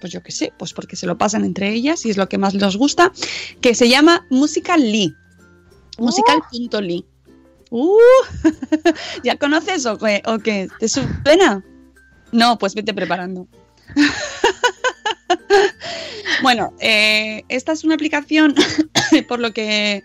Pues 0.00 0.12
yo 0.12 0.22
qué 0.22 0.32
sé, 0.32 0.52
pues 0.58 0.72
porque 0.72 0.96
se 0.96 1.06
lo 1.06 1.16
pasan 1.16 1.44
entre 1.44 1.72
ellas 1.72 2.04
y 2.04 2.10
es 2.10 2.16
lo 2.16 2.28
que 2.28 2.38
más 2.38 2.54
les 2.54 2.76
gusta, 2.76 3.12
que 3.60 3.74
se 3.74 3.88
llama 3.88 4.26
Musical.ly. 4.30 5.14
Musical.ly. 5.98 7.04
Uh, 7.70 7.96
¿Ya 9.24 9.36
conoces 9.36 9.86
o 9.86 9.96
qué? 9.98 10.22
¿O 10.26 10.38
qué? 10.40 10.68
¿Te 10.78 10.88
suena? 10.88 11.64
No, 12.32 12.58
pues 12.58 12.74
vete 12.74 12.92
preparando. 12.92 13.46
bueno, 16.42 16.74
eh, 16.80 17.44
esta 17.48 17.72
es 17.72 17.84
una 17.84 17.94
aplicación, 17.94 18.54
por 19.28 19.38
lo 19.38 19.52
que 19.52 20.02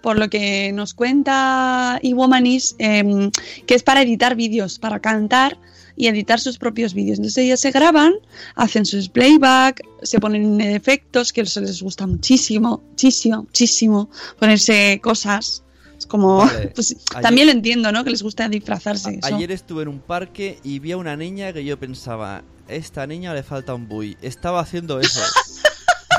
por 0.00 0.18
lo 0.18 0.28
que 0.30 0.72
nos 0.72 0.94
cuenta 0.94 1.98
Iwomanis, 2.02 2.76
eh, 2.78 3.30
que 3.66 3.74
es 3.74 3.82
para 3.82 4.02
editar 4.02 4.34
vídeos, 4.36 4.78
para 4.78 5.00
cantar 5.00 5.58
y 5.96 6.06
editar 6.06 6.38
sus 6.38 6.58
propios 6.58 6.94
vídeos. 6.94 7.18
Entonces 7.18 7.44
ellas 7.44 7.58
se 7.60 7.72
graban, 7.72 8.14
hacen 8.54 8.86
sus 8.86 9.08
playback, 9.08 9.82
se 10.02 10.20
ponen 10.20 10.60
efectos 10.60 11.32
que 11.32 11.40
eso 11.40 11.60
les 11.60 11.82
gusta 11.82 12.06
muchísimo, 12.06 12.82
muchísimo, 12.90 13.42
muchísimo, 13.42 14.08
ponerse 14.38 15.00
cosas. 15.02 15.64
Es 15.98 16.06
como, 16.06 16.38
Vale, 16.38 16.68
pues, 16.74 16.94
ayer- 17.10 17.22
también 17.22 17.46
lo 17.48 17.52
entiendo, 17.52 17.90
¿no? 17.90 18.04
Que 18.04 18.10
les 18.10 18.22
gusta 18.22 18.48
disfrazarse. 18.48 19.18
Ayer 19.22 19.50
estuve 19.50 19.82
en 19.82 19.88
un 19.88 19.98
parque 19.98 20.60
y 20.62 20.78
vi 20.78 20.92
a 20.92 20.96
una 20.96 21.16
niña 21.16 21.52
que 21.52 21.64
yo 21.64 21.76
pensaba, 21.80 22.44
esta 22.68 23.04
niña 23.08 23.34
le 23.34 23.42
falta 23.42 23.74
un 23.74 23.88
bui. 23.88 24.16
Estaba 24.22 24.60
haciendo 24.60 25.00
eso. 25.00 25.20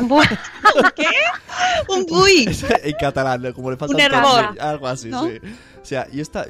¿Qué? 0.95 1.05
Un 1.89 2.05
bui. 2.05 2.49
en 2.83 2.93
catalán, 2.99 3.51
como 3.53 3.71
le 3.71 3.77
falta 3.77 3.95
Un 3.95 4.01
tilde, 4.01 4.62
algo 4.62 4.88
así, 4.88 5.09
¿No? 5.09 5.27
sí. 5.27 5.39
O 5.81 5.85
sea, 5.85 6.07
yo 6.12 6.21
esta- 6.21 6.45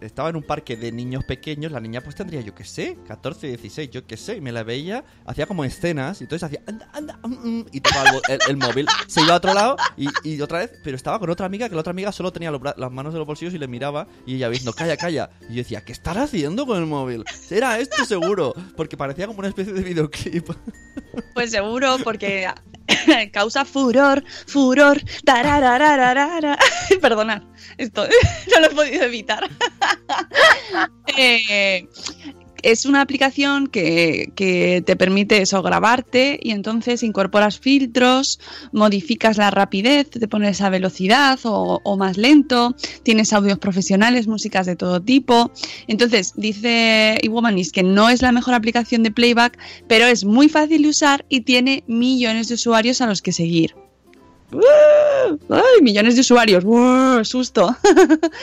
estaba 0.00 0.30
en 0.30 0.36
un 0.36 0.42
parque 0.42 0.76
de 0.76 0.90
niños 0.90 1.22
pequeños, 1.24 1.70
la 1.70 1.80
niña 1.80 2.00
pues 2.00 2.16
tendría, 2.16 2.40
yo 2.40 2.54
qué 2.54 2.64
sé, 2.64 2.98
14, 3.06 3.46
16, 3.48 3.90
yo 3.90 4.06
qué 4.06 4.16
sé, 4.16 4.36
y 4.36 4.40
me 4.40 4.52
la 4.52 4.62
veía, 4.62 5.04
hacía 5.26 5.46
como 5.46 5.64
escenas, 5.64 6.20
y 6.20 6.24
entonces 6.24 6.44
hacía, 6.44 6.60
anda, 6.66 6.88
anda, 6.92 7.18
mm, 7.22 7.48
mm, 7.48 7.66
y 7.72 7.80
tocaba 7.80 8.10
el, 8.48 8.56
móvil, 8.56 8.86
se 9.06 9.20
iba 9.20 9.34
a 9.34 9.36
otro 9.36 9.52
lado, 9.54 9.76
y, 9.96 10.08
y 10.24 10.40
otra 10.40 10.60
vez, 10.60 10.72
pero 10.82 10.96
estaba 10.96 11.18
con 11.20 11.28
otra 11.30 11.46
amiga, 11.46 11.68
que 11.68 11.74
la 11.74 11.82
otra 11.82 11.90
amiga 11.92 12.10
solo 12.10 12.32
tenía 12.32 12.50
los 12.50 12.60
las 12.62 12.90
manos 12.90 13.12
en 13.12 13.18
los 13.18 13.26
bolsillos 13.26 13.54
y 13.54 13.58
le 13.58 13.68
miraba, 13.68 14.06
y 14.26 14.36
ella 14.36 14.48
diciendo, 14.48 14.72
calla, 14.72 14.96
calla, 14.96 15.30
y 15.42 15.54
yo 15.54 15.56
decía, 15.56 15.82
¿qué 15.84 15.92
estará 15.92 16.22
haciendo 16.22 16.66
con 16.66 16.78
el 16.78 16.86
móvil? 16.86 17.24
Era 17.50 17.78
esto 17.78 18.04
seguro, 18.06 18.54
porque 18.76 18.96
parecía 18.96 19.26
como 19.26 19.40
una 19.40 19.48
especie 19.48 19.72
de 19.72 19.82
videoclip. 19.82 20.48
Pues 21.34 21.50
seguro, 21.50 21.96
porque 22.02 22.48
causa 23.32 23.64
furor, 23.64 24.22
furor, 24.46 25.00
tarararararara. 25.24 26.58
Perdonad, 27.00 27.42
esto 27.78 28.06
no 28.52 28.60
lo 28.60 28.66
he 28.66 28.70
podido 28.70 29.04
evitar. 29.04 29.48
Eh, 31.16 31.88
es 32.62 32.86
una 32.86 33.00
aplicación 33.00 33.66
que, 33.66 34.32
que 34.34 34.82
te 34.84 34.96
permite 34.96 35.42
eso, 35.42 35.62
grabarte 35.62 36.38
y 36.42 36.50
entonces 36.50 37.02
incorporas 37.02 37.58
filtros, 37.58 38.40
modificas 38.72 39.36
la 39.36 39.50
rapidez, 39.50 40.10
te 40.10 40.28
pones 40.28 40.60
a 40.60 40.70
velocidad 40.70 41.38
o, 41.44 41.96
más 41.96 42.16
lento, 42.16 42.74
tienes 43.02 43.32
audios 43.32 43.58
profesionales, 43.58 44.26
músicas 44.26 44.66
de 44.66 44.76
todo 44.76 45.00
tipo. 45.00 45.50
Entonces, 45.86 46.32
dice 46.36 47.18
Iwomanis 47.22 47.72
que 47.72 47.82
no 47.82 48.08
es 48.08 48.22
la 48.22 48.32
mejor 48.32 48.54
aplicación 48.54 49.02
de 49.02 49.10
playback, 49.10 49.58
pero 49.88 50.06
es 50.06 50.24
muy 50.24 50.48
fácil 50.48 50.82
de 50.82 50.88
usar 50.88 51.24
y 51.28 51.42
tiene 51.42 51.84
millones 51.86 52.48
de 52.48 52.54
usuarios 52.54 53.00
a 53.00 53.06
los 53.06 53.22
que 53.22 53.32
seguir. 53.32 53.74
¡Ay, 54.52 55.82
millones 55.82 56.14
de 56.16 56.22
usuarios! 56.22 56.64
¡Susto! 57.28 57.76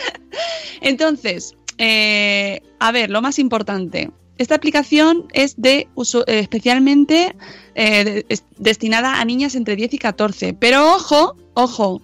Entonces, 0.81 1.55
eh, 1.77 2.61
a 2.79 2.91
ver, 2.91 3.09
lo 3.09 3.21
más 3.21 3.39
importante. 3.39 4.11
Esta 4.37 4.55
aplicación 4.55 5.25
es 5.33 5.55
de 5.59 5.87
uso, 5.95 6.23
eh, 6.27 6.39
especialmente 6.39 7.35
eh, 7.75 8.03
de- 8.03 8.25
es 8.29 8.43
destinada 8.57 9.19
a 9.19 9.25
niñas 9.25 9.55
entre 9.55 9.75
10 9.75 9.93
y 9.95 9.97
14. 9.97 10.53
Pero 10.53 10.93
ojo, 10.95 11.35
ojo, 11.55 12.01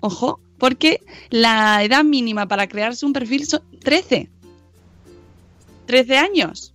ojo, 0.00 0.40
porque 0.58 1.00
la 1.30 1.82
edad 1.82 2.04
mínima 2.04 2.46
para 2.46 2.68
crearse 2.68 3.04
un 3.04 3.12
perfil 3.12 3.46
son 3.46 3.62
13. 3.80 4.28
13 5.86 6.16
años. 6.18 6.72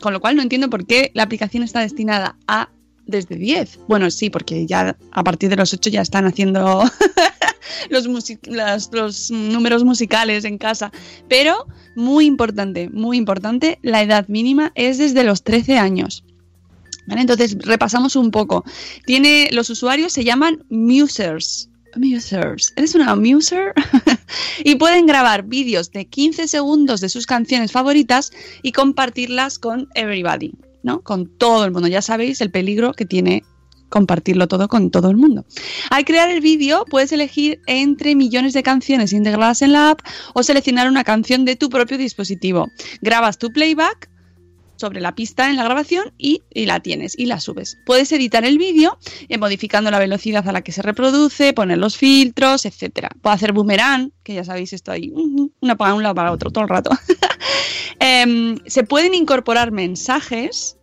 Con 0.00 0.12
lo 0.12 0.20
cual 0.20 0.36
no 0.36 0.42
entiendo 0.42 0.70
por 0.70 0.86
qué 0.86 1.10
la 1.14 1.22
aplicación 1.22 1.62
está 1.62 1.80
destinada 1.80 2.36
a 2.46 2.70
desde 3.06 3.36
10. 3.36 3.80
Bueno, 3.88 4.10
sí, 4.10 4.30
porque 4.30 4.66
ya 4.66 4.96
a 5.12 5.22
partir 5.24 5.50
de 5.50 5.56
los 5.56 5.72
8 5.74 5.90
ya 5.90 6.00
están 6.00 6.24
haciendo 6.26 6.82
los, 7.90 9.30
números 9.30 9.84
musicales 9.84 10.44
en 10.44 10.58
casa. 10.58 10.92
Pero 11.28 11.66
muy 11.94 12.26
importante, 12.26 12.88
muy 12.90 13.16
importante, 13.16 13.78
la 13.82 14.02
edad 14.02 14.26
mínima 14.28 14.72
es 14.74 14.98
desde 14.98 15.24
los 15.24 15.42
13 15.42 15.78
años. 15.78 16.24
Entonces, 17.08 17.56
repasamos 17.60 18.16
un 18.16 18.30
poco. 18.30 18.64
Tiene, 19.04 19.50
los 19.52 19.68
usuarios 19.68 20.12
se 20.12 20.24
llaman 20.24 20.64
musers. 20.70 21.68
Musers. 21.96 22.72
¿Eres 22.76 22.94
una 22.94 23.14
muser? 23.14 23.74
y 24.64 24.76
pueden 24.76 25.06
grabar 25.06 25.44
vídeos 25.44 25.90
de 25.92 26.06
15 26.06 26.48
segundos 26.48 27.00
de 27.00 27.08
sus 27.08 27.26
canciones 27.26 27.72
favoritas 27.72 28.32
y 28.62 28.72
compartirlas 28.72 29.58
con 29.58 29.88
everybody, 29.94 30.54
¿no? 30.82 31.02
Con 31.02 31.26
todo 31.26 31.64
el 31.66 31.72
mundo. 31.72 31.88
Ya 31.88 32.02
sabéis 32.02 32.40
el 32.40 32.50
peligro 32.50 32.94
que 32.94 33.04
tiene 33.04 33.44
compartirlo 33.88 34.48
todo 34.48 34.68
con 34.68 34.90
todo 34.90 35.10
el 35.10 35.16
mundo. 35.16 35.44
Al 35.90 36.04
crear 36.04 36.30
el 36.30 36.40
vídeo 36.40 36.84
puedes 36.90 37.12
elegir 37.12 37.60
entre 37.66 38.14
millones 38.14 38.52
de 38.52 38.62
canciones 38.62 39.12
integradas 39.12 39.62
en 39.62 39.72
la 39.72 39.90
app 39.90 40.00
o 40.34 40.42
seleccionar 40.42 40.88
una 40.88 41.04
canción 41.04 41.44
de 41.44 41.56
tu 41.56 41.70
propio 41.70 41.98
dispositivo. 41.98 42.68
Grabas 43.00 43.38
tu 43.38 43.52
playback 43.52 44.10
sobre 44.76 45.00
la 45.00 45.14
pista 45.14 45.48
en 45.48 45.56
la 45.56 45.64
grabación 45.64 46.12
y, 46.18 46.42
la 46.54 46.80
tienes 46.80 47.18
y 47.18 47.26
la 47.26 47.40
subes. 47.40 47.78
Puedes 47.86 48.10
editar 48.12 48.44
el 48.44 48.58
vídeo 48.58 48.98
eh, 49.28 49.38
modificando 49.38 49.90
la 49.90 49.98
velocidad 49.98 50.46
a 50.48 50.52
la 50.52 50.62
que 50.62 50.72
se 50.72 50.82
reproduce, 50.82 51.52
poner 51.52 51.78
los 51.78 51.96
filtros, 51.96 52.66
etcétera. 52.66 53.10
Puedo 53.22 53.34
hacer 53.34 53.52
boomerang, 53.52 54.12
que 54.22 54.34
ya 54.34 54.44
sabéis 54.44 54.72
esto 54.72 54.92
ahí, 54.92 55.12
una 55.60 55.76
para 55.76 55.94
un 55.94 56.02
lado 56.02 56.14
para 56.14 56.32
otro 56.32 56.50
todo 56.50 56.64
el 56.64 56.70
rato. 56.70 56.90
Em, 58.00 58.56
se 58.66 58.82
pueden 58.82 59.14
incorporar 59.14 59.70
mensajes 59.70 60.76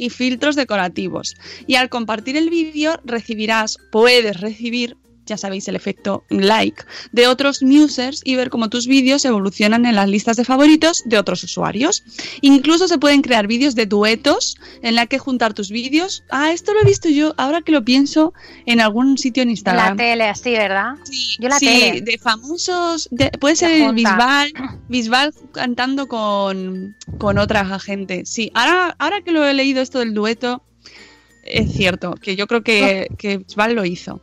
y 0.00 0.10
filtros 0.10 0.56
decorativos. 0.56 1.36
Y 1.66 1.76
al 1.76 1.88
compartir 1.88 2.36
el 2.36 2.50
vídeo 2.50 2.98
recibirás, 3.04 3.78
puedes 3.92 4.40
recibir, 4.40 4.96
ya 5.26 5.36
sabéis 5.36 5.68
el 5.68 5.76
efecto 5.76 6.24
like, 6.28 6.82
de 7.12 7.26
otros 7.28 7.62
musers 7.62 8.20
y 8.24 8.34
ver 8.34 8.50
cómo 8.50 8.68
tus 8.68 8.86
vídeos 8.88 9.24
evolucionan 9.24 9.86
en 9.86 9.94
las 9.94 10.08
listas 10.08 10.36
de 10.36 10.44
favoritos 10.44 11.02
de 11.04 11.18
otros 11.18 11.44
usuarios. 11.44 12.02
Incluso 12.40 12.88
se 12.88 12.98
pueden 12.98 13.22
crear 13.22 13.46
vídeos 13.46 13.74
de 13.74 13.86
duetos 13.86 14.56
en 14.82 14.94
la 14.96 15.06
que 15.06 15.18
juntar 15.18 15.54
tus 15.54 15.70
vídeos. 15.70 16.24
Ah, 16.30 16.52
esto 16.52 16.72
lo 16.74 16.80
he 16.80 16.84
visto 16.84 17.08
yo, 17.08 17.34
ahora 17.36 17.62
que 17.62 17.70
lo 17.72 17.84
pienso, 17.84 18.32
en 18.66 18.80
algún 18.80 19.18
sitio 19.18 19.42
en 19.42 19.48
La 19.48 19.52
Instagram. 19.52 19.96
tele, 19.96 20.24
así, 20.24 20.50
¿verdad? 20.50 20.94
Sí, 21.04 21.36
Yo 21.38 21.48
la 21.48 21.58
sí, 21.58 21.66
tele. 21.66 22.00
de 22.00 22.18
famosos, 22.18 23.08
de- 23.12 23.30
puede 23.38 23.54
Se 23.56 23.66
ser. 23.68 23.94
Bisbal, 23.94 24.52
Bisbal 24.88 25.34
cantando 25.52 26.08
con, 26.08 26.96
con 27.18 27.38
otra 27.38 27.78
gente. 27.78 28.24
Sí, 28.26 28.50
ahora, 28.54 28.96
ahora 28.98 29.20
que 29.22 29.30
lo 29.32 29.44
he 29.46 29.54
leído 29.54 29.80
esto 29.80 30.00
del 30.00 30.12
dueto, 30.14 30.62
es 31.44 31.72
cierto, 31.72 32.14
que 32.14 32.34
yo 32.36 32.46
creo 32.46 32.62
que, 32.62 33.08
que 33.18 33.38
Bisbal 33.38 33.74
lo 33.74 33.84
hizo. 33.84 34.20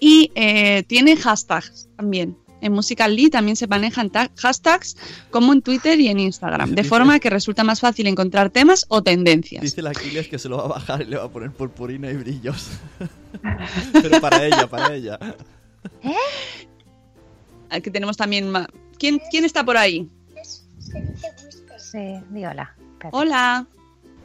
Y 0.00 0.30
eh, 0.34 0.82
tiene 0.84 1.16
hashtags 1.16 1.88
también. 1.96 2.36
En 2.60 2.72
Musical.ly 2.72 3.28
también 3.28 3.56
se 3.56 3.66
manejan 3.66 4.08
ta- 4.08 4.30
hashtags 4.36 4.96
como 5.30 5.52
en 5.52 5.60
Twitter 5.60 6.00
y 6.00 6.08
en 6.08 6.18
Instagram, 6.18 6.74
de 6.74 6.82
forma 6.84 7.18
que 7.20 7.28
resulta 7.28 7.62
más 7.62 7.80
fácil 7.80 8.06
encontrar 8.06 8.48
temas 8.48 8.86
o 8.88 9.02
tendencias. 9.02 9.60
Dice 9.62 9.82
la 9.82 9.90
Aquiles 9.90 10.28
que 10.28 10.38
se 10.38 10.48
lo 10.48 10.56
va 10.56 10.64
a 10.64 10.68
bajar 10.68 11.02
y 11.02 11.04
le 11.04 11.18
va 11.18 11.24
a 11.24 11.28
poner 11.28 11.50
purpurina 11.50 12.10
y 12.10 12.14
brillos. 12.16 12.70
Pero 13.92 14.18
para 14.20 14.46
ella, 14.46 14.66
para 14.66 14.94
ella. 14.94 15.18
Aquí 17.70 17.90
tenemos 17.90 18.16
también... 18.16 18.50
¿Quién, 18.98 19.20
¿Quién 19.30 19.44
está 19.44 19.64
por 19.64 19.76
ahí? 19.76 20.08
Sí, 21.78 21.98
di 22.30 22.44
hola. 22.44 22.74
Espérate. 22.78 23.08
Hola. 23.16 23.66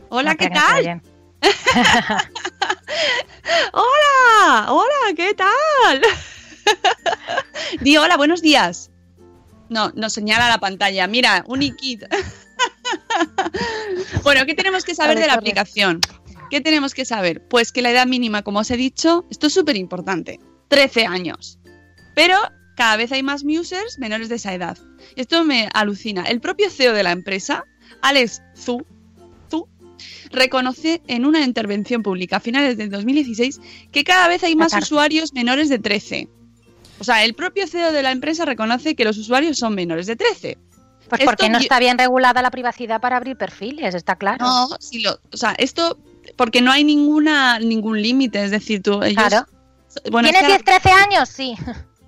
Hola, 0.09 0.31
No, 0.31 0.37
¿qué 0.37 0.45
que 0.47 0.55
tal? 0.55 1.01
Hola, 3.73 4.67
hola, 4.69 5.15
¿qué 5.15 5.33
tal? 5.33 6.01
Di 7.81 7.97
hola, 7.97 8.17
buenos 8.17 8.41
días. 8.41 8.91
No, 9.69 9.91
nos 9.95 10.13
señala 10.13 10.49
la 10.49 10.59
pantalla. 10.59 11.07
Mira, 11.07 11.43
un 11.47 11.61
Ikit. 11.61 12.03
bueno, 14.23 14.45
¿qué 14.45 14.55
tenemos 14.55 14.83
que 14.83 14.95
saber 14.95 15.19
de 15.19 15.27
la 15.27 15.35
corre. 15.35 15.49
aplicación? 15.49 16.01
¿Qué 16.49 16.61
tenemos 16.61 16.93
que 16.93 17.05
saber? 17.05 17.47
Pues 17.47 17.71
que 17.71 17.81
la 17.81 17.91
edad 17.91 18.07
mínima, 18.07 18.41
como 18.41 18.59
os 18.59 18.71
he 18.71 18.77
dicho, 18.77 19.25
esto 19.29 19.47
es 19.47 19.53
súper 19.53 19.75
importante. 19.75 20.39
13 20.69 21.05
años. 21.05 21.59
Pero 22.15 22.37
cada 22.75 22.97
vez 22.97 23.11
hay 23.11 23.23
más 23.23 23.43
users 23.43 23.99
menores 23.99 24.29
de 24.29 24.35
esa 24.35 24.53
edad. 24.53 24.77
Esto 25.15 25.45
me 25.45 25.69
alucina. 25.73 26.23
El 26.23 26.41
propio 26.41 26.69
CEO 26.69 26.93
de 26.93 27.03
la 27.03 27.11
empresa, 27.11 27.65
Alex 28.01 28.41
Zhu, 28.57 28.85
reconoce 30.31 31.01
en 31.07 31.25
una 31.25 31.41
intervención 31.43 32.03
pública 32.03 32.37
a 32.37 32.39
finales 32.39 32.77
del 32.77 32.89
2016 32.89 33.59
que 33.91 34.03
cada 34.03 34.27
vez 34.27 34.43
hay 34.43 34.55
más 34.55 34.73
usuarios 34.73 35.33
menores 35.33 35.69
de 35.69 35.79
13. 35.79 36.27
O 36.99 37.03
sea, 37.03 37.23
el 37.23 37.33
propio 37.33 37.65
CEO 37.67 37.91
de 37.91 38.03
la 38.03 38.11
empresa 38.11 38.45
reconoce 38.45 38.95
que 38.95 39.05
los 39.05 39.17
usuarios 39.17 39.57
son 39.57 39.73
menores 39.75 40.05
de 40.07 40.15
13. 40.15 40.57
Pues 41.07 41.21
Esto 41.21 41.31
porque 41.31 41.49
no 41.49 41.57
está 41.57 41.79
bien 41.79 41.97
regulada 41.97 42.41
la 42.41 42.51
privacidad 42.51 43.01
para 43.01 43.17
abrir 43.17 43.35
perfiles, 43.35 43.95
está 43.95 44.15
claro. 44.15 44.45
No, 44.45 44.67
si 44.79 44.99
lo, 45.01 45.19
o 45.33 45.37
sea, 45.37 45.55
esto 45.57 45.97
porque 46.35 46.61
no 46.61 46.71
hay 46.71 46.83
ninguna 46.83 47.57
ningún 47.59 48.01
límite, 48.01 48.43
es 48.43 48.51
decir, 48.51 48.83
tú 48.83 49.01
ellos 49.01 49.23
Claro. 49.27 49.47
bueno, 50.11 50.27
es 50.27 50.33
¿Tienes 50.33 50.41
que- 50.57 50.63
10, 50.63 50.81
13 50.81 50.91
años? 50.91 51.29
Sí. 51.29 51.55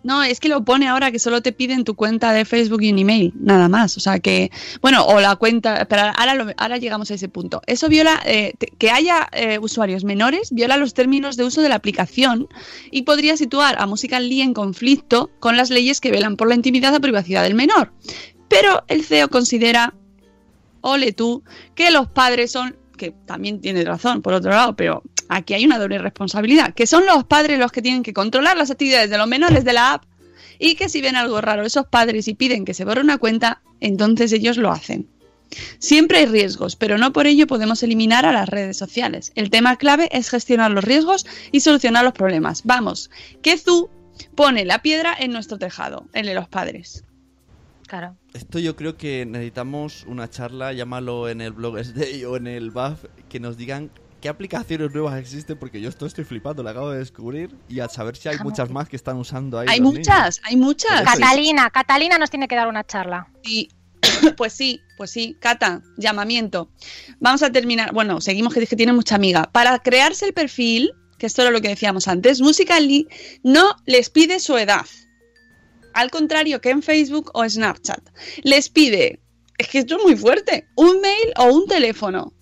No, 0.03 0.23
es 0.23 0.39
que 0.39 0.49
lo 0.49 0.63
pone 0.63 0.87
ahora 0.87 1.11
que 1.11 1.19
solo 1.19 1.41
te 1.41 1.51
piden 1.51 1.83
tu 1.83 1.95
cuenta 1.95 2.33
de 2.33 2.43
Facebook 2.45 2.81
y 2.81 2.91
un 2.91 2.99
email, 2.99 3.33
nada 3.35 3.69
más. 3.69 3.97
O 3.97 3.99
sea 3.99 4.19
que, 4.19 4.51
bueno, 4.81 5.05
o 5.05 5.19
la 5.19 5.35
cuenta, 5.35 5.85
pero 5.85 6.03
ahora, 6.15 6.53
ahora 6.57 6.77
llegamos 6.77 7.11
a 7.11 7.13
ese 7.13 7.29
punto. 7.29 7.61
Eso 7.67 7.87
viola, 7.87 8.19
eh, 8.25 8.53
que 8.79 8.89
haya 8.89 9.27
eh, 9.31 9.59
usuarios 9.59 10.03
menores, 10.03 10.51
viola 10.51 10.77
los 10.77 10.93
términos 10.93 11.37
de 11.37 11.43
uso 11.43 11.61
de 11.61 11.69
la 11.69 11.75
aplicación 11.75 12.47
y 12.89 13.03
podría 13.03 13.37
situar 13.37 13.79
a 13.79 13.85
Musical.ly 13.85 14.41
en 14.41 14.53
conflicto 14.53 15.29
con 15.39 15.55
las 15.55 15.69
leyes 15.69 16.01
que 16.01 16.11
velan 16.11 16.35
por 16.35 16.47
la 16.47 16.55
intimidad 16.55 16.95
o 16.95 17.01
privacidad 17.01 17.43
del 17.43 17.53
menor. 17.53 17.93
Pero 18.47 18.83
el 18.87 19.03
CEO 19.05 19.29
considera, 19.29 19.93
ole 20.81 21.13
tú, 21.13 21.43
que 21.75 21.91
los 21.91 22.07
padres 22.07 22.51
son, 22.51 22.75
que 22.97 23.11
también 23.25 23.61
tiene 23.61 23.83
razón 23.83 24.21
por 24.21 24.33
otro 24.33 24.51
lado, 24.51 24.75
pero 24.75 25.03
aquí 25.31 25.53
hay 25.53 25.65
una 25.65 25.79
doble 25.79 25.97
responsabilidad, 25.97 26.73
que 26.73 26.85
son 26.85 27.05
los 27.05 27.23
padres 27.23 27.57
los 27.57 27.71
que 27.71 27.81
tienen 27.81 28.03
que 28.03 28.13
controlar 28.13 28.57
las 28.57 28.69
actividades 28.69 29.09
de 29.09 29.17
los 29.17 29.27
menores 29.27 29.63
de 29.63 29.73
la 29.73 29.93
app 29.93 30.03
y 30.59 30.75
que 30.75 30.89
si 30.89 31.01
ven 31.01 31.15
algo 31.15 31.39
raro 31.39 31.63
esos 31.63 31.87
padres 31.87 32.27
y 32.27 32.33
piden 32.33 32.65
que 32.65 32.73
se 32.73 32.83
borre 32.83 33.01
una 33.01 33.17
cuenta, 33.17 33.61
entonces 33.79 34.33
ellos 34.33 34.57
lo 34.57 34.71
hacen. 34.71 35.07
Siempre 35.79 36.19
hay 36.19 36.25
riesgos, 36.25 36.75
pero 36.75 36.97
no 36.97 37.13
por 37.13 37.27
ello 37.27 37.47
podemos 37.47 37.81
eliminar 37.81 38.25
a 38.25 38.33
las 38.33 38.49
redes 38.49 38.77
sociales. 38.77 39.31
El 39.35 39.49
tema 39.49 39.77
clave 39.77 40.09
es 40.11 40.29
gestionar 40.29 40.71
los 40.71 40.83
riesgos 40.83 41.25
y 41.51 41.61
solucionar 41.61 42.03
los 42.03 42.13
problemas. 42.13 42.63
Vamos, 42.65 43.09
que 43.41 43.57
Zu 43.57 43.89
pone 44.35 44.65
la 44.65 44.81
piedra 44.81 45.15
en 45.17 45.31
nuestro 45.31 45.57
tejado, 45.57 46.07
el 46.13 46.25
de 46.25 46.35
los 46.35 46.47
padres. 46.47 47.05
Claro. 47.87 48.15
Esto 48.33 48.59
yo 48.59 48.75
creo 48.75 48.95
que 48.95 49.25
necesitamos 49.25 50.05
una 50.07 50.29
charla, 50.29 50.71
llámalo 50.71 51.27
en 51.27 51.41
el 51.41 51.51
blog 51.51 51.81
Day 51.93 52.23
o 52.25 52.37
en 52.37 52.47
el 52.47 52.71
BAF, 52.71 53.05
que 53.29 53.39
nos 53.39 53.57
digan 53.57 53.91
qué 54.21 54.29
aplicaciones 54.29 54.93
nuevas 54.93 55.19
existen, 55.19 55.57
porque 55.57 55.81
yo 55.81 55.89
esto 55.89 56.05
estoy 56.05 56.23
flipando, 56.23 56.63
lo 56.63 56.69
acabo 56.69 56.91
de 56.91 56.99
descubrir, 56.99 57.55
y 57.67 57.79
a 57.79 57.89
saber 57.89 58.15
si 58.15 58.29
hay 58.29 58.37
muchas 58.43 58.69
más 58.69 58.87
que 58.87 58.95
están 58.95 59.17
usando 59.17 59.59
ahí. 59.59 59.67
Hay 59.69 59.81
muchas, 59.81 60.39
hay 60.43 60.55
muchas. 60.55 61.01
Catalina, 61.01 61.69
Catalina 61.69 62.17
nos 62.17 62.29
tiene 62.29 62.47
que 62.47 62.55
dar 62.55 62.67
una 62.67 62.85
charla. 62.85 63.27
Sí, 63.43 63.69
pues 64.37 64.53
sí, 64.53 64.79
pues 64.97 65.11
sí, 65.11 65.35
Cata, 65.39 65.81
llamamiento. 65.97 66.69
Vamos 67.19 67.43
a 67.43 67.51
terminar. 67.51 67.93
Bueno, 67.93 68.21
seguimos 68.21 68.53
que, 68.53 68.65
que 68.65 68.75
tiene 68.75 68.93
mucha 68.93 69.15
amiga. 69.15 69.49
Para 69.51 69.79
crearse 69.79 70.25
el 70.25 70.33
perfil, 70.33 70.93
que 71.17 71.25
esto 71.25 71.41
era 71.41 71.51
lo 71.51 71.61
que 71.61 71.69
decíamos 71.69 72.07
antes, 72.07 72.41
Musical.ly 72.41 73.07
no 73.43 73.75
les 73.85 74.09
pide 74.09 74.39
su 74.39 74.57
edad. 74.57 74.85
Al 75.93 76.09
contrario 76.09 76.61
que 76.61 76.69
en 76.69 76.81
Facebook 76.81 77.31
o 77.33 77.47
Snapchat. 77.47 78.01
Les 78.43 78.69
pide, 78.69 79.19
es 79.57 79.67
que 79.67 79.79
esto 79.79 79.97
es 79.97 80.03
muy 80.03 80.15
fuerte, 80.15 80.67
un 80.75 81.01
mail 81.01 81.33
o 81.37 81.45
un 81.45 81.67
teléfono. 81.67 82.33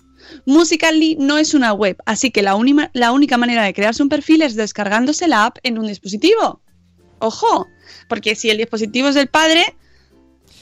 Musical.ly 0.46 1.18
no 1.20 1.38
es 1.38 1.54
una 1.54 1.74
web, 1.74 1.98
así 2.06 2.32
que 2.32 2.42
la, 2.42 2.56
única- 2.56 2.90
la 2.94 3.12
única 3.12 3.38
manera 3.38 3.64
de 3.64 3.74
crearse 3.74 4.04
un 4.04 4.10
perfil 4.10 4.42
es 4.42 4.56
descargándose 4.56 5.28
la 5.28 5.46
app 5.46 5.58
en 5.64 5.78
un 5.80 5.88
dispositivo. 5.88 6.62
Ojo, 7.20 7.68
porque 8.08 8.36
si 8.36 8.50
el 8.50 8.58
dispositivo 8.58 9.10
es 9.10 9.16
del 9.16 9.28
padre, 9.28 9.76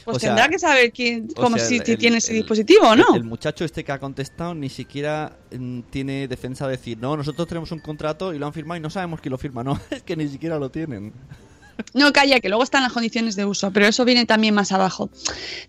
pues 0.05 0.17
O 0.17 0.19
sea, 0.21 0.29
tendrá 0.29 0.47
que 0.49 0.57
saber 0.57 0.91
quién, 0.93 1.27
cómo 1.35 1.57
sea, 1.57 1.65
si 1.67 1.75
el- 1.77 1.97
tiene 1.97 2.17
ese 2.17 2.33
dispositivo 2.33 2.87
o 2.87 2.95
no. 2.95 3.05
El, 3.13 3.17
el 3.21 3.23
muchacho 3.25 3.65
este 3.65 3.83
que 3.83 3.91
ha 3.91 3.99
contestado 3.99 4.55
ni 4.55 4.69
siquiera 4.69 5.37
mm, 5.51 5.81
tiene 5.89 6.27
defensa 6.29 6.65
de 6.65 6.77
decir, 6.77 6.97
no, 6.97 7.17
nosotros 7.17 7.45
tenemos 7.47 7.71
un 7.73 7.79
contrato 7.79 8.33
y 8.33 8.39
lo 8.39 8.45
han 8.47 8.53
firmado 8.53 8.77
y 8.77 8.81
no 8.81 8.89
sabemos 8.89 9.19
quién 9.21 9.31
lo 9.31 9.37
firma. 9.37 9.63
No, 9.65 9.79
es 9.91 10.01
que 10.03 10.15
ni 10.15 10.27
siquiera 10.29 10.57
lo 10.57 10.69
tienen. 10.71 11.11
No, 11.93 12.11
calla, 12.13 12.39
que 12.39 12.49
luego 12.49 12.63
están 12.63 12.83
las 12.83 12.93
condiciones 12.93 13.35
de 13.35 13.45
uso, 13.45 13.71
pero 13.71 13.87
eso 13.87 14.05
viene 14.05 14.25
también 14.25 14.53
más 14.53 14.71
abajo. 14.71 15.09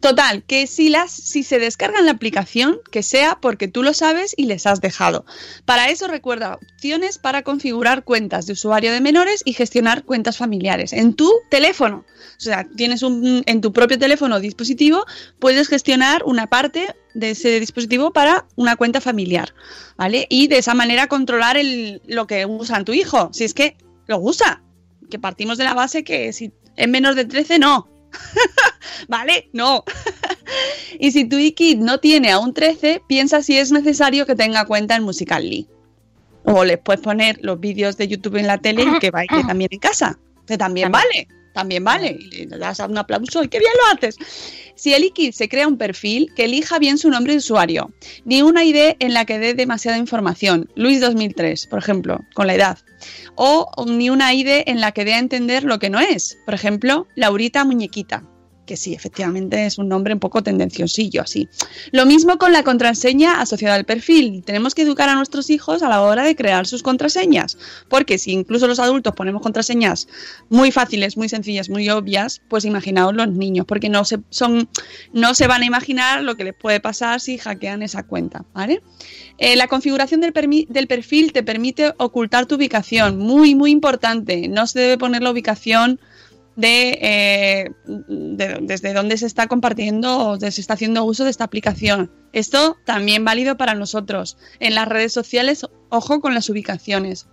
Total, 0.01 0.43
que 0.45 0.67
si 0.67 0.89
las, 0.89 1.11
si 1.11 1.43
se 1.43 1.59
descargan 1.59 2.07
la 2.07 2.13
aplicación, 2.13 2.79
que 2.91 3.03
sea 3.03 3.39
porque 3.41 3.69
tú 3.69 3.83
lo 3.83 3.95
sabes 3.95 4.35
y 4.37 4.47
les 4.47 4.67
has 4.67 4.81
dejado. 4.81 5.25
Para 5.65 5.91
eso 5.91 6.09
recuerda 6.09 6.55
opciones 6.55 7.19
para 7.19 7.43
configurar 7.43 8.05
cuentas 8.05 8.47
de 8.47 8.53
usuario 8.55 8.93
de 8.93 9.01
menores 9.01 9.43
y 9.45 9.53
gestionar 9.53 10.05
cuentas 10.05 10.37
familiares 10.37 10.93
en 10.93 11.15
tu 11.15 11.33
teléfono. 11.51 12.05
O 12.37 12.41
sea, 12.41 12.67
tienes 12.77 13.03
un 13.03 13.43
en 13.47 13.61
tu 13.61 13.73
propio 13.73 13.99
teléfono 13.99 14.37
o 14.37 14.41
dispositivo, 14.41 15.05
puedes 15.39 15.69
gestionar 15.69 16.23
una 16.25 16.47
parte 16.47 16.95
de 17.15 17.31
ese 17.31 17.61
dispositivo 17.61 18.13
para 18.13 18.47
una 18.57 18.77
cuenta 18.77 19.01
familiar, 19.01 19.55
¿vale? 19.97 20.27
Y 20.31 20.49
de 20.49 20.59
esa 20.59 20.75
manera 20.75 21.09
controlar 21.09 21.57
el, 21.57 22.01
lo 22.07 22.27
que 22.27 22.47
usa 22.47 22.85
tu 22.85 22.93
hijo, 22.93 23.31
si 23.33 23.45
es 23.45 23.55
que 23.55 23.77
lo 24.07 24.19
usa 24.19 24.63
que 25.09 25.19
partimos 25.19 25.59
de 25.59 25.65
la 25.65 25.75
base 25.75 26.05
que 26.05 26.33
si 26.33 26.53
es 26.77 26.89
menos 26.89 27.17
de 27.17 27.25
13, 27.25 27.59
no. 27.59 27.89
¿Vale? 29.09 29.51
No. 29.53 29.85
y 30.99 31.11
si 31.13 31.25
tu 31.29 31.37
iKid 31.37 31.79
no 31.79 31.99
tiene 31.99 32.31
aún 32.31 32.55
13, 32.55 33.03
piensa 33.07 33.43
si 33.43 33.59
es 33.59 33.73
necesario 33.73 34.27
que 34.27 34.35
tenga 34.35 34.65
cuenta 34.65 34.97
en 34.97 35.03
Musical.ly. 35.03 35.69
O 36.45 36.65
les 36.65 36.79
puedes 36.79 37.03
poner 37.03 37.39
los 37.43 37.61
vídeos 37.61 37.97
de 37.97 38.09
YouTube 38.09 38.37
en 38.37 38.47
la 38.47 38.59
tele 38.59 38.85
y 38.85 38.99
que 39.01 39.11
baile 39.11 39.45
también 39.47 39.69
en 39.73 39.79
casa. 39.81 40.19
Que 40.47 40.57
también 40.57 40.91
vale. 40.91 41.29
También 41.53 41.85
vale. 41.85 42.17
Y 42.19 42.47
le 42.47 42.59
das 42.59 42.79
un 42.79 42.97
aplauso 42.97 43.43
y 43.43 43.49
qué 43.49 43.59
bien 43.59 43.73
lo 43.77 43.97
haces. 43.97 44.17
Si 44.75 44.95
el 44.95 45.05
iKid 45.05 45.33
se 45.33 45.49
crea 45.49 45.69
un 45.69 45.77
perfil, 45.77 46.33
que 46.35 46.45
elija 46.45 46.79
bien 46.79 46.97
su 46.97 47.11
nombre 47.11 47.33
de 47.33 47.39
usuario. 47.39 47.91
Ni 48.25 48.41
una 48.43 48.65
ID 48.65 48.95
en 49.01 49.13
la 49.13 49.27
que 49.27 49.39
dé 49.39 49.55
demasiada 49.55 49.99
información. 49.99 50.71
Luis 50.77 51.01
2003, 51.01 51.67
por 51.67 51.81
ejemplo, 51.81 52.21
con 52.35 52.47
la 52.47 52.55
edad 52.55 52.79
o 53.35 53.71
ni 53.87 54.11
una 54.11 54.33
ID 54.35 54.65
en 54.67 54.81
la 54.81 54.93
que 54.93 55.05
dé 55.05 55.15
a 55.15 55.19
entender 55.19 55.65
lo 55.65 55.79
que 55.79 55.91
no 55.91 56.01
es. 56.01 56.39
Por 56.45 56.55
ejemplo, 56.55 57.07
Laurita 57.15 57.65
Muñequita, 57.65 58.25
que 58.69 58.77
sí, 58.77 58.95
efectivamente 58.95 59.65
es 59.65 59.79
un 59.79 59.89
nombre 59.89 60.13
un 60.13 60.21
poco 60.21 60.43
tendenciosillo 60.43 61.23
así. 61.23 61.49
Lo 61.91 62.05
mismo 62.05 62.37
con 62.37 62.53
la 62.53 62.63
contraseña 62.63 63.41
asociada 63.41 63.75
al 63.75 63.87
perfil. 63.87 64.45
Tenemos 64.45 64.75
que 64.75 64.83
educar 64.83 65.09
a 65.09 65.15
nuestros 65.15 65.49
hijos 65.49 65.83
a 65.83 65.89
la 65.89 66.03
hora 66.03 66.23
de 66.23 66.37
crear 66.37 66.67
sus 66.67 66.83
contraseñas, 66.83 67.57
porque 67.89 68.19
si 68.19 68.33
incluso 68.33 68.69
los 68.69 68.79
adultos 68.79 69.15
ponemos 69.15 69.41
contraseñas 69.41 70.07
muy 70.51 70.71
fáciles, 70.71 71.17
muy 71.17 71.31
sencillas, 71.31 71.71
muy 71.71 71.89
obvias, 71.89 72.43
pues 72.49 72.67
imaginaos 72.67 73.15
los 73.15 73.29
niños, 73.29 73.65
porque 73.65 73.89
no 73.89 74.05
se 74.05 74.19
son 74.29 74.69
no 75.15 75.35
se 75.35 75.47
van 75.47 75.63
a 75.63 75.67
imaginar 75.67 76.23
lo 76.23 76.37
que 76.37 76.45
les 76.45 76.55
puede 76.55 76.79
pasar 76.79 77.21
si 77.21 77.39
hackean 77.39 77.83
esa 77.83 78.03
cuenta, 78.03 78.45
¿vale? 78.53 78.83
Eh, 79.39 79.57
la 79.57 79.69
configuración 79.69 80.21
del, 80.21 80.33
perfil 80.33 81.33
te 81.33 81.43
permite 81.43 81.95
ocultar 81.97 82.47
tu 82.47 82.57
ubicación. 82.57 83.19
Muy, 83.19 83.55
muy 83.55 83.71
importante. 83.71 84.49
No 84.49 84.67
se 84.67 84.81
debe 84.81 84.99
poner 84.99 85.23
la 85.23 85.31
ubicación 85.31 86.01
de, 86.59 86.99
eh, 87.01 87.71
de- 87.87 88.59
desde 88.63 88.93
donde 88.93 89.17
se 89.17 89.27
está 89.27 89.47
compartiendo 89.47 90.31
o 90.31 90.41
se 90.41 90.49
está 90.49 90.75
haciendo 90.75 91.05
uso 91.05 91.23
de 91.23 91.31
esta 91.31 91.45
aplicación. 91.45 92.11
Esto 92.33 92.77
también 92.85 93.25
válido 93.25 93.57
para 93.57 93.75
nosotros. 93.75 94.37
En 94.59 94.75
las 94.75 94.89
redes 94.89 95.13
sociales, 95.13 95.65
ojo 95.89 96.21
con 96.21 96.35
las 96.35 96.51
ubicaciones. 96.51 97.29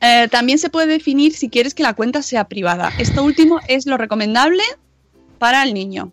Eh, 0.00 0.26
también 0.30 0.58
se 0.58 0.70
puede 0.70 0.86
definir 0.86 1.34
si 1.34 1.50
quieres 1.50 1.74
que 1.74 1.82
la 1.82 1.92
cuenta 1.92 2.22
sea 2.22 2.48
privada. 2.48 2.90
Esto 2.98 3.22
último 3.22 3.60
es 3.68 3.84
lo 3.84 3.98
recomendable 3.98 4.62
para 5.38 5.62
el 5.62 5.74
niño. 5.74 6.12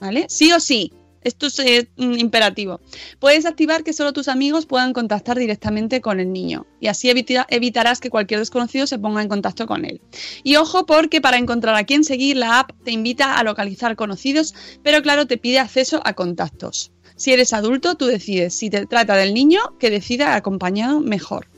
¿Vale? 0.00 0.24
Sí 0.30 0.50
o 0.52 0.58
sí. 0.60 0.94
Esto 1.22 1.46
es 1.46 1.58
eh, 1.58 1.88
imperativo. 1.96 2.80
Puedes 3.18 3.44
activar 3.46 3.84
que 3.84 3.92
solo 3.92 4.12
tus 4.12 4.28
amigos 4.28 4.66
puedan 4.66 4.92
contactar 4.92 5.38
directamente 5.38 6.00
con 6.00 6.18
el 6.20 6.32
niño 6.32 6.66
y 6.80 6.86
así 6.86 7.10
evita- 7.10 7.46
evitarás 7.50 8.00
que 8.00 8.10
cualquier 8.10 8.40
desconocido 8.40 8.86
se 8.86 8.98
ponga 8.98 9.20
en 9.22 9.28
contacto 9.28 9.66
con 9.66 9.84
él. 9.84 10.00
Y 10.42 10.56
ojo 10.56 10.86
porque 10.86 11.20
para 11.20 11.36
encontrar 11.36 11.74
a 11.74 11.84
quién 11.84 12.04
seguir 12.04 12.36
la 12.36 12.60
app 12.60 12.70
te 12.84 12.90
invita 12.92 13.34
a 13.38 13.44
localizar 13.44 13.96
conocidos, 13.96 14.54
pero 14.82 15.02
claro 15.02 15.26
te 15.26 15.36
pide 15.36 15.58
acceso 15.58 16.00
a 16.04 16.14
contactos. 16.14 16.92
Si 17.16 17.32
eres 17.32 17.52
adulto, 17.52 17.96
tú 17.96 18.06
decides. 18.06 18.54
Si 18.54 18.70
te 18.70 18.86
trata 18.86 19.14
del 19.14 19.34
niño, 19.34 19.60
que 19.78 19.90
decida 19.90 20.36
acompañado 20.36 21.00
mejor. 21.00 21.49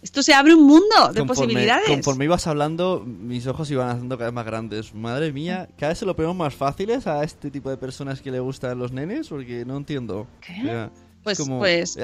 Esto 0.00 0.22
se 0.22 0.32
abre 0.32 0.54
un 0.54 0.64
mundo 0.64 1.12
de 1.12 1.24
posibilidades. 1.24 1.88
conforme 1.88 2.24
ibas 2.26 2.46
hablando, 2.46 3.02
mis 3.04 3.46
ojos 3.48 3.68
iban 3.70 3.88
haciendo 3.90 4.16
cada 4.16 4.30
vez 4.30 4.34
más 4.34 4.46
grandes. 4.46 4.94
Madre 4.94 5.32
mía, 5.32 5.68
cada 5.76 5.90
vez 5.90 5.98
se 5.98 6.06
lo 6.06 6.14
ponemos 6.14 6.36
más 6.36 6.54
fáciles 6.54 7.06
a 7.08 7.24
este 7.24 7.50
tipo 7.50 7.68
de 7.68 7.76
personas 7.76 8.20
que 8.22 8.30
le 8.30 8.38
gustan 8.38 8.78
los 8.78 8.92
nenes, 8.92 9.28
porque 9.28 9.64
no 9.64 9.76
entiendo. 9.76 10.28
¿Qué? 10.40 10.52
O 10.60 10.64
sea, 10.64 10.90
Pues, 11.24 11.38
como- 11.38 11.58
pues 11.58 11.98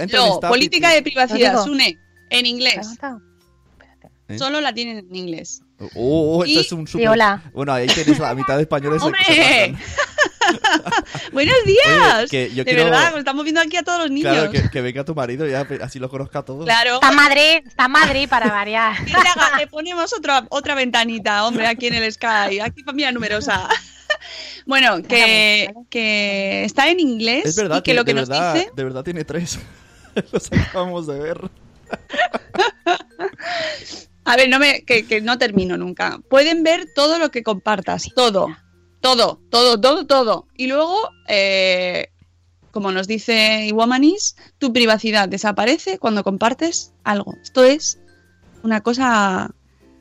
política 0.49 0.91
de 0.91 1.03
privacidad. 1.03 1.63
Sune, 1.65 1.97
en 2.31 2.47
inglés. 2.47 2.89
¿Eh? 4.27 4.39
Solo 4.39 4.61
la 4.61 4.73
tienen 4.73 4.99
en 4.99 5.15
inglés. 5.15 5.61
Oh, 5.95 6.39
oh, 6.39 6.45
esto 6.45 6.59
Y- 6.59 6.63
es 6.63 6.73
un 6.73 6.87
Sí, 6.87 6.93
super... 6.93 7.09
hola. 7.11 7.43
Bueno, 7.53 7.73
ahí 7.75 7.87
tenéis 7.87 8.19
la 8.19 8.35
mitad 8.35 8.57
de 8.57 8.63
españoles 8.63 9.03
que 9.03 9.25
se 9.25 9.65
¡Hombre! 9.67 9.79
¡Buenos 11.33 11.57
días! 11.65 12.19
Oye, 12.19 12.29
que 12.29 12.51
yo 12.51 12.65
de 12.65 12.71
quiero- 12.73 12.85
verdad, 12.85 13.19
estamos 13.19 13.45
viendo 13.45 13.61
aquí 13.61 13.77
a 13.77 13.83
todos 13.83 13.99
los 14.01 14.11
niños. 14.11 14.33
Claro, 14.33 14.51
que, 14.51 14.71
que 14.71 14.81
venga 14.81 15.05
tu 15.05 15.15
marido 15.15 15.47
ya, 15.47 15.67
así 15.83 15.99
lo 15.99 16.09
conozca 16.09 16.41
a 16.41 16.45
todos. 16.45 16.65
Claro. 16.65 16.95
Está 16.95 17.13
Madrid, 17.13 17.61
está 17.67 17.89
Madrid 17.89 18.29
para 18.29 18.47
variar. 18.51 19.05
Que 19.05 19.13
le 19.59 19.67
ponemos 19.67 20.13
otra, 20.13 20.47
otra 20.51 20.75
ventanita, 20.75 21.47
hombre, 21.47 21.67
aquí 21.67 21.87
en 21.89 21.95
el 21.95 22.13
Sky. 22.13 22.61
Aquí 22.63 22.83
familia 22.83 23.13
numerosa. 23.13 23.69
bueno, 24.67 25.03
que, 25.03 25.73
que 25.91 26.65
está 26.65 26.89
en 26.89 27.01
inglés 27.01 27.47
Es 27.47 27.57
verdad 27.57 27.79
y 27.79 27.83
que 27.83 27.95
lo 27.95 28.05
que 28.05 28.15
de 28.15 28.21
nos 28.21 28.29
verdad, 28.29 28.55
dice... 28.55 28.71
de 28.75 28.85
verdad 28.85 29.03
tiene 29.05 29.25
tres. 29.25 29.59
Los 30.33 30.51
acabamos 30.53 31.07
de 31.07 31.19
ver. 31.19 31.41
A 34.27 34.37
ver, 34.37 34.49
no 34.49 34.59
me, 34.59 34.83
que, 34.85 35.07
que 35.07 35.21
no 35.21 35.37
termino 35.39 35.77
nunca. 35.77 36.19
Pueden 36.31 36.63
ver 36.63 36.87
todo 36.95 37.19
lo 37.19 37.31
que 37.31 37.43
compartas, 37.43 38.09
todo, 38.17 38.57
todo, 39.05 39.39
todo, 39.51 39.79
todo, 39.79 40.07
todo. 40.07 40.49
Y 40.57 40.67
luego, 40.67 40.97
eh, 41.29 42.09
como 42.71 42.91
nos 42.91 43.07
dice 43.07 43.67
Iwomanis, 43.67 44.35
tu 44.57 44.73
privacidad 44.73 45.29
desaparece 45.29 45.99
cuando 45.99 46.25
compartes 46.25 46.95
algo. 47.05 47.35
Esto 47.43 47.65
es 47.65 47.99
una 48.63 48.81
cosa 48.81 49.51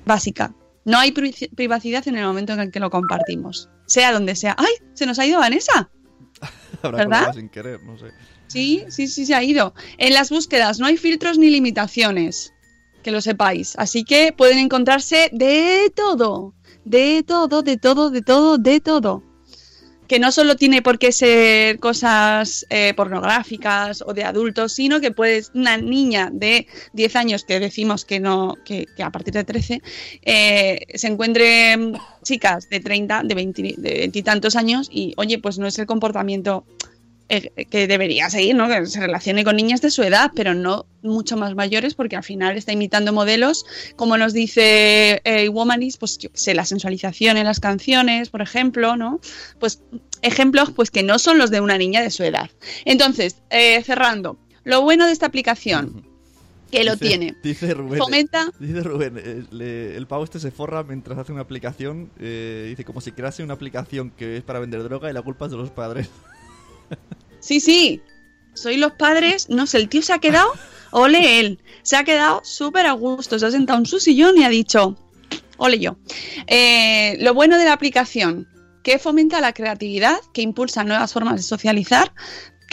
básica. 0.06 0.56
No 0.86 0.98
hay 1.00 1.12
pri- 1.12 1.50
privacidad 1.54 2.08
en 2.08 2.16
el 2.16 2.26
momento 2.26 2.54
en 2.54 2.62
el 2.62 2.72
que 2.72 2.80
lo 2.80 2.90
compartimos, 2.90 3.70
sea 3.88 4.14
donde 4.14 4.36
sea. 4.36 4.56
¡Ay! 4.58 4.72
Se 4.94 5.06
nos 5.06 5.20
ha 5.20 5.26
ido 5.26 5.40
Vanessa. 5.40 5.90
Habrá 6.82 6.98
¿Verdad? 7.00 7.34
sin 7.34 7.50
querer, 7.50 7.84
no 7.84 7.98
sé. 7.98 8.06
Sí, 8.48 8.86
sí, 8.88 9.10
sí, 9.10 9.26
se 9.26 9.36
ha 9.36 9.44
ido. 9.44 9.74
En 9.98 10.14
las 10.14 10.30
búsquedas 10.30 10.80
no 10.80 10.86
hay 10.86 10.96
filtros 10.96 11.38
ni 11.38 11.50
limitaciones, 11.50 12.54
que 13.04 13.12
lo 13.12 13.20
sepáis. 13.20 13.74
Así 13.78 14.06
que 14.06 14.32
pueden 14.32 14.60
encontrarse 14.60 15.30
de 15.34 15.92
todo, 15.94 16.54
de 16.86 17.24
todo, 17.26 17.62
de 17.62 17.78
todo, 17.78 18.10
de 18.10 18.22
todo, 18.22 18.58
de 18.58 18.80
todo. 18.80 19.24
Que 20.08 20.20
no 20.20 20.32
solo 20.32 20.58
tiene 20.58 20.82
por 20.82 21.00
qué 21.00 21.12
ser 21.12 21.80
cosas 21.80 22.66
eh, 22.70 22.94
pornográficas 22.94 24.04
o 24.06 24.14
de 24.14 24.24
adultos, 24.24 24.74
sino 24.74 25.00
que 25.00 25.12
puedes, 25.12 25.52
una 25.56 25.78
niña 25.78 26.30
de 26.32 26.68
10 26.92 27.16
años 27.16 27.46
que 27.46 27.60
decimos 27.60 28.04
que 28.04 28.20
no, 28.20 28.56
que, 28.66 28.86
a 29.02 29.12
partir 29.12 29.34
de 29.34 29.44
13, 29.46 29.82
eh, 30.24 30.80
se 30.94 31.08
encuentre 31.08 31.78
mm, 31.78 31.94
chicas 32.22 32.70
de 32.70 32.82
30, 32.82 33.24
de 33.24 33.34
20, 33.34 33.76
de 33.78 33.94
20 34.00 34.20
y 34.20 34.24
tantos 34.24 34.56
años 34.56 34.90
y, 34.92 35.14
oye, 35.18 35.40
pues 35.40 35.58
no 35.58 35.68
es 35.68 35.80
el 35.80 35.86
comportamiento 35.86 36.66
que 37.28 37.88
debería 37.88 38.30
seguir, 38.30 38.56
¿no? 38.56 38.68
Que 38.68 38.86
se 38.86 39.00
relacione 39.00 39.44
con 39.44 39.56
niñas 39.56 39.82
de 39.82 39.90
su 39.92 40.04
edad, 40.04 40.32
pero 40.36 40.54
no 40.54 40.86
mucho 41.02 41.36
más 41.38 41.56
mayores, 41.56 41.96
porque 41.96 42.16
al 42.16 42.24
final 42.24 42.56
está 42.58 42.72
imitando 42.74 43.12
modelos, 43.14 43.66
como 43.96 44.18
nos 44.18 44.34
dice 44.34 45.22
eh, 45.24 45.50
Womanis, 45.50 45.98
pues 45.98 46.18
yo 46.18 46.30
sé, 46.34 46.54
la 46.54 46.66
sensualización 46.66 47.38
en 47.38 47.46
las 47.46 47.60
canciones, 47.60 48.30
por 48.30 48.42
ejemplo, 48.42 48.96
¿no? 48.96 49.20
Pues 49.60 49.82
ejemplos 50.22 50.72
pues 50.76 50.92
que 50.92 51.04
no 51.04 51.18
son 51.20 51.38
los 51.38 51.50
de 51.52 51.60
una 51.62 51.78
niña 51.78 52.02
de 52.02 52.12
su 52.12 52.24
edad. 52.24 52.50
Entonces, 52.86 53.38
eh, 53.50 53.82
cerrando, 53.84 54.38
lo 54.64 54.82
bueno 54.82 55.06
de 55.08 55.12
esta 55.14 55.26
aplicación 55.26 56.06
que 56.72 56.84
lo 56.84 56.94
Dice- 56.96 57.06
tiene. 57.06 57.36
Dice 57.44 57.74
Rubén. 57.74 58.00
Fomenta- 58.00 58.52
Dice 58.60 58.82
Rubén, 58.82 59.18
eh, 59.18 59.44
le- 59.52 59.96
el 59.96 60.08
pavo 60.08 60.24
este 60.24 60.40
se 60.40 60.50
forra 60.52 60.84
mientras 60.84 61.18
hace 61.20 61.32
una 61.32 61.42
aplicación. 61.42 62.10
eh, 62.20 62.66
dice 62.70 62.84
como 62.84 63.00
si 63.02 63.12
crease 63.12 63.44
una 63.44 63.54
aplicación 63.56 64.10
que 64.12 64.38
es 64.38 64.44
para 64.44 64.60
vender 64.60 64.82
droga 64.84 65.10
y 65.10 65.14
la 65.14 65.22
culpa 65.22 65.46
es 65.46 65.52
de 65.52 65.58
los 65.58 65.70
padres. 65.70 66.10
Sí, 67.40 67.60
sí. 67.60 68.02
Soy 68.54 68.78
los 68.78 68.94
padres. 68.94 69.50
No 69.50 69.68
sé, 69.68 69.78
el 69.78 69.90
tío 69.90 70.02
se 70.02 70.14
ha 70.14 70.20
quedado. 70.20 70.52
Ole 70.92 71.40
él. 71.40 71.60
Se 71.82 71.98
ha 71.98 72.04
quedado 72.04 72.42
súper 72.44 72.86
a 72.86 72.94
gusto. 72.94 73.38
Se 73.38 73.46
ha 73.46 73.52
sentado 73.52 73.80
en 73.80 73.86
su 73.86 74.00
sillón 74.00 74.38
y 74.38 74.44
ha 74.44 74.50
dicho. 74.50 74.96
Ole 75.58 75.80
yo. 75.80 75.98
Eh, 76.48 77.18
lo 77.20 77.34
bueno 77.34 77.58
de 77.58 77.66
la 77.66 77.74
aplicación. 77.74 78.48
Que 78.84 79.00
fomenta 79.00 79.40
la 79.40 79.54
creatividad, 79.54 80.18
que 80.34 80.42
impulsa 80.42 80.84
nuevas 80.84 81.14
formas 81.14 81.38
de 81.38 81.44
socializar, 81.44 82.14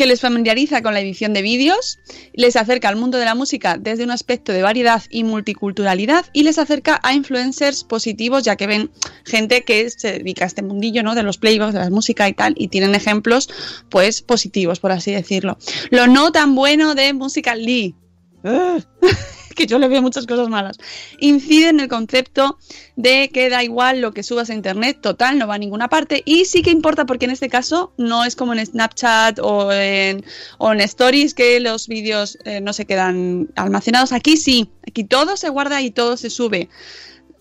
que 0.00 0.06
les 0.06 0.22
familiariza 0.22 0.80
con 0.80 0.94
la 0.94 1.00
edición 1.00 1.34
de 1.34 1.42
vídeos, 1.42 1.98
les 2.32 2.56
acerca 2.56 2.88
al 2.88 2.96
mundo 2.96 3.18
de 3.18 3.26
la 3.26 3.34
música 3.34 3.76
desde 3.76 4.02
un 4.02 4.10
aspecto 4.10 4.50
de 4.50 4.62
variedad 4.62 5.02
y 5.10 5.24
multiculturalidad 5.24 6.24
y 6.32 6.42
les 6.42 6.58
acerca 6.58 6.98
a 7.02 7.12
influencers 7.12 7.84
positivos 7.84 8.42
ya 8.42 8.56
que 8.56 8.66
ven 8.66 8.90
gente 9.26 9.62
que 9.62 9.90
se 9.90 10.12
dedica 10.12 10.44
a 10.44 10.46
este 10.46 10.62
mundillo 10.62 11.02
¿no? 11.02 11.14
de 11.14 11.22
los 11.22 11.36
playbacks, 11.36 11.74
de 11.74 11.80
la 11.80 11.90
música 11.90 12.26
y 12.30 12.32
tal 12.32 12.54
y 12.56 12.68
tienen 12.68 12.94
ejemplos 12.94 13.50
pues 13.90 14.22
positivos 14.22 14.80
por 14.80 14.90
así 14.90 15.12
decirlo. 15.12 15.58
Lo 15.90 16.06
no 16.06 16.32
tan 16.32 16.54
bueno 16.54 16.94
de 16.94 17.12
Musical.ly. 17.12 17.94
que 19.56 19.66
yo 19.66 19.78
le 19.78 19.88
veo 19.88 20.02
muchas 20.02 20.26
cosas 20.26 20.48
malas. 20.48 20.78
Incide 21.18 21.68
en 21.68 21.80
el 21.80 21.88
concepto 21.88 22.58
de 22.96 23.30
que 23.32 23.48
da 23.48 23.62
igual 23.62 24.00
lo 24.00 24.12
que 24.12 24.22
subas 24.22 24.50
a 24.50 24.54
internet, 24.54 24.98
total, 25.00 25.38
no 25.38 25.46
va 25.46 25.54
a 25.54 25.58
ninguna 25.58 25.88
parte. 25.88 26.22
Y 26.24 26.44
sí 26.44 26.62
que 26.62 26.70
importa 26.70 27.06
porque 27.06 27.24
en 27.24 27.32
este 27.32 27.48
caso 27.48 27.92
no 27.96 28.24
es 28.24 28.36
como 28.36 28.52
en 28.52 28.64
Snapchat 28.64 29.38
o 29.40 29.72
en, 29.72 30.24
o 30.58 30.72
en 30.72 30.80
Stories 30.80 31.34
que 31.34 31.60
los 31.60 31.88
vídeos 31.88 32.38
eh, 32.44 32.60
no 32.60 32.72
se 32.72 32.86
quedan 32.86 33.48
almacenados. 33.56 34.12
Aquí 34.12 34.36
sí, 34.36 34.70
aquí 34.86 35.04
todo 35.04 35.36
se 35.36 35.48
guarda 35.48 35.82
y 35.82 35.90
todo 35.90 36.16
se 36.16 36.30
sube. 36.30 36.68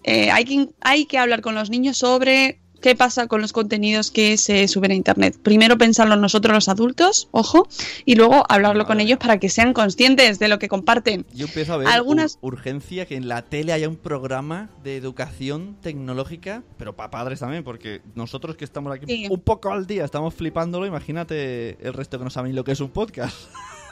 Eh, 0.04 0.32
hay, 0.32 0.46
que, 0.46 0.70
hay 0.82 1.06
que 1.06 1.18
hablar 1.18 1.42
con 1.42 1.56
los 1.56 1.70
niños 1.70 1.98
sobre 1.98 2.60
qué 2.82 2.96
pasa 2.96 3.28
con 3.28 3.42
los 3.42 3.54
contenidos 3.54 4.12
que 4.12 4.38
se 4.38 4.68
suben 4.68 4.92
a 4.92 4.96
internet. 4.96 5.38
Primero 5.42 5.78
pensarlo 5.78 6.16
nosotros 6.16 6.54
los 6.54 6.70
adultos, 6.70 7.28
ojo, 7.32 7.68
y 8.06 8.16
luego 8.16 8.44
hablarlo 8.50 8.86
con 8.86 9.00
ellos 9.00 9.18
para 9.20 9.38
que 9.40 9.50
sean 9.50 9.74
conscientes 9.74 10.40
de 10.40 10.48
lo 10.48 10.60
que 10.60 10.68
comparten. 10.68 11.26
Yo 11.34 11.46
empiezo 11.46 11.74
a 11.74 11.78
ver 11.78 11.88
Algunas- 11.88 12.38
ur- 12.42 12.54
urgencia 12.54 13.06
que 13.06 13.16
en 13.16 13.28
la 13.28 13.42
tele 13.44 13.74
haya 13.74 13.88
un 13.90 13.96
programa 13.96 14.70
de 14.84 14.98
educación 14.98 15.78
tecnológica, 15.82 16.64
pero 16.78 16.96
para 16.96 17.10
padres 17.12 17.40
también, 17.40 17.64
porque 17.64 18.02
nosotros 18.16 18.56
que 18.56 18.66
estamos 18.66 18.94
aquí 18.94 19.06
Sí. 19.08 19.28
un 19.30 19.40
poco 19.40 19.72
al 19.72 19.86
día, 19.88 20.06
estamos 20.06 20.34
flipándolo, 20.34 20.86
imagínate 20.86 21.78
el 21.86 21.94
resto 21.94 22.18
que 22.18 22.24
no 22.24 22.30
saben 22.30 22.56
lo 22.56 22.64
que 22.64 22.72
es 22.74 22.80
un 22.80 22.90
podcast. 22.90 23.36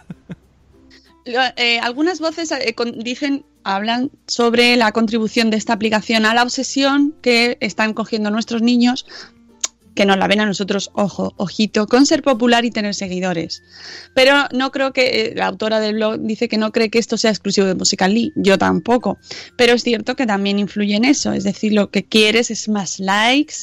Eh, 1.55 1.80
algunas 1.80 2.19
voces 2.19 2.51
eh, 2.51 2.75
dicen, 2.95 3.45
hablan 3.63 4.11
sobre 4.28 4.78
la 4.78 4.91
contribución 4.91 5.49
de 5.49 5.57
esta 5.57 5.73
aplicación 5.73 6.25
a 6.25 6.34
la 6.34 6.43
obsesión 6.43 7.13
que 7.21 7.57
están 7.59 7.93
cogiendo 7.93 8.32
nuestros 8.32 8.61
niños, 8.61 9.05
que 9.93 10.05
nos 10.05 10.17
la 10.17 10.28
ven 10.28 10.39
a 10.39 10.45
nosotros, 10.45 10.91
ojo, 10.93 11.34
ojito, 11.38 11.88
con 11.88 12.05
ser 12.05 12.21
popular 12.21 12.63
y 12.63 12.71
tener 12.71 12.93
seguidores. 12.93 13.63
Pero 14.13 14.36
no 14.53 14.71
creo 14.71 14.93
que, 14.93 15.07
eh, 15.07 15.34
la 15.36 15.47
autora 15.47 15.80
del 15.80 15.95
blog 15.95 16.19
dice 16.19 16.47
que 16.47 16.57
no 16.57 16.71
cree 16.71 16.89
que 16.89 16.99
esto 16.99 17.17
sea 17.17 17.32
exclusivo 17.32 17.67
de 17.67 17.75
Musical.ly, 17.75 18.32
yo 18.36 18.57
tampoco. 18.57 19.17
Pero 19.57 19.73
es 19.73 19.84
cierto 19.84 20.15
que 20.15 20.28
también 20.28 20.59
influye 20.59 20.95
en 20.95 21.03
eso, 21.03 21.34
es 21.34 21.43
decir, 21.43 21.73
lo 21.73 21.89
que 21.89 22.05
quieres 22.05 22.51
es 22.51 22.69
más 22.69 22.99
likes. 22.99 23.55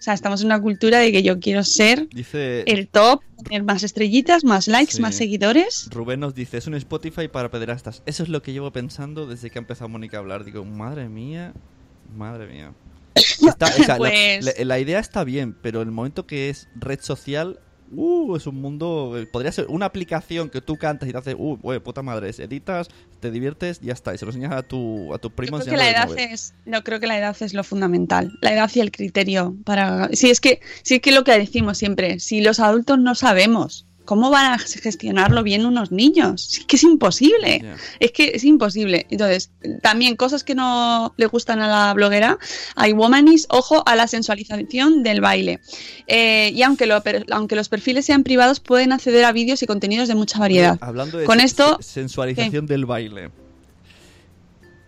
O 0.00 0.02
sea, 0.02 0.14
estamos 0.14 0.40
en 0.40 0.46
una 0.46 0.58
cultura 0.60 0.98
de 0.98 1.12
que 1.12 1.22
yo 1.22 1.38
quiero 1.40 1.62
ser 1.62 2.08
Dice 2.08 2.62
el 2.66 2.88
top, 2.88 3.20
tener 3.44 3.64
más 3.64 3.82
estrellitas, 3.82 4.44
más 4.44 4.66
likes, 4.66 4.94
Sí. 4.94 5.02
más 5.02 5.14
seguidores. 5.14 5.88
Rubén 5.90 6.20
nos 6.20 6.34
dice, 6.34 6.56
es 6.56 6.66
un 6.66 6.74
Spotify 6.74 7.28
para 7.28 7.50
pederastas. 7.50 8.02
Eso 8.06 8.22
es 8.22 8.30
lo 8.30 8.40
que 8.42 8.52
llevo 8.54 8.72
pensando 8.72 9.26
desde 9.26 9.50
que 9.50 9.58
ha 9.58 9.60
empezado 9.62 9.90
Mónica 9.90 10.16
a 10.16 10.20
hablar. 10.20 10.44
Digo, 10.44 10.64
madre 10.64 11.10
mía, 11.10 11.52
madre 12.16 12.46
mía. 12.46 12.72
Está- 13.14 13.66
o 13.66 13.84
sea, 13.84 13.88
la- 13.88 13.96
Pues- 13.98 14.42
la, 14.58 14.64
la 14.64 14.78
idea 14.78 14.98
está 15.00 15.22
bien, 15.22 15.54
pero 15.60 15.82
el 15.82 15.90
momento 15.90 16.26
que 16.26 16.48
es 16.48 16.68
red 16.76 17.00
social, 17.02 17.60
uh, 17.90 18.36
es 18.36 18.46
un 18.46 18.60
mundo... 18.60 19.16
eh, 19.18 19.26
Podría 19.26 19.52
ser 19.52 19.66
una 19.68 19.86
aplicación 19.86 20.50
que 20.50 20.60
tú 20.60 20.76
cantas 20.76 21.08
y 21.08 21.12
te 21.12 21.18
hace, 21.18 21.34
uh, 21.36 21.58
puta 21.82 22.02
madre, 22.02 22.28
es, 22.30 22.38
editas, 22.40 22.88
te 23.20 23.30
diviertes, 23.30 23.80
ya 23.80 23.92
está. 23.92 24.14
Y 24.14 24.18
se 24.18 24.24
lo 24.24 24.30
enseñas 24.30 24.52
a 24.52 24.62
tu, 24.62 25.12
a 25.14 25.18
tu 25.18 25.30
primo 25.30 25.58
Yo 25.58 25.64
creo 25.64 25.70
que 25.70 25.76
la 25.76 25.88
enseñándole 25.88 25.90
edad 25.90 26.04
el 26.04 26.08
móvil. 26.08 26.34
es, 26.34 26.54
no 26.64 26.82
creo 26.84 27.00
que 27.00 27.06
la 27.06 27.18
edad 27.18 27.36
es 27.40 27.54
lo 27.54 27.64
fundamental, 27.64 28.32
la 28.40 28.52
edad 28.52 28.70
y 28.74 28.80
el 28.80 28.90
criterio 28.90 29.56
para. 29.64 30.08
Si 30.12 30.30
es 30.30 30.40
que, 30.40 30.60
si 30.82 30.96
es 30.96 31.00
que 31.00 31.12
lo 31.12 31.24
que 31.24 31.38
decimos 31.38 31.78
siempre, 31.78 32.20
si 32.20 32.40
los 32.40 32.60
adultos 32.60 32.98
no 32.98 33.14
sabemos 33.14 33.86
cómo 34.04 34.30
van 34.30 34.52
a 34.54 34.58
gestionarlo 34.58 35.42
bien 35.44 35.64
unos 35.66 35.92
niños, 35.92 36.58
es 36.58 36.64
que 36.64 36.76
es 36.76 36.82
imposible, 36.82 37.62
es 38.00 38.10
que 38.10 38.32
es 38.34 38.42
imposible. 38.44 39.06
Entonces, 39.08 39.50
también 39.82 40.16
cosas 40.16 40.42
que 40.42 40.54
no 40.56 41.14
le 41.16 41.26
gustan 41.26 41.60
a 41.60 41.68
la 41.68 41.94
bloguera, 41.94 42.38
hay 42.74 42.92
womanis, 42.92 43.46
ojo 43.50 43.82
a 43.86 43.94
la 43.94 44.08
sensualización 44.08 45.02
del 45.04 45.20
baile. 45.20 45.60
Eh, 46.08 46.50
y 46.52 46.62
aunque, 46.62 46.86
lo, 46.86 47.00
aunque 47.30 47.54
los 47.54 47.68
perfiles 47.68 48.04
sean 48.04 48.24
privados, 48.24 48.58
pueden 48.58 48.92
acceder 48.92 49.24
a 49.24 49.32
vídeos 49.32 49.62
y 49.62 49.66
contenidos 49.66 50.08
de 50.08 50.16
mucha 50.16 50.38
variedad. 50.40 50.76
Hablando 50.80 51.18
de 51.18 51.24
Con 51.26 51.38
esto- 51.38 51.78
sen- 51.78 51.82
sensualización 51.82 52.66
del 52.66 52.86
baile. 52.86 53.30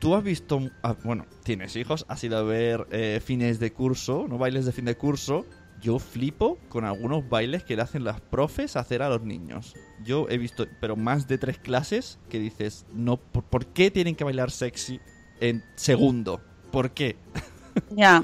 Tú 0.00 0.16
has 0.16 0.24
visto, 0.24 0.68
ah, 0.82 0.96
bueno, 1.04 1.26
tienes 1.44 1.76
hijos, 1.76 2.04
has 2.08 2.24
ido 2.24 2.36
a 2.38 2.42
ver 2.42 2.88
eh, 2.90 3.20
fines 3.24 3.60
de 3.60 3.72
curso, 3.72 4.26
no 4.28 4.36
bailes 4.36 4.64
de 4.64 4.72
fin 4.72 4.84
de 4.84 4.96
curso. 4.96 5.46
Yo 5.82 5.98
flipo 5.98 6.58
con 6.68 6.84
algunos 6.84 7.28
bailes 7.28 7.64
que 7.64 7.74
le 7.74 7.82
hacen 7.82 8.04
las 8.04 8.20
profes 8.20 8.76
hacer 8.76 9.02
a 9.02 9.08
los 9.08 9.22
niños. 9.22 9.74
Yo 10.04 10.28
he 10.30 10.38
visto, 10.38 10.64
pero 10.80 10.94
más 10.94 11.26
de 11.26 11.38
tres 11.38 11.58
clases 11.58 12.20
que 12.30 12.38
dices, 12.38 12.86
no, 12.94 13.16
¿por, 13.16 13.66
qué 13.66 13.90
tienen 13.90 14.14
que 14.14 14.22
bailar 14.22 14.52
sexy 14.52 15.00
en 15.40 15.64
segundo? 15.74 16.40
¿Por 16.70 16.92
qué? 16.92 17.16
Ya. 17.96 18.22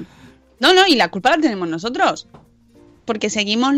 No, 0.59 0.73
no, 0.73 0.85
y 0.85 0.95
la 0.95 1.09
culpa 1.09 1.31
la 1.31 1.41
tenemos 1.41 1.67
nosotros. 1.67 2.27
Porque 3.05 3.31
seguimos 3.31 3.73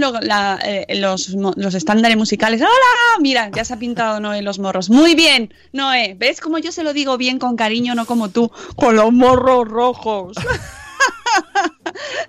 eh, 0.66 0.86
los, 1.00 1.30
los 1.30 1.74
estándares 1.74 2.18
musicales. 2.18 2.62
¡Hola! 2.62 3.22
Mira, 3.22 3.50
ya 3.56 3.64
se 3.64 3.74
ha 3.74 3.80
pintado 3.80 4.20
Noé 4.20 4.42
los 4.42 4.60
morros. 4.60 4.90
Muy 4.90 5.16
bien, 5.16 5.54
Noé. 5.72 6.16
¿Ves 6.20 6.42
cómo 6.42 6.58
yo 6.58 6.74
se 6.74 6.84
lo 6.84 6.92
digo 6.92 7.18
bien 7.18 7.40
con 7.40 7.56
cariño, 7.56 7.96
no 7.96 8.06
como 8.06 8.28
tú, 8.30 8.52
con 8.76 8.98
los 8.98 9.14
morros 9.14 9.66
rojos? 9.70 10.36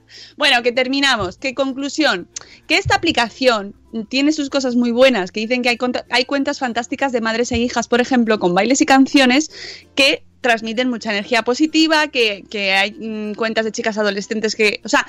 bueno, 0.37 0.63
que 0.63 0.73
terminamos. 0.73 1.37
¿Qué 1.37 1.55
conclusión? 1.55 2.29
Que 2.67 2.77
esta 2.77 2.95
aplicación 2.95 3.75
tiene 4.09 4.33
sus 4.33 4.51
cosas 4.51 4.77
muy 4.77 4.91
buenas, 4.91 5.33
que 5.33 5.41
dicen 5.41 5.63
que 5.63 5.79
hay, 6.11 6.25
cuentas 6.25 6.59
fantásticas 6.59 7.13
de 7.13 7.21
madres 7.21 7.53
e 7.53 7.59
hijas, 7.59 7.89
por 7.89 8.01
ejemplo, 8.01 8.39
con 8.39 8.55
bailes 8.55 8.81
y 8.81 8.87
canciones 8.87 9.51
que 9.95 10.25
transmiten 10.41 10.89
mucha 10.89 11.11
energía 11.11 11.43
positiva, 11.43 12.09
que, 12.09 12.45
que 12.51 12.73
hay 12.73 12.93
mm, 12.93 13.35
cuentas 13.35 13.65
de 13.65 13.73
chicas 13.73 13.99
adolescentes 13.99 14.57
que, 14.57 14.81
o 14.85 14.89
sea, 14.89 15.07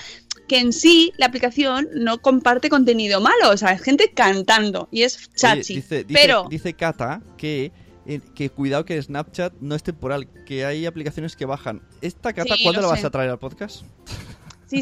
que 0.48 0.60
en 0.60 0.74
sí 0.74 1.12
la 1.18 1.28
aplicación 1.28 1.90
no 1.94 2.22
comparte 2.22 2.70
contenido 2.70 3.22
malo, 3.22 3.50
o 3.52 3.58
sea, 3.58 3.72
es 3.72 3.82
gente 3.82 4.12
cantando 4.14 4.90
y 4.92 5.04
es 5.04 5.18
Oye, 5.18 5.28
chachi. 5.36 5.76
dice, 5.76 6.04
dice, 6.04 6.20
pero 6.22 6.46
dice 6.50 6.74
Kata 6.74 7.22
que, 7.38 7.72
eh, 8.06 8.20
que 8.36 8.50
cuidado 8.50 8.86
que 8.86 9.02
Snapchat 9.02 9.54
no 9.62 9.76
es 9.76 9.82
temporal, 9.82 10.28
que 10.46 10.66
hay 10.66 10.86
aplicaciones 10.86 11.36
que 11.36 11.46
bajan. 11.46 11.82
¿Esta 12.02 12.34
Kata 12.34 12.56
Sí, 12.56 12.64
cuándo 12.64 12.82
la 12.82 12.88
vas 12.88 13.04
a 13.04 13.10
traer 13.10 13.30
al 13.30 13.40
podcast? 13.40 13.84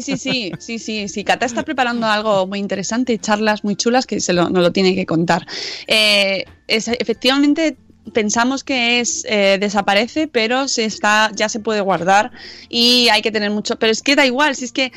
sí, 0.02 0.16
sí, 0.16 0.52
sí, 0.58 0.78
sí, 0.78 1.08
sí. 1.08 1.24
Cata 1.24 1.44
está 1.44 1.62
preparando 1.64 2.06
algo 2.06 2.46
muy 2.46 2.58
interesante, 2.58 3.18
charlas 3.18 3.62
muy 3.64 3.76
chulas 3.76 4.06
que 4.06 4.20
se 4.20 4.32
lo, 4.32 4.48
nos 4.48 4.62
lo 4.62 4.72
tiene 4.72 4.94
que 4.94 5.04
contar. 5.06 5.46
Eh, 5.86 6.44
es- 6.66 6.88
efectivamente 6.88 7.76
pensamos 8.12 8.64
que 8.64 9.00
es 9.00 9.24
eh, 9.28 9.58
desaparece, 9.60 10.28
pero 10.28 10.66
se 10.66 10.84
está, 10.84 11.30
ya 11.34 11.48
se 11.48 11.60
puede 11.60 11.80
guardar 11.82 12.32
y 12.68 13.08
hay 13.10 13.22
que 13.22 13.30
tener 13.30 13.50
mucho. 13.50 13.76
Pero 13.78 13.92
es 13.92 14.02
que 14.02 14.16
da 14.16 14.24
igual, 14.26 14.56
si 14.56 14.64
es 14.64 14.72
que 14.72 14.92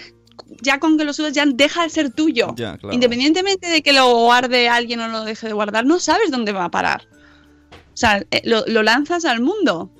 ya 0.61 0.79
con 0.79 0.97
que 0.97 1.03
lo 1.03 1.13
subes 1.13 1.33
ya 1.33 1.45
deja 1.45 1.83
de 1.83 1.89
ser 1.89 2.09
tuyo. 2.11 2.53
Ya, 2.55 2.77
claro. 2.77 2.93
Independientemente 2.93 3.67
de 3.67 3.81
que 3.81 3.93
lo 3.93 4.07
guarde 4.23 4.69
alguien 4.69 5.01
o 5.01 5.07
lo 5.09 5.23
deje 5.25 5.47
de 5.47 5.53
guardar, 5.53 5.85
no 5.85 5.99
sabes 5.99 6.31
dónde 6.31 6.51
va 6.53 6.65
a 6.65 6.71
parar. 6.71 7.07
O 7.93 7.97
sea, 7.97 8.23
eh, 8.31 8.41
lo, 8.45 8.63
lo 8.67 8.81
lanzas 8.83 9.25
al 9.25 9.41
mundo. 9.41 9.91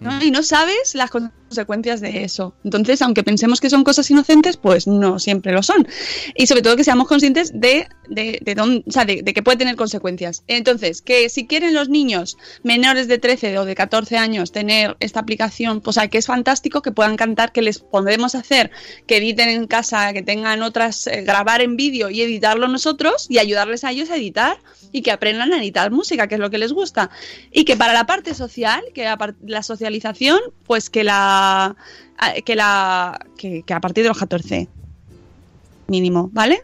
¿no? 0.00 0.12
Mm. 0.12 0.22
Y 0.22 0.30
no 0.30 0.42
sabes 0.42 0.94
las 0.94 1.10
consecuencias 1.10 1.45
consecuencias 1.56 2.00
de 2.00 2.24
eso. 2.24 2.54
Entonces, 2.64 3.00
aunque 3.02 3.22
pensemos 3.22 3.60
que 3.60 3.70
son 3.70 3.82
cosas 3.82 4.10
inocentes, 4.10 4.56
pues 4.56 4.86
no 4.86 5.18
siempre 5.18 5.52
lo 5.52 5.62
son. 5.62 5.88
Y 6.34 6.46
sobre 6.46 6.62
todo 6.62 6.76
que 6.76 6.84
seamos 6.84 7.08
conscientes 7.08 7.58
de, 7.58 7.88
de, 8.08 8.38
de, 8.42 8.54
dónde, 8.54 8.84
o 8.86 8.92
sea, 8.92 9.04
de, 9.04 9.22
de 9.22 9.32
que 9.32 9.42
puede 9.42 9.56
tener 9.56 9.76
consecuencias. 9.76 10.44
Entonces, 10.46 11.02
que 11.02 11.28
si 11.28 11.46
quieren 11.46 11.74
los 11.74 11.88
niños 11.88 12.36
menores 12.62 13.08
de 13.08 13.18
13 13.18 13.58
o 13.58 13.64
de 13.64 13.74
14 13.74 14.18
años 14.18 14.52
tener 14.52 14.96
esta 15.00 15.20
aplicación, 15.20 15.80
pues 15.80 15.96
que 16.10 16.18
es 16.18 16.26
fantástico 16.26 16.82
que 16.82 16.92
puedan 16.92 17.16
cantar, 17.16 17.52
que 17.52 17.62
les 17.62 17.78
podemos 17.78 18.34
hacer 18.34 18.70
que 19.06 19.16
editen 19.16 19.48
en 19.48 19.66
casa, 19.66 20.12
que 20.12 20.22
tengan 20.22 20.62
otras, 20.62 21.06
eh, 21.06 21.22
grabar 21.22 21.62
en 21.62 21.76
vídeo 21.76 22.10
y 22.10 22.20
editarlo 22.22 22.68
nosotros 22.68 23.26
y 23.28 23.38
ayudarles 23.38 23.84
a 23.84 23.90
ellos 23.90 24.10
a 24.10 24.16
editar 24.16 24.58
y 24.92 25.02
que 25.02 25.10
aprendan 25.10 25.52
a 25.52 25.58
editar 25.58 25.90
música, 25.90 26.26
que 26.26 26.36
es 26.36 26.40
lo 26.40 26.50
que 26.50 26.58
les 26.58 26.72
gusta. 26.72 27.10
Y 27.52 27.64
que 27.64 27.76
para 27.76 27.92
la 27.92 28.06
parte 28.06 28.34
social, 28.34 28.82
que 28.94 29.04
la, 29.04 29.34
la 29.44 29.62
socialización, 29.62 30.38
pues 30.64 30.90
que 30.90 31.04
la 31.04 31.45
a- 32.18 32.32
que 32.44 32.54
la 32.56 33.18
que, 33.36 33.62
que 33.62 33.74
a 33.74 33.80
partir 33.80 34.02
de 34.04 34.08
los 34.08 34.18
14 34.18 34.68
mínimo, 35.88 36.30
¿vale? 36.32 36.62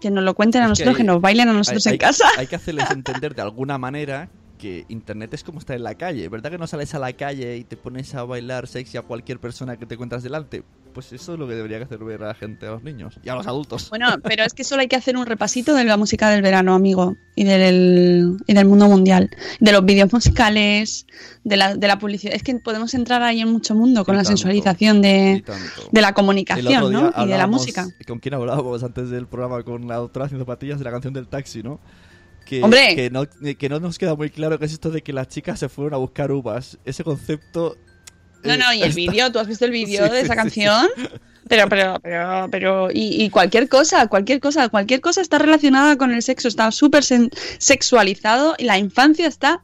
Que 0.00 0.10
nos 0.10 0.22
lo 0.24 0.34
cuenten 0.34 0.62
a 0.62 0.64
Es 0.64 0.68
que 0.68 0.70
nosotros, 0.84 0.96
que, 0.96 1.02
hay- 1.02 1.06
nos 1.06 1.20
bailen 1.20 1.48
a 1.48 1.52
nosotros 1.52 1.86
hay, 1.86 1.90
en 1.90 1.94
hay- 1.94 1.98
casa. 1.98 2.24
hay 2.36 2.46
que 2.46 2.56
hacerles 2.56 2.90
entender 2.90 3.34
de 3.34 3.42
alguna 3.42 3.78
manera 3.78 4.28
que 4.58 4.84
internet 4.88 5.32
es 5.32 5.44
como 5.44 5.58
estar 5.60 5.76
en 5.76 5.84
la 5.84 5.94
calle. 5.94 6.28
¿Verdad 6.28 6.50
que 6.50 6.58
no 6.58 6.66
sales 6.66 6.94
a 6.94 6.98
la 6.98 7.12
calle 7.12 7.56
y 7.56 7.64
te 7.64 7.76
pones 7.76 8.14
a 8.14 8.24
bailar 8.24 8.66
sexy 8.66 8.98
a 8.98 9.02
cualquier 9.02 9.38
persona 9.38 9.76
que 9.76 9.86
te 9.86 9.94
encuentras 9.94 10.22
delante? 10.22 10.64
Pues 10.92 11.12
eso 11.12 11.34
es 11.34 11.38
lo 11.38 11.46
que 11.46 11.54
debería 11.54 11.80
hacer 11.82 11.98
ver 12.00 12.22
a 12.24 12.28
la 12.28 12.34
gente, 12.34 12.66
a 12.66 12.70
los 12.70 12.82
niños 12.82 13.18
y 13.22 13.28
a 13.28 13.34
los 13.34 13.46
adultos. 13.46 13.88
Bueno, 13.88 14.08
pero 14.22 14.44
es 14.44 14.52
que 14.52 14.64
solo 14.64 14.82
hay 14.82 14.88
que 14.88 14.96
hacer 14.96 15.16
un 15.16 15.26
repasito 15.26 15.74
de 15.74 15.84
la 15.84 15.96
música 15.96 16.28
del 16.30 16.42
verano, 16.42 16.74
amigo, 16.74 17.16
y 17.36 17.44
del, 17.44 18.36
y 18.46 18.54
del 18.54 18.66
mundo 18.66 18.88
mundial, 18.88 19.30
de 19.60 19.72
los 19.72 19.84
vídeos 19.84 20.12
musicales, 20.12 21.06
de 21.44 21.56
la, 21.56 21.76
de 21.76 21.86
la 21.86 21.98
publicidad. 21.98 22.34
Es 22.34 22.42
que 22.42 22.56
podemos 22.56 22.94
entrar 22.94 23.22
ahí 23.22 23.40
en 23.40 23.48
mucho 23.48 23.74
mundo 23.74 24.04
con 24.04 24.14
Y 24.14 24.18
la 24.18 24.24
tanto, 24.24 24.36
sensualización 24.36 25.00
de, 25.00 25.44
de 25.92 26.00
la 26.00 26.12
comunicación, 26.14 26.92
¿no? 26.92 27.12
Y 27.16 27.26
de 27.26 27.38
la 27.38 27.46
música. 27.46 27.86
¿Con 28.06 28.18
quién 28.18 28.34
hablábamos 28.34 28.82
antes 28.82 29.08
del 29.10 29.26
programa? 29.26 29.62
Con 29.62 29.86
la 29.86 29.96
doctora 29.96 30.26
haciendo 30.26 30.46
patillas 30.46 30.78
de 30.78 30.84
la 30.84 30.90
canción 30.90 31.14
del 31.14 31.28
taxi, 31.28 31.62
¿no? 31.62 31.78
Que, 32.48 32.62
¡Hombre! 32.62 32.94
Que 32.96 33.10
no, 33.10 33.24
que 33.26 33.68
no 33.68 33.78
nos 33.78 33.98
queda 33.98 34.14
muy 34.14 34.30
claro 34.30 34.58
qué 34.58 34.64
es 34.64 34.72
esto 34.72 34.90
de 34.90 35.02
que 35.02 35.12
las 35.12 35.28
chicas 35.28 35.58
se 35.58 35.68
fueron 35.68 35.92
a 35.94 35.96
buscar 35.98 36.32
uvas. 36.32 36.78
Ese 36.84 37.04
concepto... 37.04 37.76
No, 38.42 38.54
eh, 38.54 38.58
no, 38.58 38.72
y 38.72 38.82
el 38.82 38.88
está- 38.88 38.96
vídeo, 38.96 39.32
¿tú 39.32 39.38
has 39.38 39.46
visto 39.48 39.64
el 39.66 39.70
vídeo 39.72 40.06
Sí, 40.06 40.12
de 40.12 40.20
esa 40.20 40.32
sí, 40.32 40.36
canción? 40.36 40.86
Pero, 41.48 41.68
pero, 41.68 41.98
pero, 42.02 42.48
pero, 42.50 42.90
y, 42.90 43.22
y 43.24 43.30
cualquier 43.30 43.68
cosa, 43.68 44.06
cualquier 44.06 44.38
cosa, 44.40 44.68
cualquier 44.68 45.00
cosa 45.00 45.20
está 45.20 45.38
relacionada 45.38 45.96
con 45.96 46.12
el 46.12 46.22
sexo, 46.22 46.48
está 46.48 46.70
súper 46.72 47.02
sexualizado 47.58 48.54
y 48.58 48.64
la 48.64 48.78
infancia 48.78 49.26
está 49.26 49.62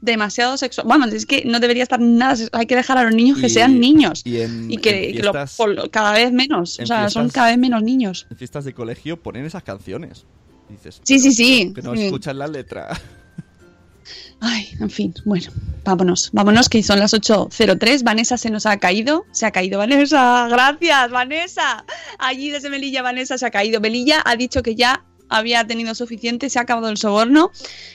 demasiado 0.00 0.56
sexual. 0.56 0.86
Vamos, 0.88 1.12
es 1.12 1.26
que 1.26 1.44
no 1.44 1.60
debería 1.60 1.82
estar 1.82 2.00
nada, 2.00 2.36
hay 2.52 2.66
que 2.66 2.74
dejar 2.76 2.98
a 2.98 3.04
los 3.04 3.14
niños 3.14 3.38
que 3.38 3.48
sean 3.48 3.78
niños 3.80 4.22
Y, 4.24 4.40
en, 4.40 4.70
y 4.70 4.78
que, 4.78 5.10
en 5.10 5.16
lo- 5.16 5.32
fiestas, 5.32 5.56
por 5.56 5.70
lo- 5.70 5.90
cada 5.90 6.12
vez 6.12 6.32
menos, 6.32 6.78
o 6.80 6.86
sea, 6.86 7.08
son 7.10 7.28
cada 7.28 7.48
vez 7.48 7.58
menos 7.58 7.82
niños. 7.82 8.26
en 8.30 8.36
fiestas 8.36 8.64
de 8.64 8.72
colegio 8.72 9.20
ponen 9.22 9.44
esas 9.44 9.62
canciones. 9.62 10.24
Dices, 10.70 11.00
Sí, 11.04 11.18
sí, 11.18 11.32
sí. 11.32 11.72
Que 11.74 11.82
no 11.82 11.94
Sí. 11.94 12.04
escuchan 12.06 12.38
la 12.38 12.46
letra. 12.46 12.88
Ay, 14.42 14.68
en 14.80 14.88
fin, 14.88 15.14
bueno, 15.26 15.50
vámonos, 15.84 16.30
vámonos 16.32 16.68
que 16.70 16.82
son 16.82 16.98
las 16.98 17.12
8.03, 17.12 18.02
Vanessa 18.02 18.38
se 18.38 18.48
nos 18.48 18.64
ha 18.64 18.78
caído, 18.78 19.26
se 19.32 19.44
ha 19.44 19.50
caído 19.50 19.78
Vanessa, 19.78 20.48
gracias 20.48 21.10
Vanessa, 21.10 21.84
allí 22.18 22.48
desde 22.48 22.70
Melilla 22.70 23.02
Vanessa 23.02 23.36
se 23.36 23.44
ha 23.44 23.50
caído, 23.50 23.82
Melilla 23.82 24.22
ha 24.24 24.36
dicho 24.36 24.62
que 24.62 24.74
ya 24.74 25.04
había 25.28 25.66
tenido 25.66 25.94
suficiente, 25.94 26.48
se 26.48 26.58
ha 26.58 26.62
acabado 26.62 26.88
el 26.88 26.96
soborno, 26.96 27.52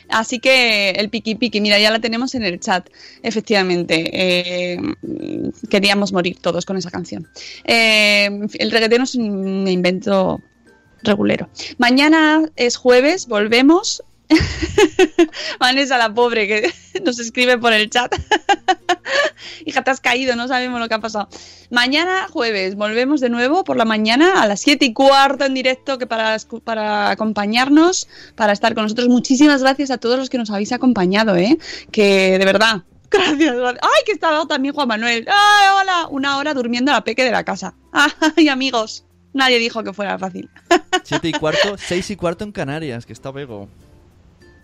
así 0.07 0.37
que 0.39 0.91
el 0.91 1.09
piqui 1.09 1.33
piqui, 1.33 1.61
mira, 1.61 1.79
ya 1.79 1.89
la 1.89 1.99
tenemos 1.99 2.35
en 2.35 2.43
el 2.43 2.59
chat, 2.59 2.87
efectivamente, 3.23 4.03
eh, 4.13 4.77
queríamos 5.71 6.13
morir 6.13 6.37
todos 6.39 6.63
con 6.65 6.77
esa 6.77 6.91
canción. 6.91 7.27
Eh, 7.65 8.29
el 8.59 8.69
reggaetón 8.71 9.01
es 9.01 9.15
un 9.15 9.67
invento 9.67 10.41
regulero. 11.05 11.49
Mañana 11.77 12.43
es 12.55 12.77
jueves, 12.77 13.27
volvemos. 13.27 14.03
Vanessa, 15.59 15.97
la 15.97 16.13
pobre, 16.13 16.47
que 16.47 16.73
nos 17.03 17.19
escribe 17.19 17.57
por 17.57 17.73
el 17.73 17.89
chat. 17.89 18.13
Hija, 19.65 19.83
te 19.83 19.91
has 19.91 20.01
caído, 20.01 20.35
no 20.35 20.47
sabemos 20.47 20.79
lo 20.79 20.87
que 20.87 20.95
ha 20.95 20.99
pasado. 20.99 21.29
Mañana, 21.69 22.27
jueves, 22.29 22.75
volvemos 22.75 23.21
de 23.21 23.29
nuevo 23.29 23.63
por 23.63 23.77
la 23.77 23.85
mañana 23.85 24.41
a 24.41 24.47
las 24.47 24.61
7 24.61 24.85
y 24.85 24.93
cuarto 24.93 25.45
en 25.45 25.53
directo 25.53 25.97
que 25.97 26.07
para, 26.07 26.37
para 26.63 27.11
acompañarnos, 27.11 28.07
para 28.35 28.53
estar 28.53 28.73
con 28.73 28.83
nosotros. 28.83 29.07
Muchísimas 29.07 29.61
gracias 29.61 29.91
a 29.91 29.97
todos 29.97 30.17
los 30.17 30.29
que 30.29 30.37
nos 30.37 30.49
habéis 30.49 30.71
acompañado, 30.71 31.35
¿eh? 31.35 31.57
Que 31.91 32.37
de 32.37 32.45
verdad, 32.45 32.83
gracias. 33.09 33.55
gracias. 33.55 33.83
¡Ay, 33.83 34.03
que 34.05 34.11
está 34.11 34.45
también 34.47 34.73
Juan 34.73 34.87
Manuel! 34.87 35.27
¡Ay, 35.27 35.67
hola! 35.79 36.07
Una 36.09 36.37
hora 36.37 36.53
durmiendo 36.53 36.91
a 36.91 36.95
la 36.95 37.03
peque 37.03 37.23
de 37.23 37.31
la 37.31 37.43
casa. 37.43 37.75
¡Ay, 37.91 38.47
amigos! 38.47 39.05
Nadie 39.35 39.59
dijo 39.59 39.83
que 39.83 39.93
fuera 39.93 40.17
fácil. 40.17 40.49
Siete 41.03 41.27
y 41.29 41.31
cuarto, 41.33 41.77
seis 41.77 42.09
y 42.09 42.15
cuarto 42.15 42.43
en 42.43 42.51
Canarias, 42.51 43.05
que 43.05 43.13
está 43.13 43.29
Bego. 43.31 43.69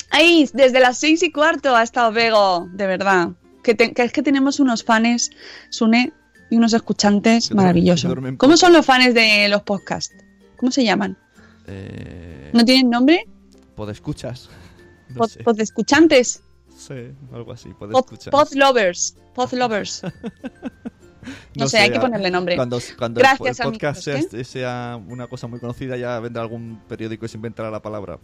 ¡Ay! 0.09 0.49
Desde 0.53 0.79
las 0.79 0.97
seis 0.97 1.21
y 1.21 1.31
cuarto 1.31 1.75
ha 1.75 1.83
estado 1.83 2.11
Bego, 2.11 2.67
de 2.73 2.87
verdad. 2.87 3.29
Que, 3.63 3.75
te- 3.75 3.93
que 3.93 4.01
es 4.03 4.11
que 4.11 4.23
tenemos 4.23 4.59
unos 4.59 4.83
fans, 4.83 5.29
Sune, 5.69 6.11
y 6.49 6.55
unos 6.57 6.73
escuchantes 6.73 7.53
maravillosos. 7.53 8.13
¿Cómo 8.37 8.57
son 8.57 8.73
los 8.73 8.85
fans 8.85 9.13
de 9.13 9.47
los 9.49 9.61
podcasts? 9.61 10.15
¿Cómo 10.57 10.71
se 10.71 10.83
llaman? 10.83 11.15
Eh, 11.67 12.49
¿No 12.53 12.65
tienen 12.65 12.89
nombre? 12.89 13.27
Podescuchas. 13.75 14.49
No 15.09 15.17
Pod, 15.17 15.29
sé. 15.29 15.43
podescuchantes. 15.43 16.41
Sí, 16.73 16.93
algo 17.33 17.51
así, 17.51 17.67
Pod, 17.73 17.91
podescuchas. 17.91 18.31
pod 18.31 18.47
lovers. 18.53 19.15
Pod 19.35 19.51
lovers. 19.53 20.01
No, 21.55 21.67
sé, 21.67 21.79
hay 21.79 21.91
que 21.91 21.99
ponerle 21.99 22.31
nombre. 22.31 22.55
Cuando, 22.55 22.79
cuando 22.97 23.19
Gracias, 23.19 23.59
el 23.59 23.65
podcast 23.65 24.01
sea, 24.01 24.15
amigos, 24.15 24.47
sea 24.47 24.99
una 25.07 25.27
cosa 25.27 25.47
muy 25.47 25.59
conocida, 25.59 25.97
ya 25.97 26.19
vendrá 26.19 26.41
algún 26.41 26.81
periódico 26.87 27.25
y 27.25 27.29
se 27.29 27.37
inventará 27.37 27.69
la 27.69 27.81
palabra. 27.81 28.19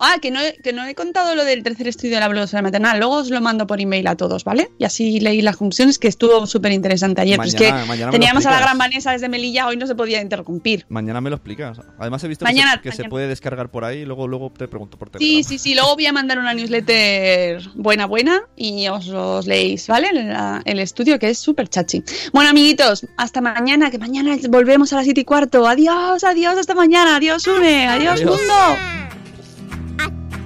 Ah, 0.00 0.16
que 0.22 0.30
no, 0.30 0.40
he- 0.40 0.56
que 0.62 0.72
no 0.72 0.84
he 0.86 0.94
contado 0.94 1.34
lo 1.34 1.44
del 1.44 1.62
tercer 1.62 1.88
estudio 1.88 2.14
de 2.14 2.20
la 2.20 2.28
blogosfera 2.28 2.62
maternal. 2.62 2.98
Luego 2.98 3.16
os 3.16 3.30
lo 3.30 3.40
mando 3.40 3.66
por 3.66 3.80
email 3.80 4.06
a 4.06 4.16
todos, 4.16 4.44
¿vale? 4.44 4.70
Y 4.78 4.84
así 4.84 5.20
leí 5.20 5.42
las 5.42 5.56
conclusiones, 5.56 5.98
que 5.98 6.08
estuvo 6.08 6.46
súper 6.46 6.72
interesante 6.72 7.20
ayer. 7.22 7.36
Pues 7.36 7.54
Mañana- 7.54 8.06
que 8.06 8.10
teníamos 8.12 8.46
a 8.46 8.50
la 8.52 8.60
gran 8.60 8.78
Vanessa 8.78 9.12
desde 9.12 9.28
Melilla, 9.28 9.66
hoy 9.66 9.76
no 9.76 9.86
se 9.86 9.94
podía 9.94 10.20
interrumpir. 10.20 10.86
Mañana 10.88 11.20
me 11.20 11.30
lo 11.30 11.36
explicas. 11.36 11.78
Además 11.98 12.22
he 12.24 12.28
visto 12.28 12.44
Mañana- 12.44 12.72
que, 12.74 12.76
se, 12.78 12.82
que 12.82 12.90
se 12.92 13.02
mañana. 13.02 13.10
puede 13.10 13.28
descargar 13.28 13.70
por 13.70 13.84
ahí, 13.84 14.04
luego 14.04 14.28
luego 14.28 14.52
te 14.56 14.68
pregunto 14.68 14.96
por 14.98 15.10
Telegram. 15.10 15.36
Sí, 15.36 15.42
sí, 15.44 15.58
sí. 15.58 15.74
Luego 15.74 15.94
voy 15.94 16.06
a 16.06 16.12
mandar 16.12 16.38
una 16.38 16.54
newsletter 16.54 17.60
buena, 17.74 18.06
buena 18.06 18.42
y 18.56 18.88
os 18.88 19.06
los 19.06 19.46
leéis, 19.46 19.86
¿vale? 19.88 20.12
La- 20.12 20.62
el 20.64 20.78
estudio 20.78 21.18
que 21.18 21.30
es 21.30 21.38
súper 21.38 21.68
chachi. 21.68 22.02
Bueno, 22.32 22.50
amiguitos, 22.50 23.06
hasta 23.16 23.40
mañana, 23.40 23.90
que 23.90 23.98
mañana 23.98 24.36
volvemos 24.48 24.92
a 24.92 24.96
las 24.96 25.04
7 25.04 25.20
y 25.20 25.24
cuarto. 25.24 25.66
Adiós, 25.66 26.22
adiós, 26.24 26.56
hasta 26.58 26.74
mañana. 26.74 27.16
Adiós, 27.16 27.46
Une. 27.46 27.86
Adiós, 27.88 28.20
Adiós. 28.20 28.30
mundo. 28.38 29.17